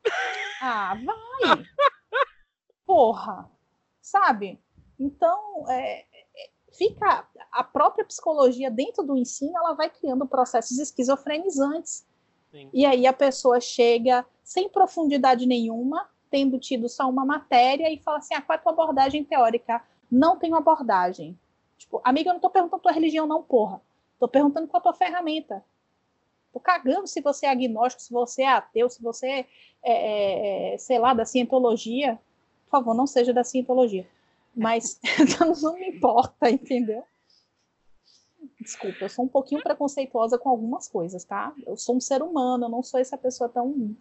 Ah, 0.62 0.96
vai! 0.96 1.64
Porra! 2.86 3.50
Sabe? 4.02 4.60
Então, 4.98 5.66
é, 5.70 6.00
é, 6.02 6.06
fica 6.78 7.28
a 7.52 7.64
própria 7.64 8.06
psicologia 8.06 8.72
dentro 8.72 9.04
do 9.04 9.18
ensino, 9.18 9.58
ela 9.58 9.74
vai 9.74 9.90
criando 9.90 10.28
processos 10.28 10.80
esquizofrenizantes. 10.80 12.08
Sim. 12.52 12.70
E 12.74 12.86
aí 12.86 13.06
a 13.06 13.14
pessoa 13.14 13.60
chega 13.60 14.26
sem 14.44 14.68
profundidade 14.68 15.46
nenhuma, 15.46 16.10
tendo 16.30 16.60
tido 16.60 16.88
só 16.88 17.10
uma 17.10 17.26
matéria, 17.26 17.92
e 17.92 18.00
fala 18.00 18.18
assim: 18.18 18.34
ah, 18.34 18.42
qual 18.42 18.56
é 18.56 18.60
a 18.60 18.62
tua 18.62 18.72
abordagem 18.72 19.24
teórica? 19.24 19.82
Não 20.12 20.38
tenho 20.38 20.56
abordagem. 20.56 21.38
Tipo, 21.78 22.02
amiga, 22.04 22.30
eu 22.30 22.34
não 22.34 22.42
tô 22.42 22.50
perguntando 22.50 22.82
tua 22.82 22.92
religião, 22.92 23.26
não, 23.26 23.42
porra. 23.42 23.82
Tô 24.20 24.28
perguntando 24.28 24.68
qual 24.68 24.80
a 24.80 24.84
tua 24.84 24.94
ferramenta. 24.94 25.64
Tô 26.52 26.60
cagando 26.60 27.08
se 27.08 27.22
você 27.22 27.46
é 27.46 27.50
agnóstico, 27.50 28.02
se 28.02 28.12
você 28.12 28.42
é 28.42 28.50
ateu, 28.50 28.90
se 28.90 29.02
você 29.02 29.28
é, 29.28 29.46
é, 29.84 30.74
é 30.74 30.78
sei 30.78 31.00
lá, 31.00 31.14
da 31.14 31.26
cientologia. 31.26 32.20
Por 32.66 32.72
favor, 32.72 32.94
não 32.94 33.08
seja 33.08 33.34
da 33.34 33.44
cientologia. 33.44 34.08
Mas 34.56 35.00
não 35.62 35.74
me 35.76 35.90
importa, 35.90 36.50
entendeu? 36.50 37.04
Desculpa, 38.60 38.98
eu 39.02 39.10
sou 39.10 39.26
um 39.26 39.28
pouquinho 39.28 39.64
preconceituosa 39.64 40.38
com 40.38 40.50
algumas 40.50 40.88
coisas, 40.88 41.24
tá? 41.24 41.54
Eu 41.66 41.78
sou 41.78 41.96
um 41.96 42.02
ser 42.02 42.22
humano, 42.22 42.66
eu 42.66 42.70
não 42.70 42.84
sou 42.84 43.00
essa 43.00 43.18
pessoa 43.18 43.50
tão, 43.50 43.96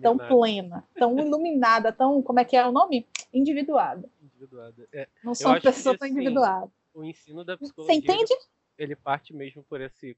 tão 0.00 0.14
Iluminado, 0.14 0.28
plena, 0.28 0.88
tão 0.94 1.18
iluminada, 1.20 1.92
tão. 1.92 2.22
Como 2.22 2.40
é 2.40 2.44
que 2.44 2.56
é 2.56 2.66
o 2.66 2.72
nome? 2.72 3.06
Individuada. 3.32 4.08
individuada. 4.22 4.88
É, 4.92 5.08
Não 5.22 5.34
sou 5.34 5.48
uma 5.50 5.60
pessoa 5.60 5.96
tão 5.96 6.06
assim, 6.06 6.14
individuada. 6.14 6.70
o 6.94 7.04
ensino 7.04 7.44
da 7.44 7.54
Você 7.56 7.64
psicologia 7.64 7.96
entende? 7.96 8.34
ele 8.78 8.96
parte 8.96 9.34
mesmo 9.34 9.62
por 9.64 9.80
esse 9.80 10.16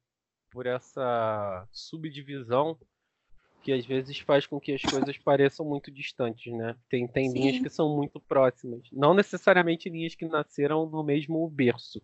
por 0.50 0.66
essa 0.66 1.66
subdivisão 1.72 2.78
que 3.62 3.72
às 3.72 3.86
vezes 3.86 4.18
faz 4.18 4.46
com 4.46 4.60
que 4.60 4.72
as 4.72 4.82
coisas 4.82 5.16
pareçam 5.18 5.64
muito 5.64 5.90
distantes, 5.90 6.52
né? 6.52 6.76
Tem, 6.90 7.06
tem 7.06 7.28
Sim. 7.30 7.38
linhas 7.38 7.58
que 7.60 7.70
são 7.70 7.96
muito 7.96 8.20
próximas. 8.20 8.82
Não 8.92 9.14
necessariamente 9.14 9.88
linhas 9.88 10.14
que 10.14 10.26
nasceram 10.26 10.84
no 10.86 11.02
mesmo 11.04 11.48
berço, 11.48 12.02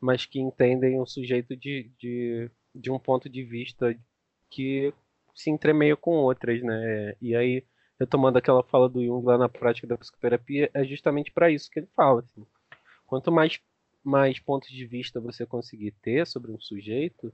mas 0.00 0.24
que 0.24 0.40
entendem 0.40 1.00
o 1.00 1.06
sujeito 1.06 1.56
de, 1.56 1.92
de, 1.98 2.50
de 2.74 2.90
um 2.90 2.98
ponto 2.98 3.28
de 3.28 3.42
vista 3.42 3.98
que 4.48 4.94
se 5.36 5.50
entremeia 5.50 5.96
com 5.96 6.12
outras, 6.12 6.62
né? 6.62 7.14
E 7.20 7.36
aí, 7.36 7.62
retomando 8.00 8.38
aquela 8.38 8.62
fala 8.62 8.88
do 8.88 9.04
Jung 9.04 9.24
lá 9.24 9.36
na 9.36 9.48
prática 9.48 9.86
da 9.86 9.98
psicoterapia, 9.98 10.70
é 10.72 10.84
justamente 10.84 11.30
para 11.30 11.50
isso 11.50 11.70
que 11.70 11.78
ele 11.78 11.88
fala. 11.94 12.20
Assim. 12.20 12.44
Quanto 13.06 13.30
mais, 13.30 13.60
mais 14.02 14.40
pontos 14.40 14.70
de 14.70 14.86
vista 14.86 15.20
você 15.20 15.44
conseguir 15.44 15.92
ter 16.02 16.26
sobre 16.26 16.50
um 16.50 16.58
sujeito, 16.58 17.32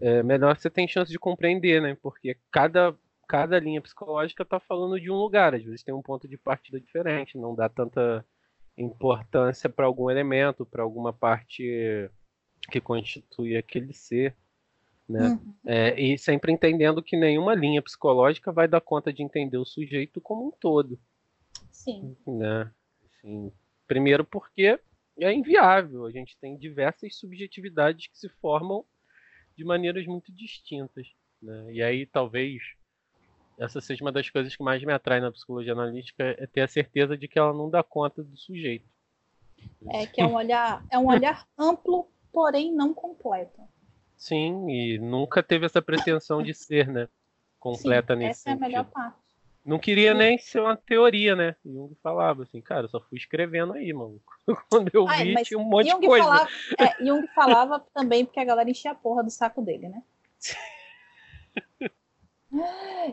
é, 0.00 0.22
melhor 0.22 0.56
você 0.56 0.68
tem 0.68 0.88
chance 0.88 1.10
de 1.12 1.18
compreender, 1.18 1.80
né? 1.80 1.96
Porque 2.02 2.36
cada, 2.50 2.94
cada 3.28 3.58
linha 3.60 3.80
psicológica 3.80 4.42
está 4.42 4.58
falando 4.58 5.00
de 5.00 5.10
um 5.10 5.16
lugar, 5.16 5.54
às 5.54 5.62
vezes 5.62 5.84
tem 5.84 5.94
um 5.94 6.02
ponto 6.02 6.26
de 6.26 6.36
partida 6.36 6.80
diferente, 6.80 7.38
não 7.38 7.54
dá 7.54 7.68
tanta 7.68 8.24
importância 8.76 9.70
para 9.70 9.86
algum 9.86 10.10
elemento, 10.10 10.66
para 10.66 10.82
alguma 10.82 11.12
parte 11.12 12.10
que 12.70 12.80
constitui 12.80 13.56
aquele 13.56 13.92
ser. 13.92 14.36
Né? 15.08 15.28
Uhum. 15.28 15.54
É, 15.66 16.00
e 16.00 16.16
sempre 16.16 16.52
entendendo 16.52 17.02
que 17.02 17.16
nenhuma 17.16 17.54
linha 17.54 17.82
psicológica 17.82 18.52
vai 18.52 18.68
dar 18.68 18.80
conta 18.80 19.12
de 19.12 19.22
entender 19.22 19.58
o 19.58 19.64
sujeito 19.64 20.20
como 20.20 20.48
um 20.48 20.50
todo. 20.50 20.98
Sim. 21.70 22.16
Né? 22.26 22.70
Assim, 23.04 23.52
primeiro 23.86 24.24
porque 24.24 24.78
é 25.18 25.32
inviável, 25.32 26.06
a 26.06 26.10
gente 26.10 26.36
tem 26.38 26.56
diversas 26.56 27.16
subjetividades 27.16 28.06
que 28.06 28.18
se 28.18 28.28
formam 28.40 28.84
de 29.56 29.64
maneiras 29.64 30.06
muito 30.06 30.32
distintas. 30.32 31.06
Né? 31.42 31.72
E 31.72 31.82
aí 31.82 32.06
talvez 32.06 32.62
essa 33.58 33.80
seja 33.80 34.04
uma 34.04 34.12
das 34.12 34.28
coisas 34.30 34.54
que 34.56 34.62
mais 34.62 34.82
me 34.82 34.92
atrai 34.92 35.20
na 35.20 35.30
psicologia 35.30 35.72
analítica, 35.72 36.24
é 36.38 36.46
ter 36.46 36.62
a 36.62 36.68
certeza 36.68 37.16
de 37.16 37.28
que 37.28 37.38
ela 37.38 37.52
não 37.52 37.70
dá 37.70 37.82
conta 37.82 38.22
do 38.22 38.36
sujeito. 38.36 38.88
É 39.90 40.06
que 40.06 40.20
é 40.20 40.26
um 40.26 40.34
olhar, 40.34 40.84
é 40.90 40.98
um 40.98 41.06
olhar 41.06 41.46
amplo, 41.56 42.08
porém 42.32 42.72
não 42.72 42.92
completo. 42.92 43.60
Sim, 44.22 44.70
e 44.70 44.98
nunca 45.00 45.42
teve 45.42 45.66
essa 45.66 45.82
pretensão 45.82 46.40
de 46.44 46.54
ser, 46.54 46.86
né? 46.86 47.08
Completa 47.58 48.14
Sim, 48.14 48.20
nesse 48.20 48.30
essa 48.30 48.42
sentido. 48.42 48.62
é 48.62 48.66
a 48.66 48.68
melhor 48.68 48.84
parte. 48.84 49.16
Não 49.64 49.80
queria 49.80 50.14
nem 50.14 50.38
ser 50.38 50.60
uma 50.60 50.76
teoria, 50.76 51.34
né? 51.34 51.56
Jung 51.66 51.92
falava 52.00 52.44
assim, 52.44 52.60
cara, 52.60 52.84
eu 52.84 52.88
só 52.88 53.00
fui 53.00 53.18
escrevendo 53.18 53.72
aí, 53.72 53.92
maluco. 53.92 54.32
Quando 54.70 54.92
eu 54.94 55.08
Ai, 55.08 55.24
vi, 55.24 55.42
tinha 55.42 55.58
um 55.58 55.64
monte 55.64 55.90
Jung 55.90 56.00
de 56.00 56.06
coisa. 56.06 56.24
Falava, 56.24 56.48
é, 56.78 57.04
Jung 57.04 57.26
falava 57.34 57.80
também 57.92 58.24
porque 58.24 58.38
a 58.38 58.44
galera 58.44 58.70
enchia 58.70 58.92
a 58.92 58.94
porra 58.94 59.24
do 59.24 59.30
saco 59.30 59.60
dele, 59.60 59.88
né? 59.88 60.00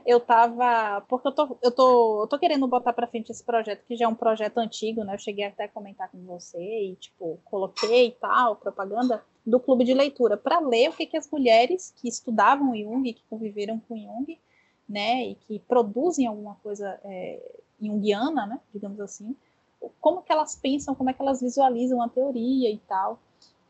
Eu 0.05 0.19
tava. 0.19 1.01
Porque 1.07 1.27
eu 1.27 1.31
tô, 1.31 1.57
eu 1.61 1.71
tô, 1.71 2.23
eu 2.23 2.27
tô 2.27 2.37
querendo 2.37 2.67
botar 2.67 2.93
pra 2.93 3.07
frente 3.07 3.31
esse 3.31 3.43
projeto, 3.43 3.85
que 3.85 3.95
já 3.95 4.05
é 4.05 4.07
um 4.07 4.15
projeto 4.15 4.57
antigo, 4.57 5.03
né? 5.03 5.15
Eu 5.15 5.19
cheguei 5.19 5.45
até 5.45 5.63
a 5.65 5.69
comentar 5.69 6.09
com 6.09 6.23
você 6.25 6.59
e, 6.59 6.95
tipo, 6.95 7.39
coloquei 7.45 8.07
e 8.07 8.11
tal, 8.11 8.55
propaganda 8.57 9.23
do 9.45 9.59
clube 9.59 9.83
de 9.83 9.93
leitura, 9.93 10.37
para 10.37 10.59
ler 10.59 10.89
o 10.89 10.93
que, 10.93 11.05
que 11.05 11.17
as 11.17 11.29
mulheres 11.31 11.93
que 11.95 12.07
estudavam 12.07 12.75
Jung, 12.75 13.13
que 13.13 13.23
conviveram 13.29 13.79
com 13.79 13.97
Jung, 13.97 14.37
né, 14.87 15.25
e 15.25 15.35
que 15.35 15.59
produzem 15.59 16.27
alguma 16.27 16.55
coisa 16.55 16.99
é, 17.03 17.59
junguiana, 17.81 18.45
né, 18.45 18.59
digamos 18.73 18.99
assim, 18.99 19.35
como 19.99 20.21
que 20.21 20.31
elas 20.31 20.55
pensam, 20.55 20.93
como 20.93 21.09
é 21.09 21.13
que 21.13 21.21
elas 21.21 21.41
visualizam 21.41 22.01
a 22.01 22.09
teoria 22.09 22.69
e 22.69 22.77
tal. 22.79 23.19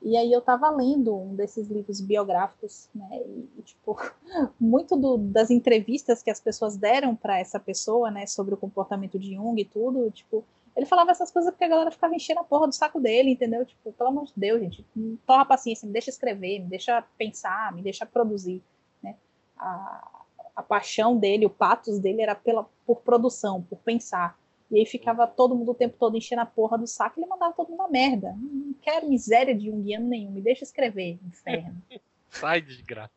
E 0.01 0.15
aí 0.15 0.31
eu 0.31 0.39
estava 0.39 0.69
lendo 0.69 1.15
um 1.15 1.35
desses 1.35 1.67
livros 1.67 1.99
biográficos, 1.99 2.89
né, 2.95 3.21
e, 3.57 3.61
tipo, 3.63 3.97
muito 4.59 4.95
do, 4.95 5.17
das 5.17 5.49
entrevistas 5.49 6.23
que 6.23 6.29
as 6.29 6.39
pessoas 6.39 6.77
deram 6.77 7.15
para 7.15 7.37
essa 7.37 7.59
pessoa, 7.59 8.09
né, 8.09 8.25
sobre 8.25 8.53
o 8.53 8.57
comportamento 8.57 9.19
de 9.19 9.35
Jung 9.35 9.59
e 9.59 9.65
tudo, 9.65 10.09
tipo, 10.11 10.45
ele 10.75 10.85
falava 10.85 11.11
essas 11.11 11.29
coisas 11.29 11.51
porque 11.51 11.65
a 11.65 11.69
galera 11.69 11.91
ficava 11.91 12.15
enchendo 12.15 12.39
a 12.39 12.43
porra 12.43 12.67
do 12.67 12.73
saco 12.73 13.01
dele, 13.01 13.31
entendeu? 13.31 13.65
Tipo, 13.65 13.91
pelo 13.91 14.09
amor 14.09 14.25
de 14.25 14.33
Deus, 14.35 14.61
gente, 14.61 14.85
torra 15.25 15.43
paciência, 15.43 15.85
me 15.85 15.91
deixa 15.91 16.09
escrever, 16.09 16.59
me 16.59 16.69
deixa 16.69 17.03
pensar, 17.17 17.73
me 17.73 17.81
deixa 17.81 18.05
produzir, 18.05 18.63
né? 19.03 19.15
A, 19.57 20.23
a 20.55 20.63
paixão 20.63 21.17
dele, 21.17 21.45
o 21.45 21.49
patos 21.49 21.99
dele 21.99 22.21
era 22.21 22.35
pela, 22.35 22.65
por 22.85 23.01
produção, 23.01 23.61
por 23.63 23.79
pensar. 23.79 24.37
E 24.71 24.79
aí 24.79 24.85
ficava 24.85 25.25
todo 25.25 25.55
mundo 25.55 25.71
o 25.71 25.75
tempo 25.75 25.95
todo 25.97 26.15
enchendo 26.15 26.41
a 26.41 26.45
porra 26.45 26.77
do 26.77 26.85
saco 26.85 27.19
e 27.19 27.23
ele 27.23 27.29
mandava 27.29 27.53
todo 27.53 27.69
mundo 27.69 27.81
a 27.81 27.87
merda. 27.87 28.35
Não 28.37 28.73
quero 28.81 29.09
miséria 29.09 29.55
de 29.55 29.69
um 29.69 29.81
guiano 29.81 30.07
nenhum, 30.07 30.31
me 30.31 30.41
deixa 30.41 30.63
escrever, 30.63 31.17
inferno. 31.25 31.81
Sai, 32.29 32.61
desgraça. 32.61 33.11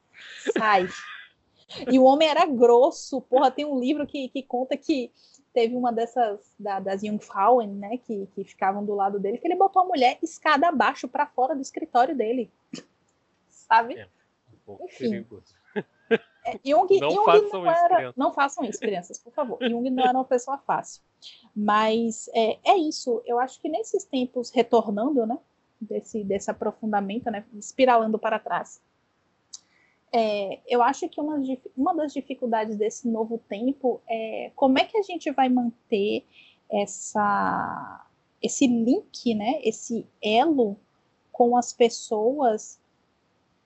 Sai. 0.56 0.88
E 1.90 1.98
o 1.98 2.04
homem 2.04 2.28
era 2.28 2.46
grosso, 2.46 3.20
porra, 3.20 3.50
tem 3.50 3.64
um 3.64 3.78
livro 3.78 4.06
que, 4.06 4.28
que 4.28 4.42
conta 4.42 4.76
que 4.76 5.10
teve 5.52 5.74
uma 5.76 5.92
dessas, 5.92 6.40
da, 6.58 6.80
das 6.80 7.02
Jungfrauen, 7.02 7.68
né, 7.68 7.98
que, 7.98 8.26
que 8.34 8.44
ficavam 8.44 8.84
do 8.84 8.94
lado 8.94 9.18
dele, 9.18 9.38
que 9.38 9.46
ele 9.46 9.56
botou 9.56 9.82
a 9.82 9.86
mulher 9.86 10.18
escada 10.22 10.68
abaixo 10.68 11.06
para 11.06 11.26
fora 11.26 11.54
do 11.54 11.60
escritório 11.60 12.16
dele. 12.16 12.50
Sabe? 13.48 13.98
É, 13.98 14.08
um 14.52 14.56
pouco 14.64 14.84
Enfim. 14.84 15.10
perigoso. 15.10 15.54
É, 16.44 16.58
Jung, 16.64 16.98
não, 16.98 17.10
Jung 17.10 17.24
façam 17.24 17.62
não, 17.62 17.70
era, 17.70 18.02
isso, 18.02 18.14
não 18.16 18.32
façam 18.32 18.64
isso, 18.64 18.80
crianças, 18.80 19.18
por 19.18 19.32
favor. 19.32 19.58
Jung 19.62 19.88
não 19.90 20.04
era 20.04 20.18
uma 20.18 20.24
pessoa 20.24 20.58
fácil. 20.58 21.00
Mas 21.54 22.28
é, 22.34 22.58
é 22.64 22.76
isso. 22.76 23.22
Eu 23.24 23.38
acho 23.38 23.60
que 23.60 23.68
nesses 23.68 24.04
tempos, 24.04 24.50
retornando, 24.50 25.24
né? 25.24 25.38
Desse, 25.80 26.22
desse 26.24 26.50
aprofundamento, 26.50 27.30
né? 27.30 27.44
Espiralando 27.54 28.18
para 28.18 28.38
trás. 28.38 28.80
É, 30.12 30.60
eu 30.66 30.82
acho 30.82 31.08
que 31.08 31.20
uma, 31.20 31.40
uma 31.76 31.94
das 31.94 32.12
dificuldades 32.12 32.76
desse 32.76 33.08
novo 33.08 33.38
tempo 33.48 34.00
é 34.08 34.50
como 34.54 34.78
é 34.78 34.84
que 34.84 34.98
a 34.98 35.02
gente 35.02 35.30
vai 35.30 35.48
manter 35.48 36.24
essa, 36.70 38.04
esse 38.42 38.66
link, 38.66 39.34
né? 39.34 39.60
Esse 39.62 40.06
elo 40.20 40.76
com 41.30 41.56
as 41.56 41.72
pessoas 41.72 42.78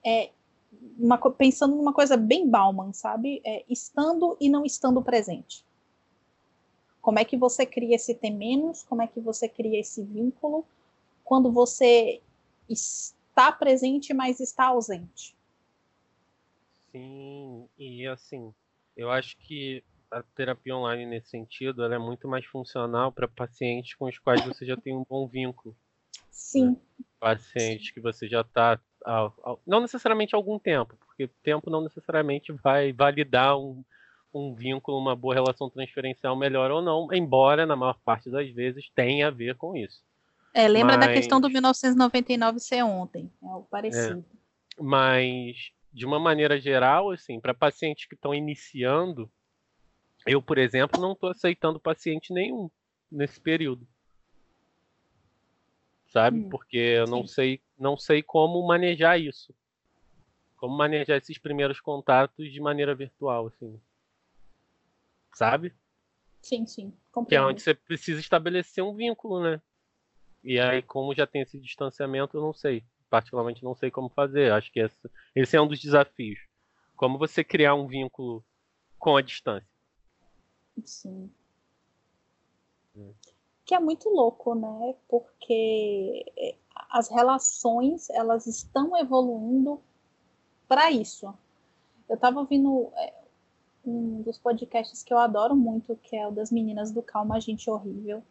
é, 0.05 0.29
uma, 0.97 1.17
pensando 1.31 1.75
numa 1.75 1.93
coisa 1.93 2.17
bem 2.17 2.49
Bauman, 2.49 2.93
sabe? 2.93 3.41
É, 3.45 3.63
estando 3.69 4.37
e 4.39 4.49
não 4.49 4.65
estando 4.65 5.01
presente. 5.01 5.65
Como 7.01 7.19
é 7.19 7.25
que 7.25 7.37
você 7.37 7.65
cria 7.65 7.95
esse 7.95 8.13
ter 8.15 8.31
menos? 8.31 8.83
Como 8.83 9.01
é 9.01 9.07
que 9.07 9.19
você 9.19 9.47
cria 9.47 9.79
esse 9.79 10.03
vínculo 10.03 10.65
quando 11.23 11.51
você 11.51 12.21
está 12.69 13.51
presente, 13.51 14.13
mas 14.13 14.39
está 14.39 14.65
ausente? 14.65 15.35
Sim, 16.91 17.67
e 17.77 18.07
assim, 18.07 18.53
eu 18.95 19.11
acho 19.11 19.37
que 19.37 19.83
a 20.09 20.23
terapia 20.23 20.75
online 20.75 21.05
nesse 21.05 21.29
sentido, 21.29 21.83
ela 21.83 21.95
é 21.95 21.99
muito 21.99 22.27
mais 22.27 22.45
funcional 22.45 23.11
para 23.11 23.27
pacientes 23.27 23.93
com 23.93 24.05
os 24.05 24.17
quais 24.17 24.43
você 24.45 24.65
já 24.65 24.77
tem 24.77 24.95
um 24.95 25.05
bom 25.07 25.27
vínculo. 25.27 25.75
Sim. 26.31 26.71
Né? 26.71 26.77
Pacientes 27.19 27.91
que 27.91 27.99
você 27.99 28.27
já 28.27 28.41
está 28.41 28.79
não 29.65 29.81
necessariamente 29.81 30.35
algum 30.35 30.59
tempo, 30.59 30.95
porque 31.05 31.29
tempo 31.41 31.69
não 31.69 31.81
necessariamente 31.81 32.51
vai 32.51 32.91
validar 32.91 33.57
um, 33.57 33.83
um 34.33 34.53
vínculo, 34.53 34.97
uma 34.97 35.15
boa 35.15 35.33
relação 35.33 35.69
transferencial 35.69 36.35
melhor 36.35 36.71
ou 36.71 36.81
não, 36.81 37.07
embora 37.13 37.65
na 37.65 37.75
maior 37.75 37.97
parte 38.03 38.29
das 38.29 38.49
vezes 38.49 38.89
tenha 38.93 39.27
a 39.27 39.31
ver 39.31 39.55
com 39.55 39.75
isso. 39.75 40.03
É, 40.53 40.67
lembra 40.67 40.97
mas, 40.97 41.07
da 41.07 41.13
questão 41.13 41.39
do 41.39 41.49
1999 41.49 42.59
ser 42.59 42.83
ontem, 42.83 43.31
é 43.41 43.45
o 43.45 43.61
parecido. 43.61 44.25
É, 44.77 44.81
mas 44.81 45.71
de 45.93 46.05
uma 46.05 46.19
maneira 46.19 46.59
geral, 46.59 47.11
assim, 47.11 47.39
para 47.39 47.53
pacientes 47.53 48.05
que 48.05 48.15
estão 48.15 48.33
iniciando, 48.33 49.29
eu, 50.25 50.41
por 50.41 50.57
exemplo, 50.57 50.99
não 51.01 51.13
estou 51.13 51.29
aceitando 51.29 51.79
paciente 51.79 52.33
nenhum 52.33 52.69
nesse 53.11 53.39
período 53.39 53.87
sabe? 56.17 56.39
Hum, 56.39 56.49
Porque 56.49 56.77
eu 56.77 57.05
não 57.05 57.27
sei, 57.27 57.61
não 57.77 57.97
sei 57.97 58.23
como 58.23 58.65
manejar 58.65 59.19
isso. 59.19 59.53
Como 60.57 60.75
manejar 60.75 61.17
esses 61.17 61.37
primeiros 61.37 61.79
contatos 61.79 62.51
de 62.51 62.59
maneira 62.59 62.95
virtual, 62.95 63.47
assim. 63.47 63.79
Sabe? 65.33 65.73
Sim, 66.41 66.65
sim. 66.65 66.93
Que 67.27 67.35
é 67.35 67.41
onde 67.41 67.61
você 67.61 67.73
precisa 67.73 68.19
estabelecer 68.19 68.83
um 68.83 68.95
vínculo, 68.95 69.41
né? 69.41 69.61
E 70.43 70.59
aí, 70.59 70.81
como 70.81 71.13
já 71.13 71.27
tem 71.27 71.41
esse 71.41 71.59
distanciamento, 71.59 72.37
eu 72.37 72.41
não 72.41 72.53
sei. 72.53 72.83
Particularmente 73.09 73.63
não 73.63 73.75
sei 73.75 73.91
como 73.91 74.09
fazer. 74.09 74.51
Acho 74.51 74.71
que 74.71 74.79
esse, 74.79 75.09
esse 75.35 75.55
é 75.55 75.61
um 75.61 75.67
dos 75.67 75.79
desafios. 75.79 76.39
Como 76.95 77.17
você 77.17 77.43
criar 77.43 77.75
um 77.75 77.87
vínculo 77.87 78.43
com 78.97 79.15
a 79.15 79.21
distância. 79.21 79.67
Sim. 80.83 81.29
É 82.97 83.37
que 83.67 83.75
é 83.75 83.79
muito 83.79 84.09
louco, 84.09 84.55
né? 84.55 84.95
Porque 85.09 86.25
é, 86.37 86.55
as 86.89 87.09
relações 87.09 88.09
elas 88.09 88.47
estão 88.47 88.97
evoluindo 88.97 89.79
para 90.67 90.91
isso. 90.91 91.33
Eu 92.07 92.15
estava 92.15 92.39
ouvindo 92.39 92.91
é, 92.95 93.13
um 93.85 94.21
dos 94.21 94.37
podcasts 94.37 95.03
que 95.03 95.13
eu 95.13 95.17
adoro 95.17 95.55
muito, 95.55 95.95
que 96.03 96.15
é 96.15 96.27
o 96.27 96.31
das 96.31 96.51
meninas 96.51 96.91
do 96.91 97.01
Calma 97.01 97.39
Gente 97.39 97.69
Horrível, 97.69 98.23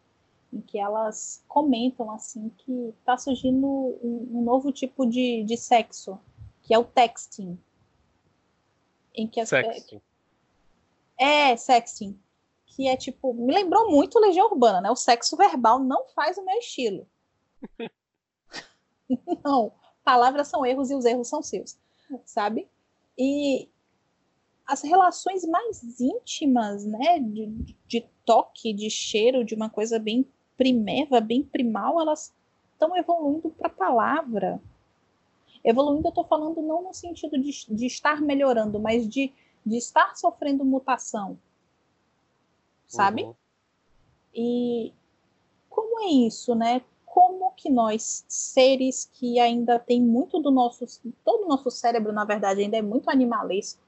em 0.53 0.61
que 0.61 0.79
elas 0.79 1.43
comentam 1.49 2.11
assim 2.11 2.51
que 2.59 2.95
está 3.01 3.17
surgindo 3.19 3.67
um, 3.67 4.29
um, 4.33 4.43
novo 4.43 4.73
tipo 4.73 5.07
de, 5.07 5.45
de 5.45 5.57
sexo, 5.57 6.19
que 6.63 6.73
é 6.75 6.79
o 6.79 6.85
texting. 6.85 7.59
Em 9.15 9.27
que 9.27 9.41
as, 9.41 9.49
sexting. 9.49 10.01
É, 11.19 11.51
é, 11.53 11.57
sexting 11.57 12.19
que 12.77 12.87
é 12.87 12.97
tipo, 12.97 13.33
me 13.33 13.55
lembrou 13.55 13.91
muito 13.91 14.19
Legião 14.19 14.51
Urbana, 14.51 14.83
né? 14.83 14.91
O 14.91 14.97
sexo 14.97 15.35
verbal 15.35 15.79
não 15.79 16.07
faz 16.09 16.37
o 16.37 16.45
meu 16.45 16.59
estilo. 16.59 17.09
não, 19.45 19.73
palavras 20.05 20.49
são 20.49 20.65
erros 20.65 20.91
e 20.91 20.95
os 20.95 21.05
erros 21.05 21.29
são 21.29 21.43
seus, 21.43 21.79
sabe? 22.25 22.69
E 23.19 23.69
as 24.67 24.83
relações 24.83 25.45
mais 25.45 26.01
íntimas, 26.01 26.85
né, 26.85 27.21
de, 27.21 27.47
de 27.87 28.01
toque, 28.25 28.73
de 28.73 28.91
cheiro, 28.91 29.45
de 29.45 29.55
uma 29.55 29.71
coisa 29.71 29.99
bem 29.99 30.27
primeva, 30.57 31.21
bem 31.21 31.43
primal, 31.43 32.01
elas 32.01 32.35
estão 32.73 32.97
evoluindo 32.97 33.51
para 33.51 33.69
a 33.69 33.71
palavra. 33.71 34.61
Evoluindo, 35.65 36.07
eu 36.07 36.11
estou 36.11 36.25
falando 36.25 36.61
não 36.63 36.83
no 36.83 36.95
sentido 36.95 37.39
de, 37.39 37.67
de 37.69 37.87
estar 37.87 38.21
melhorando, 38.21 38.79
mas 38.81 39.09
de, 39.09 39.33
de 39.65 39.77
estar 39.77 40.17
sofrendo 40.17 40.65
mutação 40.65 41.39
sabe? 42.87 43.25
Uhum. 43.25 43.35
E 44.35 44.93
como 45.69 46.01
é 46.01 46.07
isso, 46.07 46.55
né? 46.55 46.83
Como 47.17 47.51
que 47.53 47.71
nós, 47.71 48.27
seres 48.29 49.09
que 49.11 49.41
ainda 49.41 49.79
tem 49.79 50.03
muito 50.03 50.39
do 50.39 50.51
nosso, 50.51 50.85
todo 51.25 51.45
o 51.45 51.49
nosso 51.49 51.71
cérebro, 51.71 52.12
na 52.12 52.27
verdade, 52.27 52.61
ainda 52.61 52.77
é 52.77 52.83
muito 52.83 53.09
animalesco, 53.09 53.81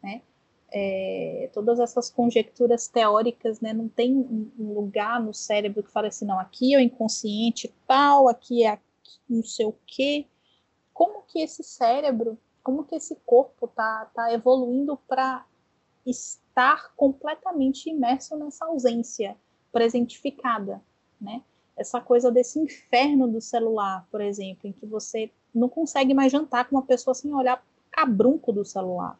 né? 0.00 0.22
É, 0.70 1.50
todas 1.52 1.80
essas 1.80 2.08
conjecturas 2.08 2.86
teóricas, 2.86 3.60
né? 3.60 3.72
Não 3.72 3.88
tem 3.88 4.14
um 4.14 4.72
lugar 4.72 5.20
no 5.20 5.34
cérebro 5.34 5.82
que 5.82 5.90
fala 5.90 6.06
assim, 6.06 6.24
não, 6.24 6.38
aqui 6.38 6.74
é 6.74 6.78
o 6.78 6.80
inconsciente 6.80 7.74
tal, 7.88 8.28
aqui 8.28 8.62
é 8.62 8.68
aqui, 8.68 9.18
não 9.28 9.42
sei 9.42 9.66
o 9.66 9.74
quê. 9.84 10.24
Como 10.94 11.22
que 11.22 11.40
esse 11.40 11.64
cérebro, 11.64 12.38
como 12.62 12.84
que 12.84 12.94
esse 12.94 13.16
corpo 13.26 13.66
tá, 13.66 14.08
tá 14.14 14.32
evoluindo 14.32 14.96
para 15.08 15.44
estar 16.06 16.94
completamente 16.94 17.90
imerso 17.90 18.36
nessa 18.36 18.64
ausência 18.64 19.36
presentificada, 19.72 20.80
né? 21.20 21.42
Essa 21.76 22.00
coisa 22.00 22.30
desse 22.30 22.58
inferno 22.58 23.28
do 23.28 23.40
celular, 23.40 24.06
por 24.10 24.20
exemplo, 24.20 24.68
em 24.68 24.72
que 24.72 24.86
você 24.86 25.30
não 25.54 25.68
consegue 25.68 26.14
mais 26.14 26.32
jantar 26.32 26.68
com 26.68 26.76
uma 26.76 26.82
pessoa 26.82 27.14
sem 27.14 27.32
olhar 27.34 27.64
cabrunco 27.90 28.52
do 28.52 28.64
celular. 28.64 29.18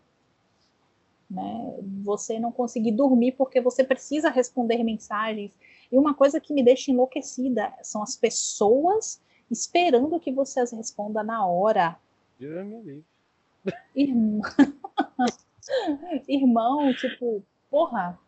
Né? 1.29 1.77
Você 2.05 2.39
não 2.39 2.53
conseguir 2.53 2.93
dormir 2.93 3.33
porque 3.33 3.61
você 3.61 3.85
precisa 3.85 4.31
responder 4.31 4.83
mensagens. 4.83 5.53
E 5.91 5.99
uma 5.99 6.15
coisa 6.15 6.41
que 6.41 6.53
me 6.53 6.63
deixa 6.63 6.91
enlouquecida 6.91 7.73
são 7.83 8.03
as 8.03 8.17
pessoas 8.17 9.21
esperando 9.51 10.19
que 10.21 10.33
você 10.33 10.61
as 10.61 10.73
responda 10.73 11.23
na 11.23 11.47
hora. 11.47 11.99
Irmão, 13.95 14.41
Irmão 16.29 16.95
tipo, 16.95 17.43
porra, 17.71 18.19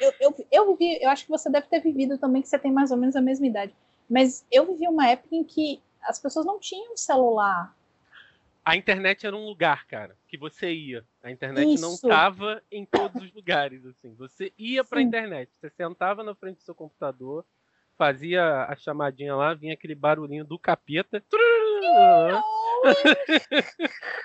eu, 0.00 0.14
eu, 0.20 0.46
eu 0.50 0.76
vivi, 0.76 1.02
eu 1.02 1.10
acho 1.10 1.24
que 1.24 1.30
você 1.30 1.50
deve 1.50 1.66
ter 1.66 1.80
vivido 1.80 2.18
também, 2.18 2.42
que 2.42 2.48
você 2.48 2.58
tem 2.58 2.72
mais 2.72 2.90
ou 2.90 2.96
menos 2.96 3.16
a 3.16 3.20
mesma 3.20 3.46
idade. 3.46 3.74
Mas 4.08 4.46
eu 4.50 4.66
vivi 4.66 4.88
uma 4.88 5.08
época 5.08 5.34
em 5.34 5.44
que 5.44 5.80
as 6.02 6.18
pessoas 6.18 6.46
não 6.46 6.58
tinham 6.58 6.96
celular. 6.96 7.74
A 8.64 8.76
internet 8.76 9.26
era 9.26 9.34
um 9.34 9.46
lugar, 9.46 9.86
cara, 9.86 10.16
que 10.28 10.36
você 10.36 10.72
ia. 10.72 11.04
A 11.22 11.30
internet 11.30 11.74
Isso. 11.74 11.82
não 11.82 11.94
estava 11.94 12.62
em 12.70 12.84
todos 12.84 13.22
os 13.22 13.32
lugares, 13.32 13.84
assim. 13.86 14.14
Você 14.14 14.52
ia 14.58 14.84
para 14.84 15.00
a 15.00 15.02
internet, 15.02 15.50
você 15.58 15.70
sentava 15.70 16.22
na 16.22 16.34
frente 16.34 16.58
do 16.58 16.62
seu 16.62 16.74
computador, 16.74 17.44
fazia 17.96 18.64
a 18.64 18.76
chamadinha 18.76 19.34
lá, 19.34 19.54
vinha 19.54 19.74
aquele 19.74 19.94
barulhinho 19.94 20.44
do 20.44 20.58
capeta. 20.58 21.24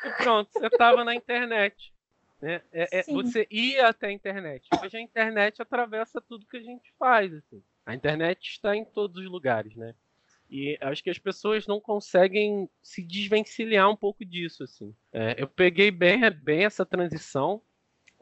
e 0.04 0.10
pronto, 0.18 0.50
você 0.52 0.68
estava 0.68 1.04
na 1.04 1.16
internet. 1.16 1.95
Né? 2.42 2.62
É, 2.72 3.00
é, 3.00 3.04
você 3.04 3.48
ia 3.50 3.88
até 3.88 4.08
a 4.08 4.12
internet. 4.12 4.68
Hoje 4.82 4.98
a 4.98 5.02
internet 5.02 5.62
atravessa 5.62 6.22
tudo 6.22 6.46
que 6.48 6.58
a 6.58 6.62
gente 6.62 6.94
faz. 6.98 7.34
Assim. 7.34 7.64
A 7.86 7.96
internet 7.96 8.50
está 8.50 8.76
em 8.76 8.86
todos 8.86 9.24
os 9.24 9.30
lugares, 9.30 9.76
né? 9.76 9.96
E 10.50 10.78
acho 10.80 11.04
que 11.04 11.10
as 11.10 11.18
pessoas 11.18 11.66
não 11.66 11.80
conseguem 11.80 12.70
se 12.82 13.02
desvencilhar 13.02 13.90
um 13.90 13.96
pouco 13.96 14.24
disso, 14.24 14.64
assim. 14.64 14.94
É, 15.12 15.42
eu 15.42 15.48
peguei 15.48 15.90
bem, 15.90 16.22
bem 16.32 16.66
essa 16.66 16.86
transição, 16.86 17.62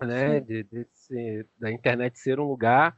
né, 0.01 0.39
de, 0.39 0.63
de 0.63 0.87
ser, 0.91 1.47
da 1.57 1.71
internet 1.71 2.17
ser 2.17 2.39
um 2.39 2.47
lugar 2.47 2.97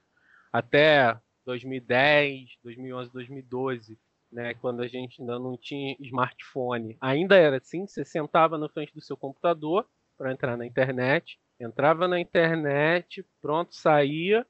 até 0.53 1.19
2010, 1.45 2.57
2011, 2.63 3.11
2012, 3.11 3.99
né, 4.31 4.53
quando 4.55 4.81
a 4.81 4.87
gente 4.87 5.21
ainda 5.21 5.39
não 5.39 5.57
tinha 5.57 5.95
smartphone. 5.99 6.97
Ainda 7.01 7.35
era 7.35 7.57
assim, 7.57 7.87
você 7.87 8.05
sentava 8.05 8.57
na 8.57 8.69
frente 8.69 8.93
do 8.93 9.01
seu 9.01 9.17
computador, 9.17 9.87
para 10.17 10.31
entrar 10.31 10.57
na 10.57 10.65
internet, 10.65 11.39
entrava 11.59 12.07
na 12.07 12.19
internet, 12.19 13.25
pronto, 13.41 13.75
saía, 13.75 14.45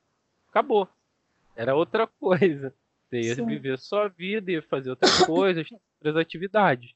acabou. 0.49 0.87
Era 1.55 1.75
outra 1.75 2.07
coisa. 2.19 2.73
Você 3.09 3.21
ia 3.21 3.35
Sim. 3.35 3.45
viver 3.45 3.77
sua 3.77 4.07
vida, 4.07 4.51
ia 4.51 4.61
fazer 4.61 4.89
outras 4.89 5.17
coisas, 5.25 5.67
outras 5.71 6.17
atividades. 6.17 6.93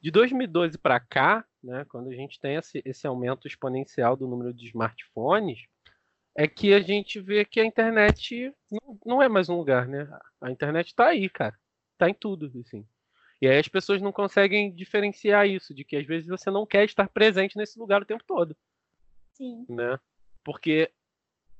De 0.00 0.10
2012 0.10 0.78
para 0.78 0.98
cá, 0.98 1.44
né, 1.62 1.84
quando 1.88 2.10
a 2.10 2.14
gente 2.14 2.40
tem 2.40 2.56
esse, 2.56 2.82
esse 2.84 3.06
aumento 3.06 3.46
exponencial 3.46 4.16
do 4.16 4.26
número 4.26 4.52
de 4.52 4.66
smartphones, 4.66 5.60
é 6.34 6.48
que 6.48 6.72
a 6.72 6.80
gente 6.80 7.20
vê 7.20 7.44
que 7.44 7.60
a 7.60 7.64
internet 7.64 8.52
não, 8.70 8.98
não 9.04 9.22
é 9.22 9.28
mais 9.28 9.48
um 9.48 9.56
lugar, 9.56 9.86
né? 9.86 10.08
A 10.40 10.50
internet 10.50 10.88
está 10.88 11.08
aí, 11.08 11.28
cara. 11.28 11.54
Está 11.92 12.08
em 12.08 12.14
tudo, 12.14 12.50
assim. 12.58 12.86
E 13.42 13.48
aí 13.48 13.58
as 13.58 13.66
pessoas 13.66 14.00
não 14.00 14.12
conseguem 14.12 14.72
diferenciar 14.72 15.48
isso, 15.48 15.74
de 15.74 15.84
que 15.84 15.96
às 15.96 16.06
vezes 16.06 16.28
você 16.28 16.48
não 16.48 16.64
quer 16.64 16.84
estar 16.84 17.08
presente 17.08 17.56
nesse 17.56 17.76
lugar 17.76 18.00
o 18.00 18.06
tempo 18.06 18.22
todo. 18.24 18.56
Sim. 19.32 19.66
Né? 19.68 19.98
Porque 20.44 20.92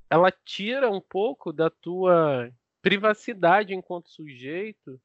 ela 0.09 0.31
tira 0.31 0.89
um 0.89 1.01
pouco 1.01 1.53
da 1.53 1.69
tua 1.69 2.53
privacidade 2.81 3.75
enquanto 3.75 4.11
sujeito 4.11 5.01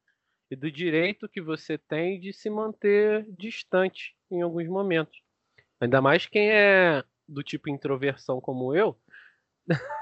e 0.52 0.56
do 0.56 0.72
direito 0.72 1.28
que 1.28 1.42
você 1.42 1.80
tem 1.80 2.20
de 2.20 2.32
se 2.32 2.48
manter 2.48 3.26
distante 3.32 4.16
em 4.30 4.44
alguns 4.44 4.68
momentos. 4.68 5.20
Ainda 5.82 6.00
mais 6.00 6.28
quem 6.28 6.52
é 6.52 7.04
do 7.28 7.42
tipo 7.42 7.72
introversão 7.72 8.40
como 8.40 8.76
eu. 8.76 8.96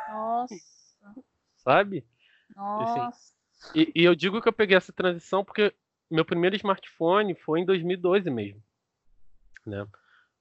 Nossa. 0.10 0.54
Sabe? 1.56 2.06
Nossa. 2.54 3.08
Assim, 3.08 3.36
e, 3.74 3.92
e, 3.96 4.04
eu 4.04 4.14
digo 4.14 4.42
que 4.42 4.50
eu 4.50 4.54
peguei 4.54 4.76
essa 4.76 4.92
transição 4.92 5.44
porque 5.44 5.74
meu 6.10 6.26
primeiro 6.26 6.56
smartphone 6.56 7.36
foi 7.36 7.62
em 7.62 7.66
2012 7.66 8.30
mesmo. 8.30 8.62
Né? 9.66 9.86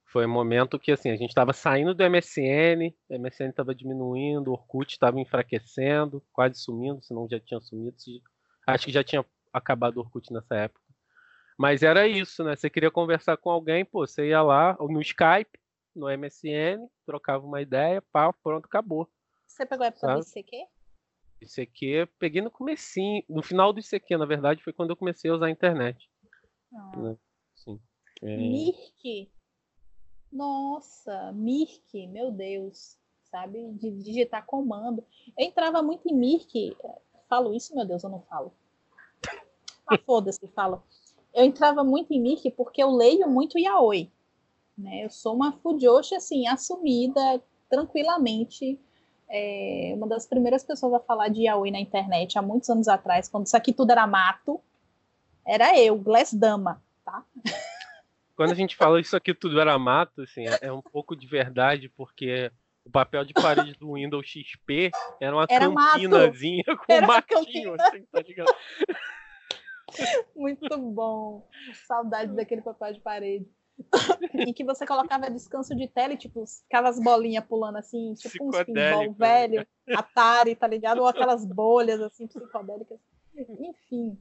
Foi 0.06 0.26
um 0.26 0.30
momento 0.32 0.78
que 0.78 0.92
assim, 0.92 1.10
a 1.10 1.16
gente 1.16 1.30
estava 1.30 1.52
saindo 1.52 1.94
do 1.94 2.04
MSN, 2.04 2.94
o 3.08 3.18
MSN 3.18 3.48
estava 3.48 3.74
diminuindo, 3.74 4.48
o 4.48 4.52
Orkut 4.52 4.92
estava 4.92 5.18
enfraquecendo, 5.18 6.22
quase 6.32 6.60
sumindo, 6.60 7.02
se 7.02 7.12
não 7.12 7.28
já 7.28 7.40
tinha 7.40 7.60
sumido. 7.60 7.96
Acho 8.66 8.86
que 8.86 8.92
já 8.92 9.02
tinha 9.02 9.24
acabado 9.52 9.96
o 9.96 10.00
Orkut 10.00 10.32
nessa 10.32 10.54
época. 10.54 10.84
Mas 11.58 11.82
era 11.82 12.06
isso, 12.06 12.44
né? 12.44 12.56
Você 12.56 12.68
queria 12.68 12.90
conversar 12.90 13.36
com 13.36 13.50
alguém, 13.50 13.84
pô, 13.84 14.06
você 14.06 14.28
ia 14.28 14.42
lá 14.42 14.76
no 14.80 15.00
Skype, 15.00 15.58
no 15.94 16.08
MSN, 16.08 16.88
trocava 17.06 17.46
uma 17.46 17.62
ideia, 17.62 18.02
pá, 18.12 18.32
pronto, 18.32 18.66
acabou. 18.66 19.08
Você 19.46 19.64
pegou 19.64 19.84
a 19.84 19.88
época 19.88 20.00
sabe? 20.00 20.20
do 20.20 20.28
ICQ? 20.28 20.66
ICQ, 21.44 22.08
peguei 22.18 22.42
no 22.42 22.50
comecinho, 22.50 23.22
no 23.28 23.42
final 23.42 23.72
do 23.72 23.80
ICQ, 23.80 24.16
na 24.16 24.26
verdade, 24.26 24.62
foi 24.62 24.72
quando 24.72 24.90
eu 24.90 24.96
comecei 24.96 25.30
a 25.30 25.34
usar 25.34 25.46
a 25.46 25.50
internet. 25.50 26.10
Ah. 26.74 26.96
Né? 26.96 27.16
Sim. 27.54 27.80
É... 28.22 28.36
Mirk? 28.36 29.30
Nossa, 30.32 31.32
Mirk, 31.32 32.06
meu 32.08 32.30
Deus, 32.32 32.98
sabe? 33.30 33.70
De 33.72 33.90
digitar 33.90 34.44
comando. 34.44 35.04
Eu 35.38 35.46
entrava 35.46 35.82
muito 35.82 36.08
em 36.08 36.14
Mirk, 36.14 36.76
falo 37.28 37.54
isso, 37.54 37.74
meu 37.74 37.86
Deus, 37.86 38.02
eu 38.02 38.10
não 38.10 38.20
falo. 38.22 38.52
Ah, 39.86 39.98
foda-se, 39.98 40.46
falo. 40.48 40.82
Eu 41.32 41.44
entrava 41.44 41.84
muito 41.84 42.12
em 42.12 42.20
Mirk 42.20 42.50
porque 42.52 42.82
eu 42.82 42.90
leio 42.90 43.28
muito 43.28 43.58
yaoi. 43.58 44.10
Né? 44.76 45.04
Eu 45.04 45.10
sou 45.10 45.34
uma 45.34 45.52
fujoshi, 45.52 46.14
assim, 46.14 46.46
assumida 46.46 47.42
tranquilamente 47.68 48.80
é, 49.28 49.92
uma 49.96 50.06
das 50.06 50.26
primeiras 50.26 50.62
pessoas 50.62 50.94
a 50.94 51.00
falar 51.00 51.28
de 51.28 51.42
yaoi 51.42 51.70
na 51.70 51.80
internet 51.80 52.38
há 52.38 52.42
muitos 52.42 52.68
anos 52.68 52.88
atrás, 52.88 53.28
quando 53.28 53.46
isso 53.46 53.56
aqui 53.56 53.72
tudo 53.72 53.90
era 53.90 54.06
mato, 54.06 54.60
era 55.46 55.78
eu, 55.78 55.96
Glass 55.96 56.32
Dama, 56.32 56.82
tá? 57.04 57.24
Quando 58.36 58.52
a 58.52 58.56
gente 58.56 58.74
fala 58.74 59.00
isso 59.00 59.16
aqui 59.16 59.32
tudo 59.32 59.60
era 59.60 59.78
mato, 59.78 60.22
assim, 60.22 60.46
é, 60.46 60.58
é 60.62 60.72
um 60.72 60.82
pouco 60.82 61.14
de 61.14 61.26
verdade, 61.26 61.88
porque 61.88 62.50
o 62.84 62.90
papel 62.90 63.24
de 63.24 63.32
parede 63.32 63.74
do 63.74 63.94
Windows 63.94 64.26
XP 64.26 64.90
era 65.20 65.34
uma 65.34 65.46
era 65.48 65.66
campinazinha 65.66 66.64
mato. 66.66 66.84
com 66.84 66.92
era 66.92 67.04
um 67.04 67.08
matinho, 67.08 67.74
assim, 67.80 68.04
tá 68.10 68.20
ligado? 68.20 68.54
Muito 70.34 70.76
bom. 70.78 71.48
Saudade 71.86 72.34
daquele 72.34 72.62
papel 72.62 72.94
de 72.94 73.00
parede. 73.00 73.46
em 74.34 74.52
que 74.52 74.64
você 74.64 74.86
colocava 74.86 75.30
descanso 75.30 75.74
de 75.74 75.88
tela 75.88 76.12
e, 76.12 76.16
tipo, 76.16 76.44
aquelas 76.68 77.00
bolinhas 77.00 77.44
pulando 77.44 77.76
assim, 77.76 78.14
tipo 78.14 78.44
um 78.44 78.50
pinball 78.50 79.04
né? 79.04 79.14
velho, 79.16 79.66
Atari, 79.94 80.54
tá 80.54 80.66
ligado? 80.66 80.98
Ou 80.98 81.06
aquelas 81.06 81.44
bolhas 81.44 82.00
assim, 82.00 82.26
psicodélicas. 82.26 82.98
Enfim. 83.36 84.18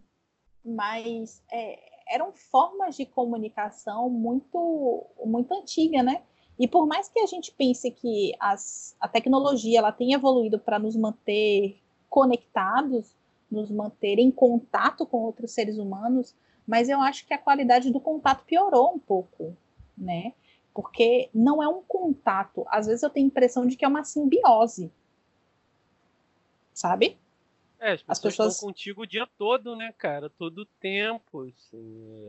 Mas 0.66 1.44
é, 1.52 1.80
eram 2.10 2.32
formas 2.32 2.96
de 2.96 3.06
comunicação 3.06 4.10
muito, 4.10 5.06
muito 5.26 5.54
antiga, 5.54 6.02
né? 6.02 6.24
E 6.58 6.68
por 6.68 6.86
mais 6.86 7.10
que 7.10 7.20
a 7.20 7.26
gente 7.26 7.52
pense 7.52 7.90
que 7.92 8.34
as, 8.40 8.96
a 9.00 9.08
tecnologia 9.08 9.80
ela 9.80 9.92
tem 9.92 10.14
evoluído 10.14 10.60
para 10.60 10.78
nos 10.78 10.96
manter 10.96 11.80
conectados, 12.10 13.16
nos 13.50 13.72
manter 13.72 14.20
em 14.20 14.30
contato 14.30 15.06
com 15.06 15.18
outros 15.18 15.52
seres 15.52 15.78
humanos, 15.78 16.36
mas 16.68 16.90
eu 16.90 17.02
acho 17.02 17.26
que 17.26 17.34
a 17.34 17.38
qualidade 17.38 17.92
do 17.92 18.00
contato 18.00 18.46
piorou 18.46 18.94
um 18.94 19.00
pouco, 19.00 19.56
né? 19.98 20.34
Porque 20.74 21.30
não 21.34 21.62
é 21.62 21.68
um 21.68 21.84
contato. 21.84 22.66
Às 22.70 22.88
vezes 22.88 23.04
eu 23.04 23.10
tenho 23.10 23.28
a 23.28 23.30
impressão 23.30 23.68
de 23.68 23.76
que 23.76 23.86
é 23.86 23.88
uma 23.88 24.04
simbiose. 24.04 24.92
Sabe? 26.74 27.18
É, 27.80 27.92
as 27.92 28.02
pessoas, 28.02 28.10
as 28.10 28.20
pessoas... 28.20 28.54
estão 28.56 28.70
contigo 28.70 29.02
o 29.04 29.08
dia 29.08 29.28
todo, 29.38 29.76
né, 29.76 29.94
cara? 29.98 30.30
Todo 30.30 30.60
o 30.60 30.66
tempo. 30.66 31.48
Assim. 31.48 32.28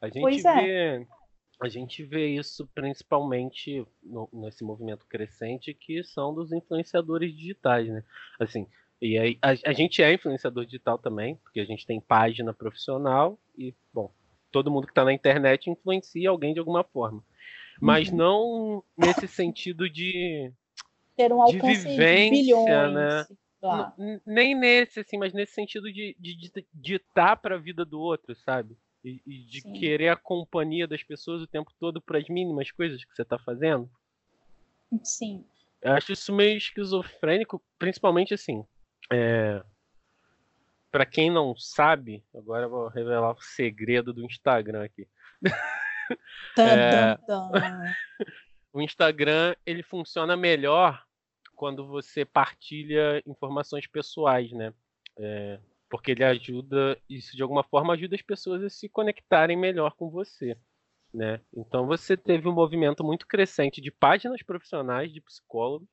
A 0.00 0.06
gente 0.06 0.20
pois 0.20 0.44
é. 0.44 0.54
vê. 0.54 0.70
É. 0.70 1.06
A 1.60 1.68
gente 1.68 2.02
vê 2.02 2.28
isso 2.28 2.66
principalmente 2.74 3.86
no, 4.02 4.28
nesse 4.32 4.64
movimento 4.64 5.04
crescente 5.06 5.74
que 5.74 6.02
são 6.02 6.32
dos 6.32 6.52
influenciadores 6.52 7.36
digitais, 7.36 7.86
né? 7.86 8.02
Assim, 8.38 8.66
E 9.00 9.18
aí, 9.18 9.38
a, 9.40 9.50
a, 9.70 9.72
gente 9.72 10.02
é 10.02 10.12
influenciador 10.12 10.64
digital 10.66 10.98
também, 10.98 11.36
porque 11.36 11.60
a 11.60 11.64
gente 11.64 11.86
tem 11.86 12.00
página 12.00 12.52
profissional 12.52 13.38
e, 13.56 13.74
bom, 13.92 14.12
todo 14.52 14.70
mundo 14.70 14.86
que 14.86 14.92
está 14.92 15.04
na 15.04 15.12
internet 15.12 15.70
influencia 15.70 16.28
alguém 16.28 16.52
de 16.52 16.60
alguma 16.60 16.84
forma. 16.84 17.24
Mas 17.80 18.10
uhum. 18.10 18.16
não 18.16 18.84
nesse 18.96 19.26
sentido 19.26 19.88
de, 19.88 20.52
Ter 21.16 21.32
um 21.32 21.44
de 21.46 21.58
vivência, 21.58 22.30
bilhões, 22.30 22.92
né? 22.92 23.26
Claro. 23.58 23.92
Nem 24.26 24.54
nesse, 24.54 25.00
assim, 25.00 25.18
mas 25.18 25.32
nesse 25.32 25.52
sentido 25.52 25.92
de, 25.92 26.16
de, 26.18 26.34
de 26.34 26.66
ditar 26.72 27.36
para 27.36 27.56
a 27.56 27.58
vida 27.58 27.84
do 27.84 28.00
outro, 28.00 28.34
sabe? 28.34 28.76
E, 29.04 29.20
e 29.26 29.38
de 29.44 29.60
Sim. 29.62 29.72
querer 29.74 30.08
a 30.08 30.16
companhia 30.16 30.86
das 30.86 31.02
pessoas 31.02 31.42
o 31.42 31.46
tempo 31.46 31.70
todo 31.78 32.00
para 32.00 32.18
as 32.18 32.28
mínimas 32.28 32.70
coisas 32.70 33.02
que 33.02 33.14
você 33.14 33.22
está 33.22 33.38
fazendo. 33.38 33.90
Sim. 35.02 35.44
Eu 35.80 35.92
acho 35.92 36.12
isso 36.12 36.32
meio 36.34 36.56
esquizofrênico, 36.56 37.62
principalmente 37.78 38.34
assim. 38.34 38.64
É... 39.12 39.62
Para 40.90 41.06
quem 41.06 41.30
não 41.30 41.56
sabe, 41.56 42.24
agora 42.34 42.64
eu 42.64 42.70
vou 42.70 42.88
revelar 42.88 43.32
o 43.32 43.40
segredo 43.40 44.12
do 44.12 44.24
Instagram 44.24 44.84
aqui. 44.84 45.08
é... 46.58 47.16
o 48.72 48.80
Instagram 48.80 49.54
ele 49.64 49.82
funciona 49.82 50.36
melhor 50.36 51.04
quando 51.54 51.86
você 51.86 52.24
partilha 52.24 53.22
informações 53.26 53.86
pessoais, 53.86 54.52
né? 54.52 54.72
É... 55.18 55.60
Porque 55.88 56.12
ele 56.12 56.24
ajuda, 56.24 56.96
isso 57.08 57.36
de 57.36 57.42
alguma 57.42 57.64
forma 57.64 57.94
ajuda 57.94 58.14
as 58.14 58.22
pessoas 58.22 58.62
a 58.62 58.70
se 58.70 58.88
conectarem 58.88 59.56
melhor 59.56 59.94
com 59.94 60.08
você. 60.08 60.56
Né? 61.12 61.40
Então 61.52 61.86
você 61.86 62.16
teve 62.16 62.48
um 62.48 62.52
movimento 62.52 63.02
muito 63.02 63.26
crescente 63.26 63.80
de 63.80 63.90
páginas 63.90 64.40
profissionais 64.44 65.12
de 65.12 65.20
psicólogos 65.20 65.88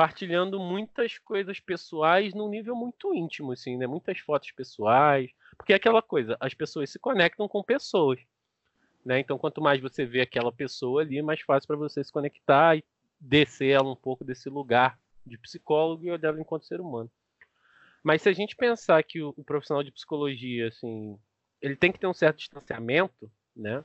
partilhando 0.00 0.58
muitas 0.58 1.18
coisas 1.18 1.60
pessoais 1.60 2.32
num 2.32 2.48
nível 2.48 2.74
muito 2.74 3.14
íntimo, 3.14 3.52
assim, 3.52 3.76
né? 3.76 3.86
Muitas 3.86 4.18
fotos 4.18 4.50
pessoais, 4.50 5.30
porque 5.58 5.74
é 5.74 5.76
aquela 5.76 6.00
coisa, 6.00 6.38
as 6.40 6.54
pessoas 6.54 6.88
se 6.88 6.98
conectam 6.98 7.46
com 7.46 7.62
pessoas, 7.62 8.18
né? 9.04 9.20
Então 9.20 9.36
quanto 9.36 9.60
mais 9.60 9.78
você 9.78 10.06
vê 10.06 10.22
aquela 10.22 10.50
pessoa 10.50 11.02
ali, 11.02 11.20
mais 11.20 11.42
fácil 11.42 11.66
para 11.66 11.76
você 11.76 12.02
se 12.02 12.10
conectar 12.10 12.78
e 12.78 12.84
descer 13.20 13.72
ela 13.72 13.92
um 13.92 13.94
pouco 13.94 14.24
desse 14.24 14.48
lugar 14.48 14.98
de 15.26 15.36
psicólogo 15.36 16.02
e 16.02 16.10
olhar 16.10 16.28
ela 16.28 16.40
enquanto 16.40 16.64
ser 16.64 16.80
humano. 16.80 17.10
Mas 18.02 18.22
se 18.22 18.30
a 18.30 18.32
gente 18.32 18.56
pensar 18.56 19.02
que 19.02 19.20
o, 19.20 19.34
o 19.36 19.44
profissional 19.44 19.82
de 19.82 19.92
psicologia, 19.92 20.68
assim, 20.68 21.18
ele 21.60 21.76
tem 21.76 21.92
que 21.92 21.98
ter 21.98 22.06
um 22.06 22.14
certo 22.14 22.38
distanciamento, 22.38 23.30
né? 23.54 23.84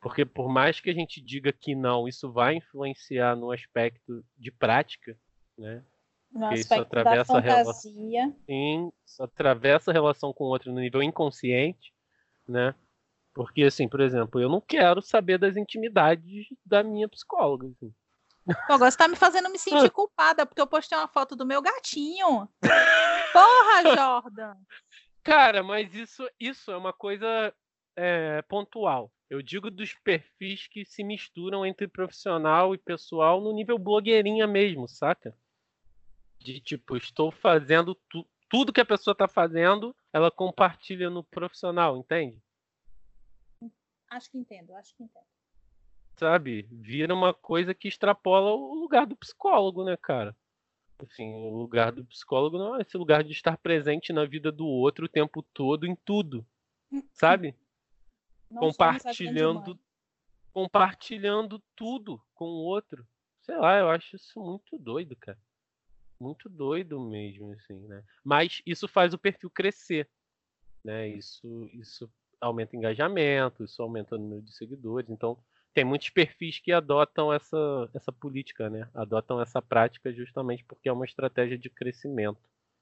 Porque 0.00 0.24
por 0.24 0.48
mais 0.48 0.80
que 0.80 0.90
a 0.90 0.92
gente 0.92 1.20
diga 1.20 1.52
que 1.52 1.76
não, 1.76 2.08
isso 2.08 2.32
vai 2.32 2.56
influenciar 2.56 3.36
no 3.36 3.52
aspecto 3.52 4.24
de 4.36 4.50
prática, 4.50 5.16
né? 5.58 5.82
No 6.30 6.40
Porque 6.40 6.60
isso 6.60 6.74
atravessa 6.74 7.16
da 7.16 7.24
fantasia. 7.24 7.52
A 7.52 7.56
relação, 7.56 8.42
sim, 8.46 8.92
isso 9.04 9.22
atravessa 9.22 9.90
a 9.90 9.94
relação 9.94 10.32
com 10.32 10.44
o 10.44 10.48
outro 10.48 10.72
no 10.72 10.80
nível 10.80 11.02
inconsciente, 11.02 11.92
né? 12.46 12.74
Porque, 13.32 13.64
assim, 13.64 13.86
por 13.88 14.00
exemplo, 14.00 14.40
eu 14.40 14.48
não 14.48 14.60
quero 14.60 15.02
saber 15.02 15.38
das 15.38 15.56
intimidades 15.56 16.46
da 16.64 16.82
minha 16.82 17.08
psicóloga. 17.08 17.66
Assim. 17.66 17.92
Pô, 18.66 18.72
agora 18.74 18.90
você 18.90 18.96
tá 18.96 19.08
me 19.08 19.16
fazendo 19.16 19.50
me 19.50 19.58
sentir 19.58 19.90
culpada, 19.90 20.46
porque 20.46 20.60
eu 20.60 20.66
postei 20.66 20.96
uma 20.96 21.08
foto 21.08 21.36
do 21.36 21.44
meu 21.44 21.60
gatinho. 21.60 22.48
Porra, 23.32 23.82
Jordan! 23.94 24.56
Cara, 25.22 25.62
mas 25.62 25.92
isso, 25.94 26.28
isso 26.38 26.70
é 26.70 26.76
uma 26.76 26.92
coisa 26.92 27.52
é, 27.96 28.40
pontual. 28.42 29.12
Eu 29.28 29.42
digo 29.42 29.70
dos 29.70 29.92
perfis 29.92 30.68
que 30.68 30.84
se 30.84 31.02
misturam 31.02 31.66
entre 31.66 31.88
profissional 31.88 32.74
e 32.74 32.78
pessoal 32.78 33.40
no 33.40 33.52
nível 33.52 33.78
blogueirinha 33.78 34.46
mesmo, 34.46 34.88
saca? 34.88 35.36
De 36.46 36.60
tipo, 36.60 36.96
estou 36.96 37.32
fazendo 37.32 37.92
tu, 38.08 38.24
tudo 38.48 38.72
que 38.72 38.80
a 38.80 38.86
pessoa 38.86 39.10
está 39.10 39.26
fazendo, 39.26 39.92
ela 40.12 40.30
compartilha 40.30 41.10
no 41.10 41.24
profissional, 41.24 41.96
entende? 41.96 42.40
Acho 44.08 44.30
que 44.30 44.38
entendo, 44.38 44.72
acho 44.76 44.94
que 44.94 45.02
entendo. 45.02 45.26
Sabe? 46.16 46.68
Vira 46.70 47.12
uma 47.12 47.34
coisa 47.34 47.74
que 47.74 47.88
extrapola 47.88 48.52
o 48.52 48.74
lugar 48.74 49.06
do 49.06 49.16
psicólogo, 49.16 49.84
né, 49.84 49.96
cara? 49.96 50.36
Assim, 51.00 51.34
o 51.34 51.50
lugar 51.50 51.90
do 51.90 52.04
psicólogo 52.04 52.56
não 52.56 52.76
é 52.76 52.82
esse 52.82 52.96
lugar 52.96 53.24
de 53.24 53.32
estar 53.32 53.58
presente 53.58 54.12
na 54.12 54.24
vida 54.24 54.52
do 54.52 54.68
outro 54.68 55.06
o 55.06 55.08
tempo 55.08 55.42
todo, 55.52 55.84
em 55.84 55.96
tudo. 55.96 56.46
Sabe? 57.12 57.56
Não 58.48 58.60
compartilhando 58.60 59.76
compartilhando 60.52 61.60
tudo 61.74 62.22
com 62.32 62.44
o 62.44 62.64
outro. 62.64 63.04
Sei 63.42 63.56
lá, 63.56 63.80
eu 63.80 63.90
acho 63.90 64.14
isso 64.14 64.40
muito 64.40 64.78
doido, 64.78 65.16
cara. 65.16 65.38
Muito 66.18 66.48
doido 66.48 66.98
mesmo, 67.00 67.52
assim, 67.52 67.78
né? 67.86 68.02
Mas 68.24 68.62
isso 68.64 68.88
faz 68.88 69.12
o 69.12 69.18
perfil 69.18 69.50
crescer, 69.50 70.08
né? 70.84 71.08
Isso, 71.08 71.68
isso 71.74 72.10
aumenta 72.40 72.74
o 72.74 72.78
engajamento, 72.78 73.64
isso 73.64 73.82
aumenta 73.82 74.14
o 74.14 74.18
número 74.18 74.42
de 74.42 74.52
seguidores. 74.52 75.10
Então, 75.10 75.38
tem 75.74 75.84
muitos 75.84 76.08
perfis 76.08 76.58
que 76.58 76.72
adotam 76.72 77.32
essa, 77.32 77.90
essa 77.92 78.10
política, 78.10 78.70
né? 78.70 78.88
Adotam 78.94 79.40
essa 79.40 79.60
prática 79.60 80.12
justamente 80.12 80.64
porque 80.64 80.88
é 80.88 80.92
uma 80.92 81.04
estratégia 81.04 81.58
de 81.58 81.68
crescimento. 81.68 82.40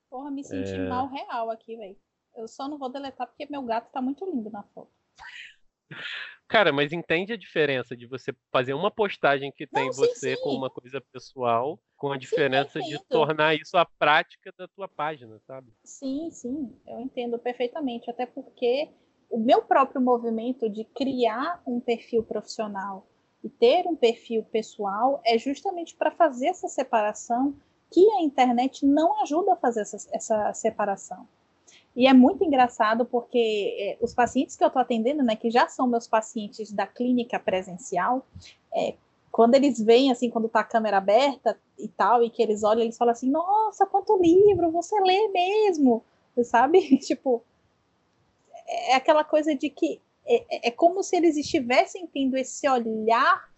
Porra, 0.08 0.30
me 0.30 0.44
senti 0.44 0.74
é... 0.74 0.88
mal 0.88 1.08
real 1.08 1.50
aqui, 1.50 1.76
velho. 1.76 1.96
Eu 2.36 2.46
só 2.46 2.68
não 2.68 2.78
vou 2.78 2.88
deletar 2.88 3.26
porque 3.26 3.46
meu 3.50 3.62
gato 3.62 3.90
tá 3.90 4.00
muito 4.00 4.24
lindo 4.24 4.48
na 4.50 4.62
foto. 4.62 4.92
Cara, 6.54 6.72
mas 6.72 6.92
entende 6.92 7.32
a 7.32 7.36
diferença 7.36 7.96
de 7.96 8.06
você 8.06 8.32
fazer 8.52 8.74
uma 8.74 8.88
postagem 8.88 9.50
que 9.50 9.66
tem 9.66 9.86
não, 9.86 9.92
sim, 9.92 9.98
você 9.98 10.36
sim. 10.36 10.40
com 10.40 10.50
uma 10.50 10.70
coisa 10.70 11.00
pessoal, 11.12 11.80
com 11.96 12.12
a 12.12 12.16
diferença 12.16 12.80
sim, 12.80 12.90
de 12.90 13.04
tornar 13.06 13.56
isso 13.56 13.76
a 13.76 13.84
prática 13.84 14.52
da 14.56 14.68
tua 14.68 14.86
página, 14.86 15.40
sabe? 15.48 15.72
Sim, 15.82 16.30
sim, 16.30 16.72
eu 16.86 17.00
entendo 17.00 17.40
perfeitamente. 17.40 18.08
Até 18.08 18.24
porque 18.24 18.88
o 19.28 19.36
meu 19.36 19.62
próprio 19.62 20.00
movimento 20.00 20.70
de 20.70 20.84
criar 20.84 21.60
um 21.66 21.80
perfil 21.80 22.22
profissional 22.22 23.04
e 23.42 23.48
ter 23.48 23.84
um 23.88 23.96
perfil 23.96 24.44
pessoal 24.44 25.20
é 25.26 25.36
justamente 25.36 25.96
para 25.96 26.12
fazer 26.12 26.46
essa 26.46 26.68
separação 26.68 27.56
que 27.90 28.08
a 28.12 28.22
internet 28.22 28.86
não 28.86 29.20
ajuda 29.22 29.54
a 29.54 29.56
fazer 29.56 29.80
essa, 29.80 30.08
essa 30.12 30.52
separação. 30.52 31.26
E 31.96 32.06
é 32.06 32.12
muito 32.12 32.42
engraçado 32.42 33.04
porque 33.04 33.76
é, 33.78 34.04
os 34.04 34.12
pacientes 34.12 34.56
que 34.56 34.64
eu 34.64 34.68
estou 34.68 34.82
atendendo, 34.82 35.22
né, 35.22 35.36
que 35.36 35.50
já 35.50 35.68
são 35.68 35.86
meus 35.86 36.08
pacientes 36.08 36.72
da 36.72 36.86
clínica 36.86 37.38
presencial, 37.38 38.26
é, 38.74 38.94
quando 39.30 39.54
eles 39.54 39.80
veem, 39.80 40.10
assim, 40.10 40.30
quando 40.30 40.46
está 40.46 40.60
a 40.60 40.64
câmera 40.64 40.98
aberta 40.98 41.58
e 41.78 41.88
tal, 41.88 42.22
e 42.22 42.30
que 42.30 42.42
eles 42.42 42.62
olham, 42.62 42.82
eles 42.82 42.96
falam 42.96 43.12
assim, 43.12 43.30
nossa, 43.30 43.86
quanto 43.86 44.20
livro, 44.20 44.70
você 44.70 44.98
lê 45.00 45.28
mesmo, 45.28 46.04
sabe? 46.44 46.98
tipo, 46.98 47.42
é 48.66 48.94
aquela 48.94 49.24
coisa 49.24 49.54
de 49.54 49.70
que 49.70 50.00
é, 50.26 50.68
é, 50.68 50.70
como 50.70 51.02
se 51.02 51.16
eles 51.16 51.36
estivessem 51.36 52.06
tendo 52.06 52.36
esse 52.36 52.68
olhar 52.68 53.48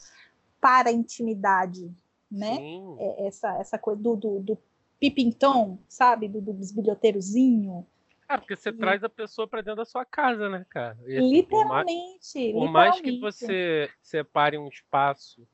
para 0.61 0.91
a 0.91 0.93
intimidade, 0.93 1.91
né? 2.31 2.59
É, 2.99 3.27
essa, 3.27 3.57
essa 3.59 3.79
coisa 3.79 4.03
do, 4.03 4.17
do, 4.17 4.41
do 4.41 4.59
pipintom, 4.99 5.79
sabe? 5.89 6.29
Do, 6.29 6.41
do 6.41 6.53
bisbilhoteirozinho, 6.53 7.87
ah, 8.29 8.39
porque 8.39 8.57
você 8.57 8.73
traz 8.73 9.05
a 9.05 9.09
pessoa 9.09 9.47
para 9.47 9.61
dentro 9.61 9.77
da 9.77 9.85
sua 9.85 10.05
casa, 10.05 10.49
né, 10.49 10.67
cara? 10.69 10.99
E, 11.07 11.17
assim, 11.17 11.33
literalmente. 11.33 12.53
Por, 12.53 12.69
mais, 12.69 12.97
por 12.97 13.01
mais, 13.01 13.01
que 13.01 13.21
você 13.21 13.91
separe 14.03 14.59
um 14.59 14.69
espaço 14.69 15.47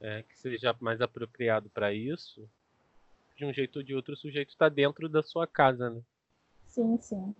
é, 0.00 0.22
que 0.22 0.38
seja 0.38 0.74
mais 0.80 1.00
apropriado 1.00 1.70
para 1.70 1.92
isso, 1.92 2.48
de 3.36 3.44
um 3.44 3.52
jeito 3.52 3.76
ou 3.76 3.82
de 3.82 3.94
outro, 3.94 4.14
o 4.14 4.16
sujeito 4.16 4.50
está 4.50 4.68
dentro 4.68 5.08
da 5.08 5.22
sua 5.22 5.46
casa, 5.46 5.90
né? 5.90 6.00
Sim, 6.66 6.98
sim. 7.00 7.34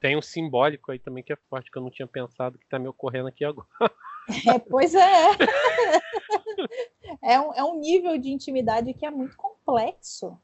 Tem 0.00 0.16
um 0.16 0.22
simbólico 0.22 0.92
aí 0.92 0.98
também 0.98 1.22
que 1.22 1.32
é 1.32 1.36
forte, 1.48 1.70
que 1.70 1.78
eu 1.78 1.82
não 1.82 1.90
tinha 1.90 2.06
pensado, 2.06 2.58
que 2.58 2.64
está 2.64 2.78
me 2.78 2.88
ocorrendo 2.88 3.28
aqui 3.28 3.44
agora. 3.44 3.68
É, 4.48 4.58
pois 4.58 4.94
é. 4.94 5.30
é, 7.22 7.40
um, 7.40 7.54
é 7.54 7.64
um 7.64 7.78
nível 7.78 8.18
de 8.18 8.30
intimidade 8.30 8.92
que 8.92 9.06
é 9.06 9.10
muito 9.10 9.36
complexo. 9.36 10.38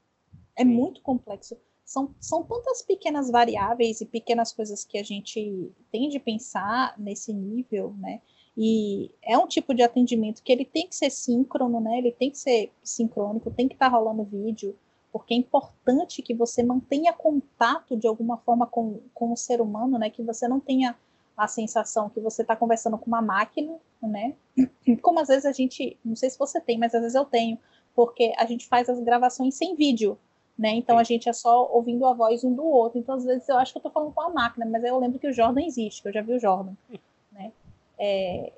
É 0.57 0.63
Sim. 0.63 0.69
muito 0.69 1.03
complexo 1.03 1.57
são, 1.93 2.15
são 2.19 2.43
tantas 2.43 2.81
pequenas 2.81 3.31
variáveis 3.31 4.01
e 4.01 4.07
pequenas 4.07 4.51
coisas 4.51 4.83
que 4.83 4.97
a 4.97 5.03
gente 5.03 5.71
tem 5.91 6.09
de 6.09 6.19
pensar 6.19 6.95
nesse 6.99 7.35
nível, 7.35 7.95
né? 7.99 8.23
E 8.57 9.11
é 9.23 9.37
um 9.37 9.47
tipo 9.47 9.75
de 9.75 9.83
atendimento 9.83 10.43
que 10.43 10.51
ele 10.51 10.65
tem 10.65 10.89
que 10.89 10.97
ser 10.97 11.11
síncrono, 11.11 11.81
né? 11.81 11.99
Ele 11.99 12.11
tem 12.11 12.31
que 12.31 12.39
ser 12.39 12.73
sincrônico, 12.83 13.51
tem 13.51 13.69
que 13.69 13.75
estar 13.75 13.91
tá 13.91 13.97
rolando 13.97 14.25
vídeo, 14.25 14.75
porque 15.13 15.35
é 15.35 15.37
importante 15.37 16.23
que 16.23 16.35
você 16.35 16.63
mantenha 16.63 17.13
contato 17.13 17.95
de 17.95 18.07
alguma 18.07 18.39
forma 18.39 18.67
com, 18.67 19.01
com 19.13 19.33
o 19.33 19.37
ser 19.37 19.61
humano, 19.61 19.99
né? 19.99 20.09
Que 20.09 20.23
você 20.23 20.49
não 20.49 20.61
tenha 20.61 20.97
a 21.37 21.47
sensação 21.47 22.09
que 22.09 22.21
você 22.21 22.41
está 22.41 22.57
conversando 22.57 22.97
com 22.97 23.07
uma 23.07 23.21
máquina, 23.21 23.77
né? 24.03 24.35
Como 25.03 25.21
às 25.21 25.29
vezes 25.29 25.45
a 25.45 25.53
gente, 25.53 25.99
não 26.03 26.17
sei 26.17 26.31
se 26.31 26.39
você 26.39 26.59
tem, 26.59 26.79
mas 26.79 26.95
às 26.95 27.03
vezes 27.03 27.15
eu 27.15 27.27
tenho, 27.27 27.59
porque 27.95 28.33
a 28.39 28.47
gente 28.47 28.67
faz 28.67 28.89
as 28.89 28.99
gravações 29.01 29.55
sem 29.55 29.77
vídeo 29.77 30.19
né? 30.63 30.77
Então 30.77 30.97
a 30.97 31.03
gente 31.03 31.29
é 31.29 31.33
só 31.33 31.69
ouvindo 31.73 32.07
a 32.07 32.13
voz 32.13 32.45
um 32.45 32.55
do 32.55 32.65
outro. 32.65 32.97
Então 32.97 33.17
às 33.17 33.25
vezes 33.25 33.49
eu 33.49 33.59
acho 33.59 33.73
que 33.73 33.79
eu 33.79 33.83
tô 33.83 33.91
falando 33.91 34.13
com 34.13 34.23
a 34.23 34.31
máquina, 34.31 34.65
mas 34.65 34.85
eu 34.85 34.97
lembro 34.97 35.19
que 35.19 35.27
o 35.27 35.33
Jordan 35.33 35.61
existe, 35.61 36.01
que 36.01 36.07
eu 36.07 36.13
já 36.13 36.23
vi 36.23 36.35
o 36.35 36.39
Jordan, 36.39 36.75
né? 37.33 37.51
É, 37.99 38.53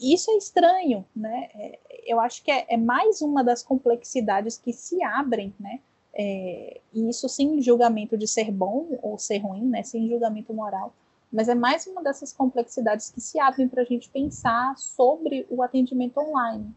isso 0.00 0.32
é 0.32 0.36
estranho, 0.36 1.04
né? 1.14 1.48
É, 1.54 1.78
eu 2.04 2.18
acho 2.18 2.42
que 2.42 2.50
é, 2.50 2.66
é, 2.68 2.76
mais 2.76 3.22
uma 3.22 3.44
das 3.44 3.62
complexidades 3.62 4.58
que 4.58 4.72
se 4.72 5.00
abrem, 5.04 5.54
né? 5.60 5.78
É, 6.12 6.80
e 6.92 7.08
isso 7.08 7.28
sem 7.28 7.62
julgamento 7.62 8.18
de 8.18 8.26
ser 8.26 8.50
bom 8.50 8.98
ou 9.00 9.16
ser 9.16 9.38
ruim, 9.38 9.64
né? 9.64 9.84
Sem 9.84 10.08
julgamento 10.08 10.52
moral. 10.52 10.92
Mas 11.32 11.48
é 11.48 11.54
mais 11.54 11.86
uma 11.86 12.02
dessas 12.02 12.32
complexidades 12.32 13.10
que 13.10 13.20
se 13.20 13.38
abrem 13.38 13.68
para 13.68 13.82
a 13.82 13.84
gente 13.84 14.08
pensar 14.08 14.76
sobre 14.76 15.46
o 15.48 15.62
atendimento 15.62 16.18
online, 16.18 16.74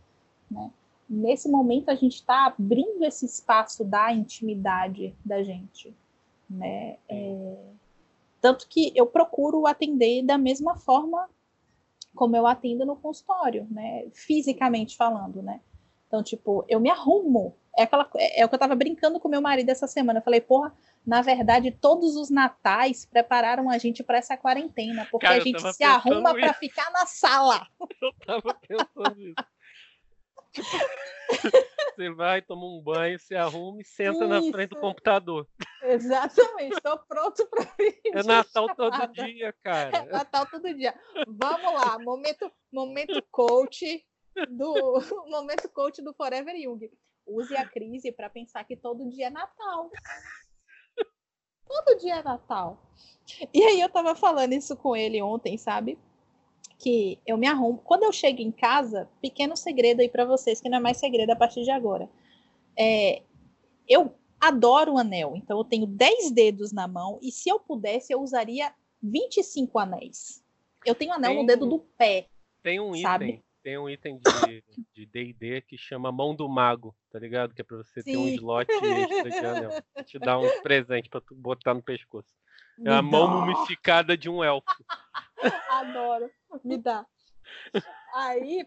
né? 0.51 0.69
Nesse 1.13 1.49
momento 1.49 1.89
a 1.89 1.95
gente 1.95 2.15
está 2.15 2.45
abrindo 2.45 3.03
esse 3.03 3.25
espaço 3.25 3.83
da 3.83 4.13
intimidade 4.13 5.13
da 5.25 5.43
gente, 5.43 5.93
né? 6.49 6.95
É, 7.09 7.57
tanto 8.39 8.65
que 8.69 8.93
eu 8.95 9.05
procuro 9.05 9.67
atender 9.67 10.23
da 10.23 10.37
mesma 10.37 10.77
forma 10.77 11.29
como 12.15 12.37
eu 12.37 12.47
atendo 12.47 12.85
no 12.85 12.95
consultório, 12.95 13.67
né? 13.69 14.07
Fisicamente 14.13 14.95
falando, 14.95 15.41
né? 15.41 15.59
Então, 16.07 16.23
tipo, 16.23 16.63
eu 16.69 16.79
me 16.79 16.89
arrumo. 16.89 17.57
É, 17.77 17.83
aquela, 17.83 18.09
é, 18.15 18.41
é 18.41 18.45
o 18.45 18.49
que 18.49 18.55
eu 18.55 18.59
tava 18.59 18.75
brincando 18.75 19.19
com 19.19 19.27
meu 19.27 19.41
marido 19.41 19.69
essa 19.69 19.87
semana. 19.87 20.19
Eu 20.19 20.23
falei, 20.23 20.39
porra, 20.39 20.73
na 21.05 21.21
verdade, 21.21 21.71
todos 21.71 22.15
os 22.15 22.29
natais 22.29 23.05
prepararam 23.05 23.69
a 23.69 23.77
gente 23.77 24.01
para 24.01 24.17
essa 24.17 24.37
quarentena, 24.37 25.05
porque 25.11 25.25
Cara, 25.25 25.41
a 25.41 25.43
gente 25.43 25.73
se 25.73 25.83
arruma 25.83 26.33
para 26.33 26.53
ficar 26.53 26.89
na 26.91 27.05
sala. 27.05 27.67
Eu 28.01 28.13
tava 28.25 28.53
pensando 28.53 29.19
isso. 29.19 29.35
Tipo, 30.51 30.67
você 31.95 32.09
vai, 32.11 32.41
toma 32.41 32.65
um 32.65 32.81
banho, 32.81 33.19
se 33.19 33.35
arruma 33.35 33.81
e 33.81 33.85
senta 33.85 34.25
Isso. 34.25 34.27
na 34.27 34.41
frente 34.51 34.71
do 34.71 34.79
computador. 34.79 35.47
Exatamente, 35.83 36.75
estou 36.75 36.97
pronto 36.99 37.47
para 37.47 37.67
É 38.13 38.23
Natal 38.23 38.73
todo 38.75 39.07
dia, 39.13 39.53
cara. 39.63 39.97
É 39.97 40.05
Natal 40.05 40.45
todo 40.45 40.73
dia. 40.73 40.93
Vamos 41.27 41.73
lá, 41.73 41.97
momento, 41.99 42.51
momento 42.71 43.21
coach 43.31 44.05
do 44.49 44.73
momento 45.29 45.69
coach 45.69 46.01
do 46.01 46.13
Forever 46.13 46.55
Young. 46.55 46.89
Use 47.25 47.55
a 47.55 47.67
crise 47.67 48.11
para 48.11 48.29
pensar 48.29 48.63
que 48.63 48.75
todo 48.75 49.09
dia 49.09 49.27
é 49.27 49.29
Natal. 49.29 49.91
Todo 51.65 51.97
dia 51.99 52.15
é 52.15 52.23
Natal. 52.23 52.81
E 53.53 53.63
aí 53.63 53.79
eu 53.79 53.89
tava 53.89 54.15
falando 54.15 54.53
isso 54.53 54.75
com 54.75 54.95
ele 54.95 55.21
ontem, 55.21 55.57
sabe? 55.57 55.97
Que 56.81 57.19
eu 57.27 57.37
me 57.37 57.47
arrumo. 57.47 57.79
Quando 57.83 58.03
eu 58.03 58.11
chego 58.11 58.41
em 58.41 58.51
casa, 58.51 59.07
pequeno 59.21 59.55
segredo 59.55 60.01
aí 60.01 60.09
para 60.09 60.25
vocês, 60.25 60.59
que 60.59 60.67
não 60.67 60.77
é 60.77 60.81
mais 60.81 60.97
segredo 60.97 61.29
a 61.29 61.35
partir 61.35 61.63
de 61.63 61.69
agora. 61.69 62.09
É, 62.77 63.21
eu 63.87 64.15
adoro 64.39 64.93
o 64.93 64.97
anel, 64.97 65.33
então 65.35 65.59
eu 65.59 65.63
tenho 65.63 65.85
10 65.85 66.31
dedos 66.31 66.71
na 66.71 66.87
mão, 66.87 67.19
e 67.21 67.31
se 67.31 67.49
eu 67.49 67.59
pudesse, 67.59 68.11
eu 68.11 68.21
usaria 68.21 68.73
25 69.01 69.77
anéis. 69.77 70.43
Eu 70.83 70.95
tenho 70.95 71.13
anel 71.13 71.31
tem, 71.31 71.41
no 71.41 71.45
dedo 71.45 71.69
do 71.69 71.79
pé. 71.79 72.27
Tem 72.63 72.79
um 72.79 72.95
sabe? 72.95 73.25
item, 73.25 73.43
tem 73.61 73.77
um 73.77 73.87
item 73.87 74.19
de 74.91 75.05
D&D 75.05 75.61
que 75.61 75.77
chama 75.77 76.11
Mão 76.11 76.33
do 76.33 76.49
Mago, 76.49 76.95
tá 77.11 77.19
ligado? 77.19 77.53
Que 77.53 77.61
é 77.61 77.63
pra 77.63 77.77
você 77.77 78.01
Sim. 78.01 78.11
ter 78.11 78.17
um 78.17 78.27
slot 78.29 78.71
extra 78.71 79.29
de 79.29 79.45
anel. 79.45 79.71
Te 80.05 80.17
dar 80.17 80.39
um 80.39 80.49
presente 80.63 81.09
pra 81.09 81.21
tu 81.21 81.35
botar 81.35 81.75
no 81.75 81.83
pescoço. 81.83 82.33
É 82.83 82.91
a 82.91 83.01
mão 83.01 83.39
mumificada 83.39 84.17
de 84.17 84.27
um 84.27 84.43
elfo. 84.43 84.83
Adoro. 85.69 86.29
Me 86.63 86.77
dá. 86.77 87.05
Aí, 88.13 88.65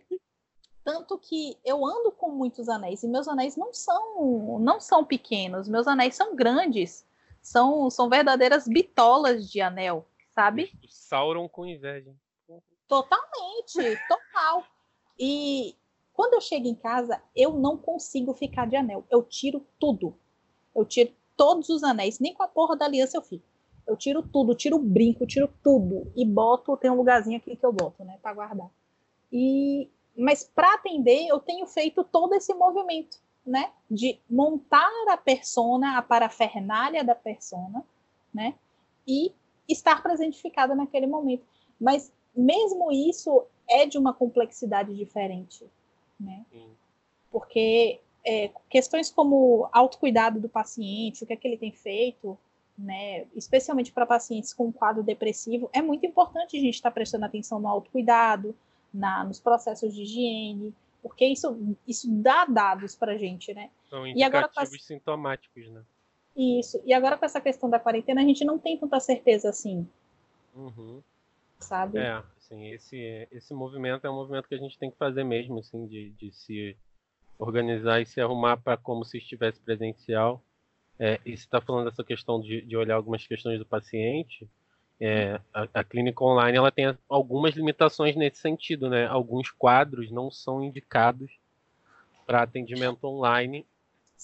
tanto 0.83 1.19
que 1.19 1.59
eu 1.65 1.85
ando 1.85 2.13
com 2.13 2.31
muitos 2.31 2.69
anéis 2.69 3.03
e 3.03 3.09
meus 3.09 3.29
anéis 3.29 3.57
não 3.57 3.73
são 3.73 4.59
não 4.59 4.81
são 4.81 5.05
pequenos, 5.05 5.69
meus 5.69 5.87
anéis 5.87 6.15
são 6.15 6.35
grandes. 6.35 7.07
São 7.43 7.91
são 7.91 8.09
verdadeiras 8.09 8.67
bitolas 8.67 9.51
de 9.51 9.61
anel, 9.61 10.07
sabe? 10.35 10.73
Sauron 10.89 11.49
com 11.49 11.67
inveja. 11.67 12.15
Totalmente, 12.89 13.99
total. 14.09 14.65
E 15.19 15.77
quando 16.13 16.35
eu 16.35 16.41
chego 16.41 16.67
em 16.67 16.75
casa, 16.75 17.21
eu 17.35 17.53
não 17.53 17.77
consigo 17.77 18.35
ficar 18.35 18.67
de 18.67 18.77
anel. 18.77 19.05
Eu 19.11 19.23
tiro 19.23 19.67
tudo. 19.79 20.17
Eu 20.75 20.85
tiro 20.85 21.13
todos 21.37 21.69
os 21.69 21.83
anéis, 21.83 22.19
nem 22.19 22.33
com 22.33 22.43
a 22.43 22.49
porra 22.49 22.77
da 22.77 22.85
aliança 22.85 23.17
eu 23.17 23.23
fico. 23.23 23.45
Eu 23.87 23.97
tiro 23.97 24.23
tudo, 24.23 24.55
tiro 24.55 24.77
o 24.77 24.83
brinco, 24.83 25.27
tiro 25.27 25.49
tudo 25.63 26.11
e 26.17 26.25
boto, 26.25 26.77
tem 26.77 26.91
um 26.91 26.97
lugarzinho 26.97 27.37
aqui 27.37 27.55
que 27.55 27.65
eu 27.65 27.73
boto, 27.73 28.05
né, 28.05 28.19
para 28.23 28.35
guardar. 28.35 28.71
E 29.33 29.89
mas 30.17 30.45
para 30.45 30.75
atender, 30.75 31.27
eu 31.27 31.41
tenho 31.41 31.67
feito 31.67 32.05
todo 32.05 32.35
esse 32.35 32.55
movimento, 32.55 33.19
né, 33.45 33.73
de 33.91 34.19
montar 34.31 34.91
a 35.09 35.17
persona, 35.17 35.99
a 35.99 36.03
parafernália 36.03 37.03
da 37.03 37.15
persona, 37.15 37.85
né, 38.33 38.55
e 39.07 39.33
estar 39.69 40.03
presentificada 40.03 40.75
naquele 40.75 41.07
momento. 41.07 41.45
Mas 41.81 42.13
mesmo 42.35 42.93
isso 42.93 43.45
é 43.69 43.87
de 43.87 43.99
uma 43.99 44.13
complexidade 44.13 44.95
diferente, 44.95 45.67
né? 46.19 46.45
Sim. 46.51 46.71
Porque 47.31 48.01
é, 48.25 48.51
questões 48.69 49.11
como 49.11 49.69
autocuidado 49.73 50.41
do 50.41 50.49
paciente, 50.49 51.25
o 51.25 51.27
que 51.27 51.33
é 51.33 51.37
que 51.37 51.47
ele 51.47 51.59
tem 51.59 51.73
feito, 51.73 52.39
né, 52.77 53.27
especialmente 53.35 53.93
para 53.93 54.07
pacientes 54.07 54.53
com 54.53 54.73
quadro 54.73 55.03
depressivo, 55.03 55.71
é 55.73 55.81
muito 55.81 56.05
importante 56.05 56.57
a 56.57 56.61
gente 56.61 56.75
estar 56.75 56.91
tá 56.91 56.95
prestando 56.95 57.25
atenção 57.25 57.61
no 57.61 57.69
autocuidado, 57.69 58.55
na, 58.93 59.25
nos 59.25 59.41
processos 59.41 59.95
de 59.95 60.03
higiene, 60.03 60.75
porque 61.03 61.27
isso, 61.27 61.77
isso 61.87 62.09
dá 62.11 62.45
dados 62.45 62.95
para 62.95 63.13
a 63.13 63.19
gente, 63.19 63.53
né? 63.53 63.71
São 63.91 64.07
indicativos 64.07 64.57
e 64.57 64.59
agora, 64.59 64.79
sintomáticos, 64.81 65.69
né? 65.69 65.83
Isso. 66.37 66.81
E 66.85 66.93
agora 66.93 67.17
com 67.17 67.25
essa 67.25 67.41
questão 67.41 67.71
da 67.71 67.79
quarentena, 67.79 68.21
a 68.21 68.25
gente 68.25 68.45
não 68.45 68.59
tem 68.59 68.79
tanta 68.79 68.99
certeza 68.99 69.51
assim. 69.51 69.89
Uhum. 70.55 71.03
Sabe? 71.61 71.99
É, 71.99 72.23
assim, 72.39 72.71
esse, 72.71 73.29
esse 73.31 73.55
movimento 73.55 74.07
é 74.07 74.11
um 74.11 74.15
movimento 74.15 74.49
que 74.49 74.55
a 74.55 74.59
gente 74.59 74.79
tem 74.79 74.91
que 74.91 74.97
fazer 74.97 75.25
mesmo, 75.25 75.59
assim, 75.61 75.87
de, 75.87 76.11
de 76.11 76.33
se 76.33 76.77
organizar 77.39 78.01
e 78.01 78.07
se 78.07 78.21
arrumar 78.21 78.57
para 78.57 78.77
como 78.77 79.05
se 79.05 79.19
estivesse 79.19 79.61
presencial 79.61 80.43
é, 80.99 81.21
e 81.25 81.37
você 81.37 81.45
está 81.45 81.61
falando 81.61 81.91
dessa 81.91 82.05
questão 82.05 82.41
de, 82.41 82.63
de, 82.63 82.77
olhar 82.77 82.95
algumas 82.95 83.27
questões 83.27 83.59
do 83.59 83.67
paciente. 83.67 84.49
É, 85.01 85.41
a, 85.53 85.67
a, 85.75 85.85
clínica 85.85 86.23
online 86.23 86.57
ela 86.57 86.71
tem 86.71 86.97
algumas 87.09 87.55
limitações 87.55 88.15
nesse 88.15 88.39
sentido, 88.39 88.89
né? 88.89 89.07
Alguns 89.07 89.51
quadros 89.51 90.11
não 90.11 90.31
são 90.31 90.63
indicados 90.63 91.33
para 92.25 92.43
atendimento 92.43 93.05
online, 93.05 93.67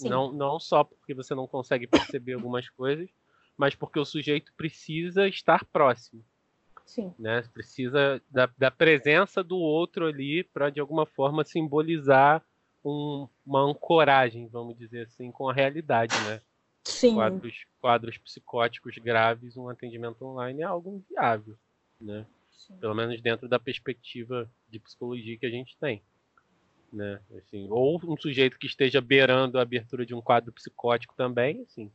não, 0.00 0.32
não 0.32 0.58
só 0.60 0.84
porque 0.84 1.12
você 1.12 1.34
não 1.34 1.46
consegue 1.46 1.86
perceber 1.86 2.34
algumas 2.34 2.68
coisas, 2.68 3.08
mas 3.56 3.74
porque 3.74 3.98
o 3.98 4.04
sujeito 4.04 4.52
precisa 4.56 5.28
estar 5.28 5.64
próximo. 5.66 6.24
Sim. 6.86 7.12
Né? 7.18 7.42
Precisa 7.52 8.22
da, 8.30 8.48
da 8.56 8.70
presença 8.70 9.44
do 9.44 9.58
outro 9.58 10.06
ali 10.06 10.44
para 10.44 10.70
de 10.70 10.80
alguma 10.80 11.04
forma 11.04 11.44
simbolizar 11.44 12.42
um, 12.84 13.28
uma 13.44 13.60
ancoragem, 13.60 14.46
vamos 14.46 14.78
dizer 14.78 15.06
assim, 15.06 15.30
com 15.30 15.48
a 15.48 15.52
realidade, 15.52 16.14
né? 16.24 16.40
Sim. 16.84 17.14
Quadros, 17.14 17.66
quadros 17.80 18.18
psicóticos 18.18 18.96
graves, 18.98 19.56
um 19.56 19.68
atendimento 19.68 20.24
online 20.24 20.62
é 20.62 20.64
algo 20.64 21.02
viável, 21.08 21.56
né? 22.00 22.26
Sim. 22.50 22.76
Pelo 22.76 22.94
menos 22.94 23.20
dentro 23.20 23.48
da 23.48 23.58
perspectiva 23.58 24.50
de 24.68 24.78
psicologia 24.78 25.36
que 25.36 25.46
a 25.46 25.50
gente 25.50 25.76
tem. 25.78 26.02
Né? 26.92 27.20
Assim, 27.36 27.68
ou 27.70 28.00
um 28.02 28.16
sujeito 28.16 28.58
que 28.58 28.66
esteja 28.66 29.00
beirando 29.00 29.58
a 29.58 29.62
abertura 29.62 30.04
de 30.04 30.14
um 30.14 30.20
quadro 30.20 30.52
psicótico 30.52 31.14
também, 31.16 31.62
assim. 31.62 31.90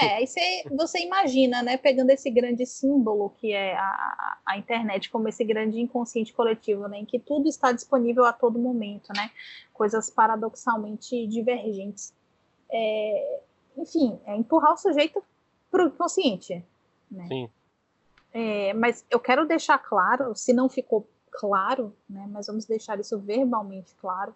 É, 0.00 0.14
aí 0.14 0.26
você, 0.28 0.62
você 0.70 1.00
imagina, 1.00 1.60
né, 1.60 1.76
pegando 1.76 2.10
esse 2.10 2.30
grande 2.30 2.64
símbolo 2.64 3.30
que 3.30 3.52
é 3.52 3.76
a, 3.76 4.38
a 4.46 4.56
internet 4.56 5.10
como 5.10 5.28
esse 5.28 5.44
grande 5.44 5.80
inconsciente 5.80 6.32
coletivo, 6.32 6.86
né, 6.86 6.98
em 6.98 7.04
que 7.04 7.18
tudo 7.18 7.48
está 7.48 7.72
disponível 7.72 8.24
a 8.24 8.32
todo 8.32 8.60
momento, 8.60 9.08
né, 9.16 9.30
coisas 9.72 10.08
paradoxalmente 10.08 11.26
divergentes. 11.26 12.14
É, 12.70 13.40
enfim, 13.78 14.18
é 14.24 14.36
empurrar 14.36 14.74
o 14.74 14.76
sujeito 14.76 15.22
para 15.70 15.84
o 15.84 15.88
inconsciente. 15.88 16.64
Né? 17.10 17.26
Sim. 17.28 17.50
É, 18.32 18.74
mas 18.74 19.04
eu 19.10 19.18
quero 19.18 19.46
deixar 19.46 19.78
claro, 19.78 20.34
se 20.34 20.52
não 20.52 20.68
ficou 20.68 21.08
claro, 21.30 21.94
né, 22.08 22.26
mas 22.30 22.46
vamos 22.46 22.66
deixar 22.66 22.98
isso 23.00 23.18
verbalmente 23.18 23.94
claro, 24.00 24.34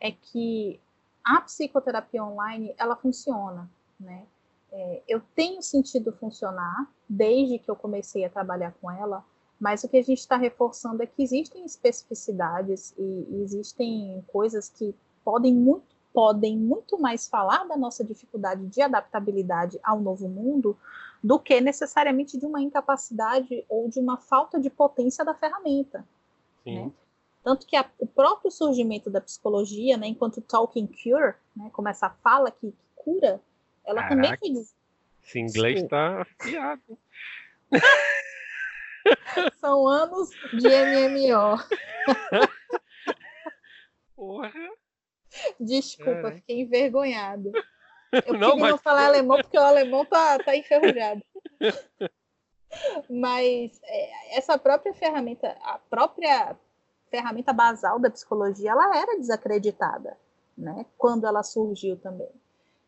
é 0.00 0.10
que 0.10 0.80
a 1.24 1.40
psicoterapia 1.40 2.24
online 2.24 2.74
ela 2.76 2.96
funciona, 2.96 3.70
né? 3.98 4.26
É, 4.72 5.02
eu 5.06 5.20
tenho 5.34 5.62
sentido 5.62 6.12
funcionar 6.12 6.90
desde 7.08 7.58
que 7.58 7.70
eu 7.70 7.76
comecei 7.76 8.24
a 8.24 8.30
trabalhar 8.30 8.74
com 8.80 8.90
ela, 8.90 9.24
mas 9.60 9.84
o 9.84 9.88
que 9.88 9.98
a 9.98 10.02
gente 10.02 10.18
está 10.18 10.36
reforçando 10.36 11.02
é 11.02 11.06
que 11.06 11.22
existem 11.22 11.64
especificidades 11.64 12.94
e, 12.98 13.02
e 13.02 13.42
existem 13.42 14.24
coisas 14.32 14.70
que 14.70 14.94
podem 15.22 15.54
muito 15.54 15.94
podem 16.12 16.56
muito 16.56 16.98
mais 16.98 17.26
falar 17.26 17.64
da 17.64 17.76
nossa 17.76 18.04
dificuldade 18.04 18.66
de 18.66 18.82
adaptabilidade 18.82 19.78
ao 19.82 20.00
novo 20.00 20.28
mundo 20.28 20.76
do 21.22 21.38
que 21.38 21.60
necessariamente 21.60 22.38
de 22.38 22.44
uma 22.44 22.60
incapacidade 22.60 23.64
ou 23.68 23.88
de 23.88 23.98
uma 24.00 24.16
falta 24.16 24.60
de 24.60 24.68
potência 24.68 25.24
da 25.24 25.34
ferramenta. 25.34 26.04
Né? 26.66 26.90
Tanto 27.42 27.66
que 27.66 27.76
a, 27.76 27.88
o 27.98 28.06
próprio 28.06 28.50
surgimento 28.50 29.10
da 29.10 29.20
psicologia, 29.20 29.96
né, 29.96 30.06
enquanto 30.06 30.40
talking 30.40 30.86
cure, 30.86 31.34
né, 31.56 31.70
como 31.72 31.88
essa 31.88 32.10
fala 32.10 32.50
que, 32.50 32.70
que 32.70 32.86
cura, 32.94 33.40
ela 33.84 34.02
Caraca, 34.02 34.38
também 34.38 34.38
foi. 34.38 34.64
Esse 35.24 35.38
inglês 35.38 35.82
está 35.82 36.22
afiado. 36.22 36.98
São 39.60 39.88
anos 39.88 40.30
de 40.52 40.68
MMO. 40.68 41.58
Porra. 44.14 44.52
Desculpa, 45.58 46.28
é. 46.28 46.34
fiquei 46.36 46.60
envergonhado. 46.60 47.52
Eu 48.26 48.34
não, 48.34 48.50
queria 48.50 48.62
mas... 48.62 48.70
não 48.72 48.78
falar 48.78 49.06
alemão 49.06 49.38
porque 49.38 49.58
o 49.58 49.62
alemão 49.62 50.04
tá, 50.04 50.38
tá 50.38 50.54
enferrujado. 50.54 51.22
mas 53.08 53.80
é, 53.84 54.38
essa 54.38 54.58
própria 54.58 54.92
ferramenta, 54.94 55.56
a 55.62 55.78
própria 55.78 56.56
ferramenta 57.10 57.52
basal 57.52 57.98
da 57.98 58.10
psicologia, 58.10 58.70
ela 58.70 58.96
era 58.96 59.18
desacreditada, 59.18 60.16
né? 60.56 60.86
Quando 60.96 61.26
ela 61.26 61.42
surgiu 61.42 61.96
também. 61.98 62.30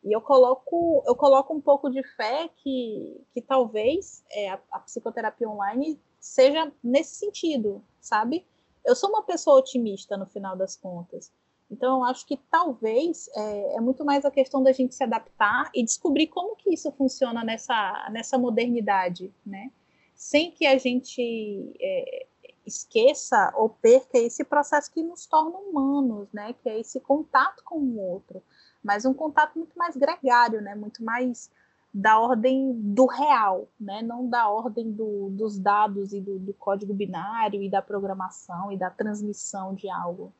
E 0.02 0.12
eu 0.12 0.20
coloco, 0.20 1.02
eu 1.06 1.16
coloco 1.16 1.54
um 1.54 1.60
pouco 1.60 1.90
de 1.90 2.02
fé 2.14 2.50
que, 2.56 3.24
que 3.32 3.40
talvez 3.40 4.22
é, 4.30 4.50
a, 4.50 4.60
a 4.70 4.80
psicoterapia 4.80 5.48
online 5.48 5.98
seja 6.20 6.70
nesse 6.82 7.16
sentido, 7.16 7.82
sabe? 8.00 8.46
Eu 8.84 8.94
sou 8.94 9.08
uma 9.08 9.22
pessoa 9.22 9.58
otimista 9.58 10.16
no 10.16 10.26
final 10.26 10.54
das 10.56 10.76
contas. 10.76 11.32
Então, 11.70 11.98
eu 11.98 12.04
acho 12.04 12.26
que 12.26 12.36
talvez 12.50 13.28
é, 13.34 13.76
é, 13.76 13.80
muito 13.80 14.04
mais 14.04 14.24
a 14.24 14.30
questão 14.30 14.62
da 14.62 14.72
gente 14.72 14.94
se 14.94 15.02
adaptar 15.02 15.70
e 15.74 15.82
descobrir 15.82 16.28
como 16.28 16.56
que 16.56 16.72
isso 16.72 16.90
funciona 16.92 17.42
nessa, 17.42 18.08
nessa 18.12 18.38
modernidade, 18.38 19.32
né? 19.44 19.70
Sem 20.14 20.50
que 20.50 20.66
a 20.66 20.78
gente 20.78 21.74
é, 21.80 22.26
esqueça 22.66 23.52
ou 23.56 23.68
perca 23.68 24.18
esse 24.18 24.44
processo 24.44 24.92
que 24.92 25.02
nos 25.02 25.26
torna 25.26 25.58
humanos, 25.58 26.28
né? 26.32 26.52
Que 26.52 26.68
é 26.68 26.80
esse 26.80 27.00
contato 27.00 27.62
com 27.64 27.78
o 27.78 27.98
outro, 27.98 28.42
mas 28.82 29.04
um 29.04 29.14
contato 29.14 29.58
muito 29.58 29.76
mais 29.76 29.96
gregário, 29.96 30.60
né? 30.60 30.74
Muito 30.74 31.02
mais 31.02 31.50
da 31.92 32.18
ordem 32.18 32.72
do 32.74 33.06
real, 33.06 33.68
né? 33.80 34.02
Não 34.02 34.28
da 34.28 34.48
ordem 34.48 34.92
do, 34.92 35.30
dos 35.30 35.58
dados 35.58 36.12
e 36.12 36.20
do, 36.20 36.38
do 36.38 36.52
código 36.54 36.92
binário 36.92 37.62
e 37.62 37.70
da 37.70 37.80
programação 37.80 38.70
e 38.70 38.76
da 38.76 38.90
transmissão 38.90 39.74
de 39.74 39.88
algo, 39.88 40.32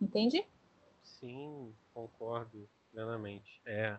entende? 0.00 0.44
Sim, 1.20 1.74
concordo 1.94 2.68
plenamente. 2.92 3.60
É, 3.64 3.96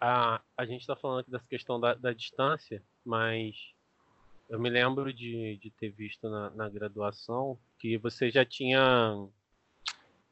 a, 0.00 0.40
a 0.56 0.64
gente 0.64 0.80
está 0.80 0.96
falando 0.96 1.20
aqui 1.20 1.30
dessa 1.30 1.46
questão 1.46 1.78
da, 1.78 1.94
da, 1.94 2.12
distância, 2.12 2.82
mas 3.04 3.72
eu 4.48 4.58
me 4.58 4.68
lembro 4.68 5.12
de, 5.12 5.58
de 5.58 5.70
ter 5.70 5.90
visto 5.90 6.28
na, 6.28 6.50
na 6.50 6.68
graduação 6.68 7.58
que 7.78 7.96
você 7.98 8.30
já 8.30 8.44
tinha 8.44 9.28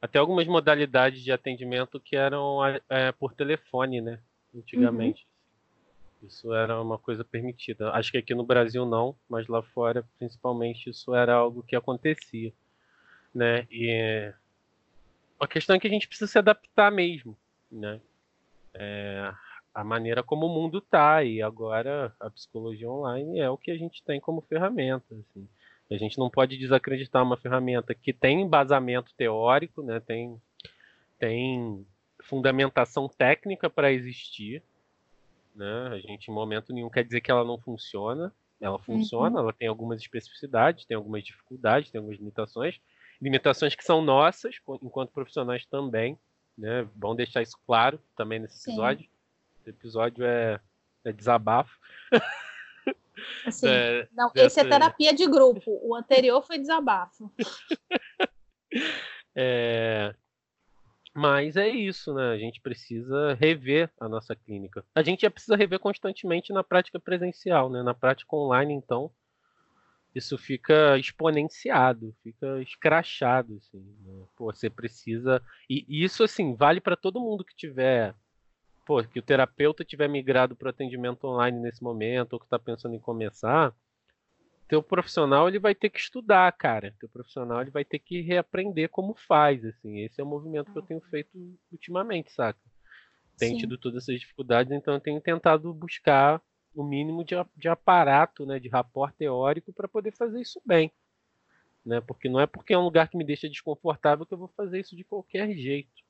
até 0.00 0.18
algumas 0.18 0.46
modalidades 0.46 1.22
de 1.22 1.30
atendimento 1.30 2.00
que 2.00 2.16
eram 2.16 2.58
é, 2.88 3.12
por 3.12 3.34
telefone, 3.34 4.00
né? 4.00 4.20
Antigamente. 4.54 5.26
Uhum. 6.22 6.28
Isso 6.28 6.52
era 6.52 6.80
uma 6.80 6.98
coisa 6.98 7.24
permitida. 7.24 7.92
Acho 7.92 8.10
que 8.10 8.18
aqui 8.18 8.34
no 8.34 8.44
Brasil 8.44 8.84
não, 8.84 9.14
mas 9.28 9.46
lá 9.46 9.62
fora, 9.62 10.04
principalmente, 10.18 10.90
isso 10.90 11.14
era 11.14 11.34
algo 11.34 11.62
que 11.62 11.76
acontecia, 11.76 12.52
né? 13.32 13.68
E 13.70 14.32
a 15.38 15.46
questão 15.46 15.76
é 15.76 15.78
que 15.78 15.86
a 15.86 15.90
gente 15.90 16.08
precisa 16.08 16.30
se 16.30 16.38
adaptar 16.38 16.90
mesmo, 16.90 17.36
né? 17.70 18.00
É, 18.74 19.32
a 19.74 19.84
maneira 19.84 20.22
como 20.22 20.46
o 20.46 20.54
mundo 20.54 20.80
tá 20.80 21.22
e 21.22 21.40
agora 21.40 22.14
a 22.18 22.28
psicologia 22.30 22.90
online 22.90 23.38
é 23.38 23.48
o 23.48 23.56
que 23.56 23.70
a 23.70 23.76
gente 23.76 24.02
tem 24.02 24.20
como 24.20 24.40
ferramenta, 24.42 25.14
assim. 25.14 25.48
A 25.90 25.96
gente 25.96 26.18
não 26.18 26.28
pode 26.28 26.58
desacreditar 26.58 27.22
uma 27.22 27.36
ferramenta 27.36 27.94
que 27.94 28.12
tem 28.12 28.42
embasamento 28.42 29.14
teórico, 29.16 29.82
né? 29.82 30.00
Tem 30.00 30.40
tem 31.18 31.86
fundamentação 32.22 33.08
técnica 33.08 33.70
para 33.70 33.92
existir, 33.92 34.62
né? 35.54 35.88
A 35.92 35.98
gente 35.98 36.30
em 36.30 36.34
momento 36.34 36.72
nenhum 36.72 36.90
quer 36.90 37.04
dizer 37.04 37.20
que 37.20 37.30
ela 37.30 37.44
não 37.44 37.58
funciona. 37.58 38.32
Ela 38.60 38.78
funciona, 38.78 39.36
uhum. 39.36 39.42
ela 39.44 39.52
tem 39.52 39.68
algumas 39.68 40.00
especificidades, 40.00 40.84
tem 40.84 40.96
algumas 40.96 41.22
dificuldades, 41.22 41.90
tem 41.90 42.00
algumas 42.00 42.18
limitações, 42.18 42.80
limitações 43.20 43.74
que 43.74 43.84
são 43.84 44.00
nossas, 44.00 44.56
enquanto 44.82 45.12
profissionais 45.12 45.66
também, 45.66 46.18
né? 46.56 46.88
Bom 46.94 47.14
deixar 47.14 47.42
isso 47.42 47.58
claro 47.66 48.00
também 48.16 48.38
nesse 48.38 48.68
episódio. 48.70 49.04
Sim. 49.04 49.10
Esse 49.60 49.70
episódio 49.70 50.24
é, 50.24 50.60
é 51.04 51.12
desabafo. 51.12 51.78
Assim, 53.44 53.68
é, 53.68 54.08
não, 54.12 54.30
dessa... 54.32 54.46
esse 54.46 54.60
é 54.60 54.64
terapia 54.64 55.12
de 55.12 55.26
grupo. 55.26 55.78
O 55.82 55.94
anterior 55.94 56.42
foi 56.42 56.58
desabafo. 56.58 57.32
é... 59.34 60.14
Mas 61.14 61.56
é 61.56 61.68
isso, 61.68 62.14
né? 62.14 62.30
A 62.30 62.38
gente 62.38 62.60
precisa 62.60 63.34
rever 63.34 63.90
a 63.98 64.08
nossa 64.08 64.36
clínica. 64.36 64.84
A 64.94 65.02
gente 65.02 65.22
já 65.22 65.30
precisa 65.30 65.56
rever 65.56 65.80
constantemente 65.80 66.52
na 66.52 66.62
prática 66.62 67.00
presencial, 67.00 67.68
né? 67.68 67.82
Na 67.82 67.92
prática 67.92 68.36
online, 68.36 68.72
então, 68.72 69.10
isso 70.14 70.36
fica 70.38 70.98
exponenciado, 70.98 72.14
fica 72.22 72.60
escrachado, 72.60 73.56
assim. 73.56 73.84
Né? 74.04 74.24
Pô, 74.36 74.52
você 74.52 74.70
precisa 74.70 75.42
e 75.68 75.84
isso 75.88 76.24
assim 76.24 76.54
vale 76.54 76.80
para 76.80 76.96
todo 76.96 77.20
mundo 77.20 77.44
que 77.44 77.54
tiver, 77.54 78.14
pô, 78.86 79.02
que 79.04 79.18
o 79.18 79.22
terapeuta 79.22 79.84
tiver 79.84 80.08
migrado 80.08 80.56
para 80.56 80.66
o 80.66 80.70
atendimento 80.70 81.26
online 81.26 81.58
nesse 81.60 81.82
momento 81.82 82.34
ou 82.34 82.40
que 82.40 82.46
está 82.46 82.58
pensando 82.58 82.94
em 82.94 83.00
começar, 83.00 83.74
teu 84.68 84.82
profissional 84.82 85.48
ele 85.48 85.58
vai 85.58 85.74
ter 85.74 85.88
que 85.88 85.98
estudar, 85.98 86.52
cara. 86.52 86.94
Teu 87.00 87.08
profissional 87.08 87.62
ele 87.62 87.70
vai 87.70 87.84
ter 87.84 87.98
que 87.98 88.20
reaprender 88.20 88.90
como 88.90 89.14
faz, 89.14 89.64
assim. 89.64 90.00
Esse 90.00 90.20
é 90.20 90.24
o 90.24 90.26
movimento 90.26 90.70
que 90.70 90.78
eu 90.78 90.82
tenho 90.82 91.00
feito 91.00 91.30
ultimamente, 91.72 92.30
saca? 92.32 92.60
Tem 93.38 93.52
Sim. 93.52 93.58
tido 93.58 93.78
todas 93.78 94.02
essas 94.02 94.20
dificuldades, 94.20 94.72
então 94.72 94.94
eu 94.94 95.00
tenho 95.00 95.20
tentado 95.20 95.72
buscar 95.72 96.42
o 96.74 96.82
mínimo 96.84 97.24
de, 97.24 97.34
de 97.56 97.68
aparato, 97.68 98.46
né, 98.46 98.58
de 98.58 98.68
rapport 98.68 99.12
teórico 99.14 99.72
para 99.72 99.88
poder 99.88 100.12
fazer 100.12 100.40
isso 100.40 100.60
bem. 100.64 100.92
Né? 101.84 102.00
Porque 102.00 102.28
não 102.28 102.40
é 102.40 102.46
porque 102.46 102.74
é 102.74 102.78
um 102.78 102.84
lugar 102.84 103.08
que 103.08 103.16
me 103.16 103.24
deixa 103.24 103.48
desconfortável 103.48 104.26
que 104.26 104.34
eu 104.34 104.38
vou 104.38 104.48
fazer 104.48 104.80
isso 104.80 104.94
de 104.94 105.04
qualquer 105.04 105.50
jeito. 105.54 106.02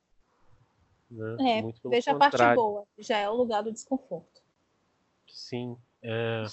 Né? 1.11 1.61
É, 1.61 1.89
veja 1.89 2.13
a 2.13 2.17
parte 2.17 2.55
boa, 2.55 2.85
já 2.99 3.19
é 3.19 3.29
o 3.29 3.35
lugar 3.35 3.63
do 3.63 3.73
desconforto. 3.73 4.43
Sim. 5.27 5.77
É... 6.03 6.45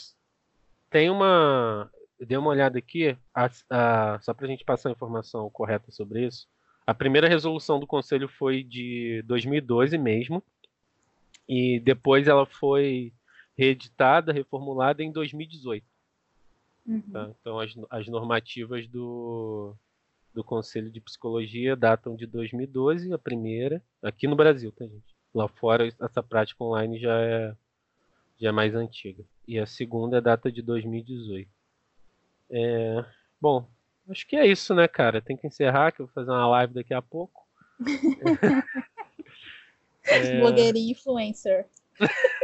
Tem 0.89 1.09
uma. 1.09 1.91
Eu 2.17 2.25
dei 2.25 2.37
uma 2.37 2.49
olhada 2.49 2.77
aqui, 2.77 3.17
a, 3.33 3.49
a... 3.69 4.19
só 4.21 4.33
para 4.33 4.45
a 4.45 4.49
gente 4.49 4.63
passar 4.63 4.89
a 4.89 4.91
informação 4.91 5.49
correta 5.49 5.91
sobre 5.91 6.25
isso. 6.25 6.47
A 6.87 6.93
primeira 6.93 7.27
resolução 7.27 7.79
do 7.79 7.87
Conselho 7.87 8.29
foi 8.29 8.63
de 8.63 9.23
2012 9.25 9.97
mesmo. 9.97 10.41
E 11.47 11.79
depois 11.79 12.27
ela 12.27 12.45
foi 12.45 13.13
reeditada, 13.57 14.33
reformulada 14.33 15.03
em 15.03 15.11
2018. 15.11 15.85
Uhum. 16.85 17.01
Tá? 17.11 17.31
Então, 17.39 17.59
as, 17.59 17.73
as 17.89 18.07
normativas 18.07 18.87
do, 18.87 19.73
do 20.33 20.43
Conselho 20.43 20.91
de 20.91 21.01
Psicologia 21.01 21.75
datam 21.75 22.15
de 22.15 22.27
2012, 22.27 23.11
a 23.11 23.17
primeira, 23.17 23.81
aqui 24.03 24.27
no 24.27 24.35
Brasil, 24.35 24.71
tá, 24.71 24.85
gente? 24.85 25.15
Lá 25.33 25.47
fora, 25.47 25.87
essa 25.87 26.21
prática 26.21 26.63
online 26.63 26.99
já 26.99 27.19
é, 27.19 27.55
já 28.39 28.49
é 28.49 28.51
mais 28.51 28.75
antiga. 28.75 29.23
E 29.47 29.59
a 29.59 29.65
segunda 29.65 30.21
data 30.21 30.51
de 30.51 30.61
2018. 30.61 31.49
É, 32.49 33.05
bom, 33.41 33.67
acho 34.09 34.27
que 34.27 34.35
é 34.35 34.45
isso, 34.45 34.75
né, 34.75 34.87
cara? 34.87 35.21
Tem 35.21 35.35
que 35.35 35.47
encerrar, 35.47 35.91
que 35.91 36.01
eu 36.01 36.05
vou 36.05 36.13
fazer 36.13 36.29
uma 36.29 36.47
live 36.47 36.73
daqui 36.73 36.93
a 36.93 37.01
pouco. 37.01 37.43
é... 40.05 40.39
Blogueirinho 40.39 40.91
influencer. 40.91 41.67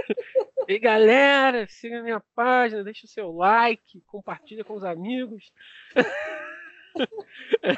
E 0.71 0.79
galera, 0.79 1.67
siga 1.67 2.01
minha 2.01 2.21
página, 2.33 2.81
deixa 2.81 3.05
o 3.05 3.09
seu 3.09 3.29
like, 3.29 3.99
compartilha 4.07 4.63
com 4.63 4.73
os 4.73 4.85
amigos. 4.85 5.51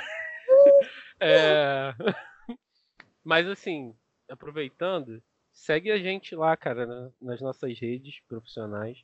é... 1.20 1.96
Mas 3.24 3.48
assim, 3.48 3.96
aproveitando, 4.30 5.24
segue 5.52 5.92
a 5.92 5.98
gente 5.98 6.36
lá, 6.36 6.56
cara, 6.56 7.12
nas 7.20 7.42
nossas 7.42 7.80
redes 7.80 8.20
profissionais. 8.28 9.04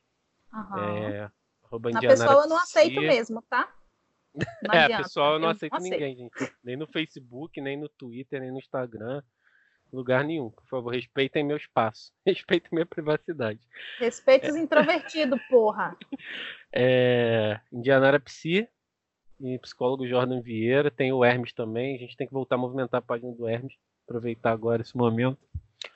Uhum. 0.54 0.78
É, 0.78 1.24
a 1.24 2.00
pessoa 2.00 2.44
eu 2.44 2.48
não 2.48 2.58
aceito 2.58 3.02
mesmo, 3.02 3.42
tá? 3.42 3.74
Não 4.36 4.46
é, 4.72 4.84
adianta, 4.84 5.04
pessoal 5.04 5.34
eu 5.34 5.40
não 5.40 5.50
aceito, 5.50 5.72
não 5.72 5.80
aceito 5.80 5.94
ninguém, 5.94 6.16
gente. 6.16 6.56
Nem 6.64 6.78
no 6.78 6.86
Facebook, 6.86 7.60
nem 7.60 7.76
no 7.76 7.90
Twitter, 7.90 8.40
nem 8.40 8.52
no 8.52 8.60
Instagram 8.60 9.24
lugar 9.92 10.24
nenhum. 10.24 10.50
Por 10.50 10.66
favor, 10.68 10.94
respeitem 10.94 11.44
meu 11.44 11.58
espaço. 11.58 12.12
Respeitem 12.26 12.70
minha 12.72 12.86
privacidade. 12.86 13.60
Respeite 13.98 14.50
os 14.50 14.56
é... 14.56 14.60
introvertidos, 14.60 15.40
porra. 15.50 15.98
É... 16.72 17.60
Indianara 17.74 18.20
Psi 18.20 18.70
e 19.40 19.58
psicólogo 19.58 20.08
Jordan 20.08 20.40
Vieira. 20.40 20.92
Tem 20.92 21.12
o 21.12 21.26
Hermes 21.26 21.52
também. 21.52 21.96
A 21.96 21.98
gente 21.98 22.16
tem 22.16 22.28
que 22.28 22.34
voltar 22.34 22.56
a 22.56 22.60
movimentar 22.60 23.00
a 23.00 23.02
página 23.02 23.32
do 23.34 23.48
Hermes. 23.48 23.74
Aproveitar 24.08 24.52
agora 24.52 24.84
esse 24.84 24.96
momento. 24.96 25.40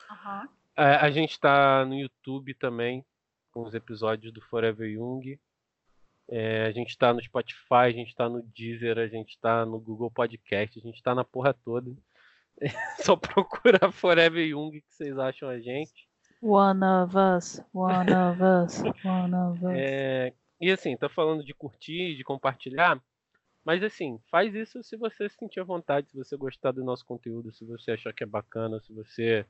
Uhum. 0.09 0.47
É, 0.75 0.95
a 0.95 1.11
gente 1.11 1.31
está 1.31 1.85
no 1.85 1.93
YouTube 1.93 2.55
também, 2.55 3.05
com 3.51 3.61
os 3.61 3.75
episódios 3.75 4.33
do 4.33 4.41
Forever 4.41 4.89
Young. 4.89 5.37
É, 6.29 6.65
a 6.65 6.71
gente 6.71 6.89
está 6.89 7.13
no 7.13 7.21
Spotify, 7.21 7.85
a 7.85 7.91
gente 7.91 8.09
está 8.09 8.27
no 8.27 8.41
Deezer, 8.41 8.97
a 8.97 9.07
gente 9.07 9.29
está 9.29 9.65
no 9.65 9.79
Google 9.79 10.09
Podcast, 10.09 10.79
a 10.79 10.81
gente 10.81 10.95
está 10.95 11.13
na 11.13 11.23
porra 11.23 11.53
toda. 11.53 11.91
Só 13.03 13.15
procurar 13.15 13.91
Forever 13.91 14.45
Young 14.45 14.71
que 14.71 14.93
vocês 14.93 15.17
acham 15.17 15.49
a 15.49 15.59
gente. 15.59 16.07
One 16.41 16.83
of 16.83 17.17
us, 17.17 17.61
one 17.73 18.11
of 18.13 18.41
us, 18.41 18.81
one 19.05 19.33
of 19.33 19.65
us. 19.65 19.73
É, 19.73 20.33
e 20.59 20.71
assim, 20.71 20.95
tá 20.97 21.07
falando 21.07 21.43
de 21.43 21.53
curtir, 21.53 22.15
de 22.15 22.23
compartilhar, 22.23 23.01
mas 23.65 23.81
assim, 23.81 24.19
faz 24.29 24.53
isso 24.53 24.83
se 24.83 24.97
você 24.97 25.29
se 25.29 25.37
sentir 25.37 25.63
vontade, 25.63 26.09
se 26.09 26.17
você 26.17 26.35
gostar 26.35 26.71
do 26.71 26.83
nosso 26.83 27.05
conteúdo, 27.05 27.51
se 27.51 27.65
você 27.65 27.91
achar 27.91 28.13
que 28.13 28.23
é 28.23 28.27
bacana, 28.27 28.79
se 28.81 28.93
você 28.93 29.45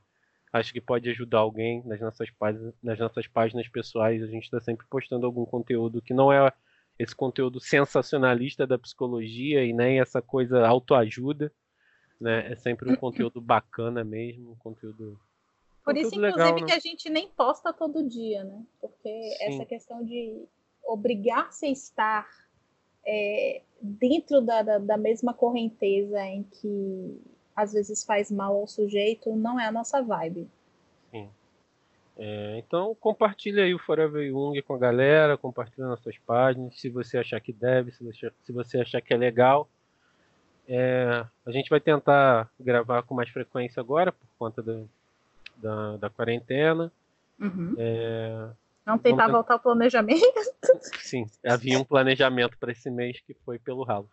acha 0.54 0.72
que 0.72 0.80
pode 0.80 1.10
ajudar 1.10 1.40
alguém 1.40 1.84
nas 1.84 2.00
nossas 2.00 2.30
páginas, 2.30 2.76
nas 2.82 3.00
nossas 3.00 3.28
páginas 3.28 3.68
pessoais. 3.68 4.22
A 4.22 4.28
gente 4.28 4.44
está 4.44 4.62
sempre 4.62 4.86
postando 4.88 5.26
algum 5.26 5.46
conteúdo 5.46 6.02
que 6.02 6.14
não 6.14 6.32
é 6.32 6.54
esse 7.00 7.16
conteúdo 7.16 7.60
sensacionalista 7.60 8.68
da 8.68 8.78
psicologia 8.78 9.66
e 9.66 9.74
nem 9.74 10.00
essa 10.00 10.22
coisa 10.22 10.66
autoajuda. 10.66 11.52
Né? 12.24 12.54
É 12.54 12.56
sempre 12.56 12.90
um 12.90 12.96
conteúdo 12.96 13.42
bacana 13.42 14.04
mesmo, 14.04 14.52
um 14.52 14.56
conteúdo. 14.56 15.20
Por 15.84 15.98
isso, 15.98 16.12
conteúdo 16.12 16.28
inclusive, 16.30 16.54
legal, 16.54 16.60
né? 16.62 16.66
que 16.66 16.72
a 16.72 16.80
gente 16.80 17.10
nem 17.10 17.28
posta 17.28 17.74
todo 17.74 18.08
dia, 18.08 18.46
né? 18.46 18.64
Porque 18.80 19.10
Sim. 19.10 19.36
essa 19.42 19.66
questão 19.66 20.06
de 20.06 20.46
obrigar-se 20.86 21.66
a 21.66 21.70
estar 21.70 22.30
é, 23.06 23.62
dentro 23.82 24.40
da, 24.40 24.62
da, 24.62 24.78
da 24.78 24.98
mesma 24.98 25.34
correnteza 25.34 26.24
em 26.26 26.44
que 26.44 27.22
às 27.54 27.74
vezes 27.74 28.06
faz 28.06 28.32
mal 28.32 28.56
ao 28.56 28.68
sujeito 28.68 29.36
não 29.36 29.60
é 29.60 29.68
a 29.68 29.72
nossa 29.72 30.02
vibe. 30.02 30.50
É, 32.16 32.60
então 32.60 32.96
compartilha 33.00 33.64
aí 33.64 33.74
o 33.74 33.80
Forever 33.80 34.24
Young 34.24 34.62
com 34.62 34.76
a 34.76 34.78
galera, 34.78 35.38
compartilha 35.38 35.88
nas 35.88 36.00
suas 36.00 36.18
páginas, 36.20 36.80
se 36.80 36.88
você 36.88 37.18
achar 37.18 37.42
que 37.42 37.52
deve, 37.52 37.92
se 37.92 38.04
você, 38.04 38.32
se 38.44 38.52
você 38.52 38.80
achar 38.80 39.02
que 39.02 39.14
é 39.14 39.18
legal. 39.18 39.68
É, 40.68 41.26
a 41.46 41.52
gente 41.52 41.70
vai 41.70 41.80
tentar 41.80 42.50
gravar 42.60 43.04
com 43.04 43.14
mais 43.14 43.30
frequência 43.30 43.80
agora, 43.80 44.12
por 44.12 44.28
conta 44.40 44.62
da, 44.64 44.80
da, 45.58 45.98
da 45.98 46.10
quarentena. 46.10 46.92
É, 47.78 48.48
Não 48.86 48.98
tentar 48.98 49.24
Vamos- 49.24 49.32
voltar 49.34 49.54
ao 49.56 49.60
planejamento. 49.60 50.22
sim, 51.02 51.26
havia 51.46 51.78
um 51.78 51.84
planejamento 51.84 52.58
para 52.58 52.72
esse 52.72 52.90
mês 52.90 53.20
que 53.22 53.34
foi 53.46 53.60
pelo 53.60 53.84
ralo. 53.84 54.10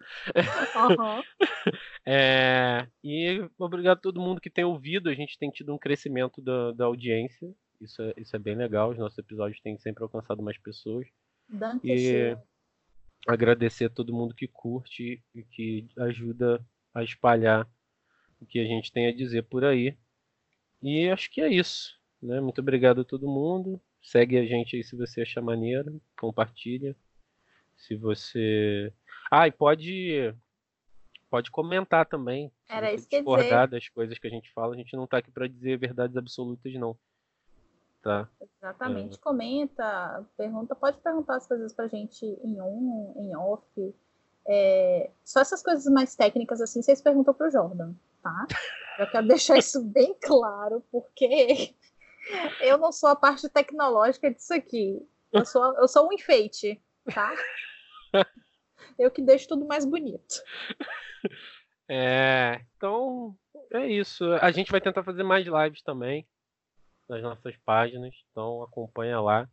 Aham. 0.76 1.22
É, 2.06 2.86
e 3.04 3.46
obrigado 3.58 3.98
a 3.98 4.00
todo 4.00 4.20
mundo 4.20 4.40
que 4.40 4.48
tem 4.48 4.64
ouvido. 4.64 5.10
A 5.10 5.14
gente 5.14 5.38
tem 5.38 5.50
tido 5.50 5.74
um 5.74 5.78
crescimento 5.78 6.40
da, 6.40 6.72
da 6.72 6.84
audiência. 6.86 7.52
Isso 7.78 8.00
é, 8.02 8.14
isso 8.16 8.34
é 8.34 8.38
bem 8.38 8.54
legal. 8.56 8.90
Os 8.90 8.98
nossos 8.98 9.18
episódios 9.18 9.60
têm 9.60 9.76
sempre 9.78 10.02
alcançado 10.02 10.42
mais 10.42 10.56
pessoas. 10.56 11.06
Danke 11.48 11.92
E. 11.92 12.36
agradecer 13.26 13.86
a 13.86 13.90
todo 13.90 14.14
mundo 14.14 14.34
que 14.34 14.48
curte 14.48 15.22
e 15.34 15.42
que 15.42 15.88
ajuda 15.98 16.64
a 16.94 17.02
espalhar 17.02 17.68
o 18.40 18.46
que 18.46 18.58
a 18.58 18.64
gente 18.64 18.90
tem 18.90 19.06
a 19.06 19.14
dizer 19.14 19.42
por 19.42 19.64
aí. 19.64 19.96
E 20.82 21.08
acho 21.10 21.30
que 21.30 21.40
é 21.40 21.48
isso. 21.48 21.98
Né? 22.22 22.40
Muito 22.40 22.60
obrigado 22.60 23.02
a 23.02 23.04
todo 23.04 23.28
mundo. 23.28 23.80
Segue 24.02 24.38
a 24.38 24.46
gente 24.46 24.76
aí 24.76 24.82
se 24.82 24.96
você 24.96 25.22
achar 25.22 25.42
maneiro. 25.42 26.00
Compartilha. 26.18 26.96
Se 27.76 27.94
você. 27.94 28.92
Ah, 29.30 29.46
e 29.46 29.52
pode. 29.52 30.34
Pode 31.28 31.50
comentar 31.50 32.06
também. 32.06 32.50
Era 32.68 32.92
isso 32.92 33.08
que 33.08 33.16
discordar 33.16 33.68
das 33.68 33.88
coisas 33.88 34.18
que 34.18 34.26
a 34.26 34.30
gente 34.30 34.50
fala, 34.52 34.74
a 34.74 34.76
gente 34.76 34.96
não 34.96 35.06
tá 35.06 35.18
aqui 35.18 35.30
para 35.30 35.46
dizer 35.46 35.78
verdades 35.78 36.16
absolutas, 36.16 36.72
não. 36.74 36.98
Tá? 38.02 38.28
Exatamente. 38.40 39.16
É. 39.16 39.20
Comenta, 39.20 40.26
pergunta, 40.36 40.74
pode 40.74 40.98
perguntar 40.98 41.36
as 41.36 41.46
coisas 41.46 41.72
pra 41.72 41.86
gente 41.86 42.24
em 42.24 42.60
on, 42.60 43.14
em 43.16 43.36
off. 43.36 43.94
É, 44.48 45.10
só 45.22 45.40
essas 45.40 45.62
coisas 45.62 45.84
mais 45.92 46.16
técnicas 46.16 46.60
assim, 46.60 46.80
vocês 46.80 47.02
perguntam 47.02 47.34
pro 47.34 47.50
Jordan, 47.50 47.92
tá? 48.22 48.46
Eu 48.98 49.10
quero 49.10 49.28
deixar 49.28 49.56
isso 49.56 49.82
bem 49.82 50.14
claro, 50.20 50.84
porque 50.92 51.74
eu 52.60 52.76
não 52.76 52.92
sou 52.92 53.08
a 53.08 53.16
parte 53.16 53.48
tecnológica 53.48 54.30
disso 54.30 54.52
aqui. 54.52 55.00
Eu 55.32 55.46
sou, 55.46 55.74
eu 55.78 55.88
sou 55.88 56.06
um 56.06 56.12
enfeite, 56.12 56.82
tá? 57.14 57.32
Eu 58.98 59.10
que 59.10 59.22
deixo 59.22 59.48
tudo 59.48 59.64
mais 59.64 59.86
bonito. 59.86 60.42
É, 61.88 62.60
então 62.76 63.34
é 63.72 63.86
isso. 63.86 64.24
A 64.34 64.50
gente 64.50 64.70
vai 64.70 64.82
tentar 64.82 65.02
fazer 65.02 65.22
mais 65.22 65.46
lives 65.46 65.80
também 65.80 66.26
nas 67.10 67.22
nossas 67.22 67.56
páginas, 67.64 68.14
então 68.30 68.62
acompanha 68.62 69.20
lá. 69.20 69.48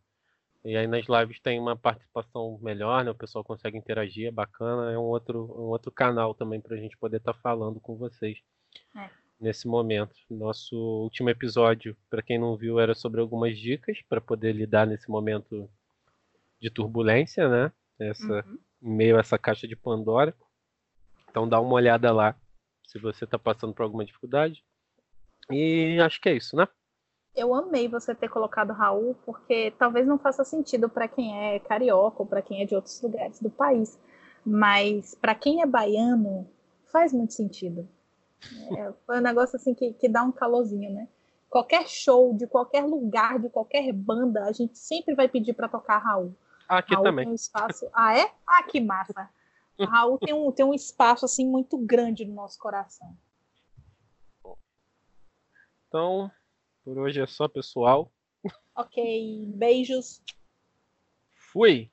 E 0.64 0.76
aí 0.76 0.86
nas 0.86 1.06
lives 1.06 1.40
tem 1.40 1.58
uma 1.58 1.76
participação 1.76 2.58
melhor, 2.62 3.04
né? 3.04 3.10
O 3.10 3.14
pessoal 3.14 3.44
consegue 3.44 3.76
interagir, 3.76 4.28
é 4.28 4.30
bacana. 4.30 4.90
É 4.92 4.98
um 4.98 5.02
outro, 5.02 5.44
um 5.58 5.68
outro 5.68 5.90
canal 5.90 6.34
também 6.34 6.60
para 6.60 6.76
a 6.76 6.78
gente 6.78 6.96
poder 6.96 7.18
estar 7.18 7.34
falando 7.34 7.80
com 7.80 7.96
vocês 7.96 8.38
É. 8.96 9.08
nesse 9.40 9.66
momento. 9.68 10.14
Nosso 10.30 10.76
último 10.76 11.30
episódio, 11.30 11.96
para 12.10 12.22
quem 12.22 12.38
não 12.38 12.56
viu, 12.56 12.78
era 12.80 12.94
sobre 12.94 13.20
algumas 13.20 13.58
dicas 13.58 14.00
para 14.08 14.20
poder 14.20 14.52
lidar 14.52 14.86
nesse 14.86 15.08
momento 15.10 15.68
de 16.60 16.70
turbulência, 16.70 17.48
né? 17.48 17.72
Essa, 17.98 18.44
Uhum. 18.46 18.58
em 18.82 18.90
meio 18.96 19.16
a 19.16 19.20
essa 19.20 19.38
caixa 19.38 19.66
de 19.66 19.76
Pandora. 19.76 20.34
Então 21.30 21.48
dá 21.48 21.60
uma 21.60 21.74
olhada 21.74 22.12
lá 22.12 22.34
se 22.86 22.98
você 22.98 23.24
está 23.24 23.38
passando 23.38 23.72
por 23.74 23.82
alguma 23.84 24.04
dificuldade. 24.04 24.64
E 25.50 25.98
acho 26.00 26.20
que 26.20 26.28
é 26.28 26.34
isso, 26.36 26.56
né? 26.56 26.66
Eu 27.38 27.54
amei 27.54 27.86
você 27.86 28.16
ter 28.16 28.28
colocado 28.28 28.72
Raul, 28.72 29.14
porque 29.24 29.72
talvez 29.78 30.04
não 30.04 30.18
faça 30.18 30.42
sentido 30.42 30.88
para 30.88 31.06
quem 31.06 31.54
é 31.54 31.60
carioca 31.60 32.16
ou 32.18 32.26
para 32.26 32.42
quem 32.42 32.62
é 32.62 32.64
de 32.64 32.74
outros 32.74 33.00
lugares 33.00 33.40
do 33.40 33.48
país, 33.48 33.96
mas 34.44 35.14
para 35.14 35.36
quem 35.36 35.62
é 35.62 35.66
baiano 35.66 36.50
faz 36.90 37.12
muito 37.12 37.32
sentido. 37.32 37.88
É, 38.76 38.92
foi 39.06 39.18
um 39.18 39.22
negócio 39.22 39.54
assim 39.54 39.72
que, 39.72 39.92
que 39.92 40.08
dá 40.08 40.24
um 40.24 40.32
calorzinho, 40.32 40.92
né? 40.92 41.06
Qualquer 41.48 41.86
show 41.88 42.34
de 42.34 42.46
qualquer 42.48 42.84
lugar, 42.84 43.38
de 43.38 43.48
qualquer 43.48 43.92
banda, 43.92 44.44
a 44.44 44.52
gente 44.52 44.76
sempre 44.76 45.14
vai 45.14 45.28
pedir 45.28 45.52
para 45.54 45.68
tocar 45.68 45.98
Raul. 45.98 46.34
Aqui 46.68 46.94
Raul 46.94 47.04
também. 47.04 47.24
tem 47.24 47.32
um 47.32 47.36
espaço. 47.36 47.88
Ah, 47.94 48.18
é? 48.18 48.32
Ah, 48.44 48.64
que 48.64 48.80
massa! 48.80 49.30
Raul 49.80 50.18
tem 50.18 50.34
um, 50.34 50.50
tem 50.50 50.66
um 50.66 50.74
espaço 50.74 51.24
assim 51.24 51.48
muito 51.48 51.78
grande 51.78 52.24
no 52.24 52.34
nosso 52.34 52.58
coração. 52.58 53.16
Então, 55.86 56.30
por 56.88 56.96
hoje 57.00 57.20
é 57.20 57.26
só, 57.26 57.46
pessoal. 57.46 58.10
Ok, 58.74 59.44
beijos, 59.54 60.22
Fui! 61.30 61.90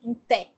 em 0.00 0.14
té. 0.14 0.52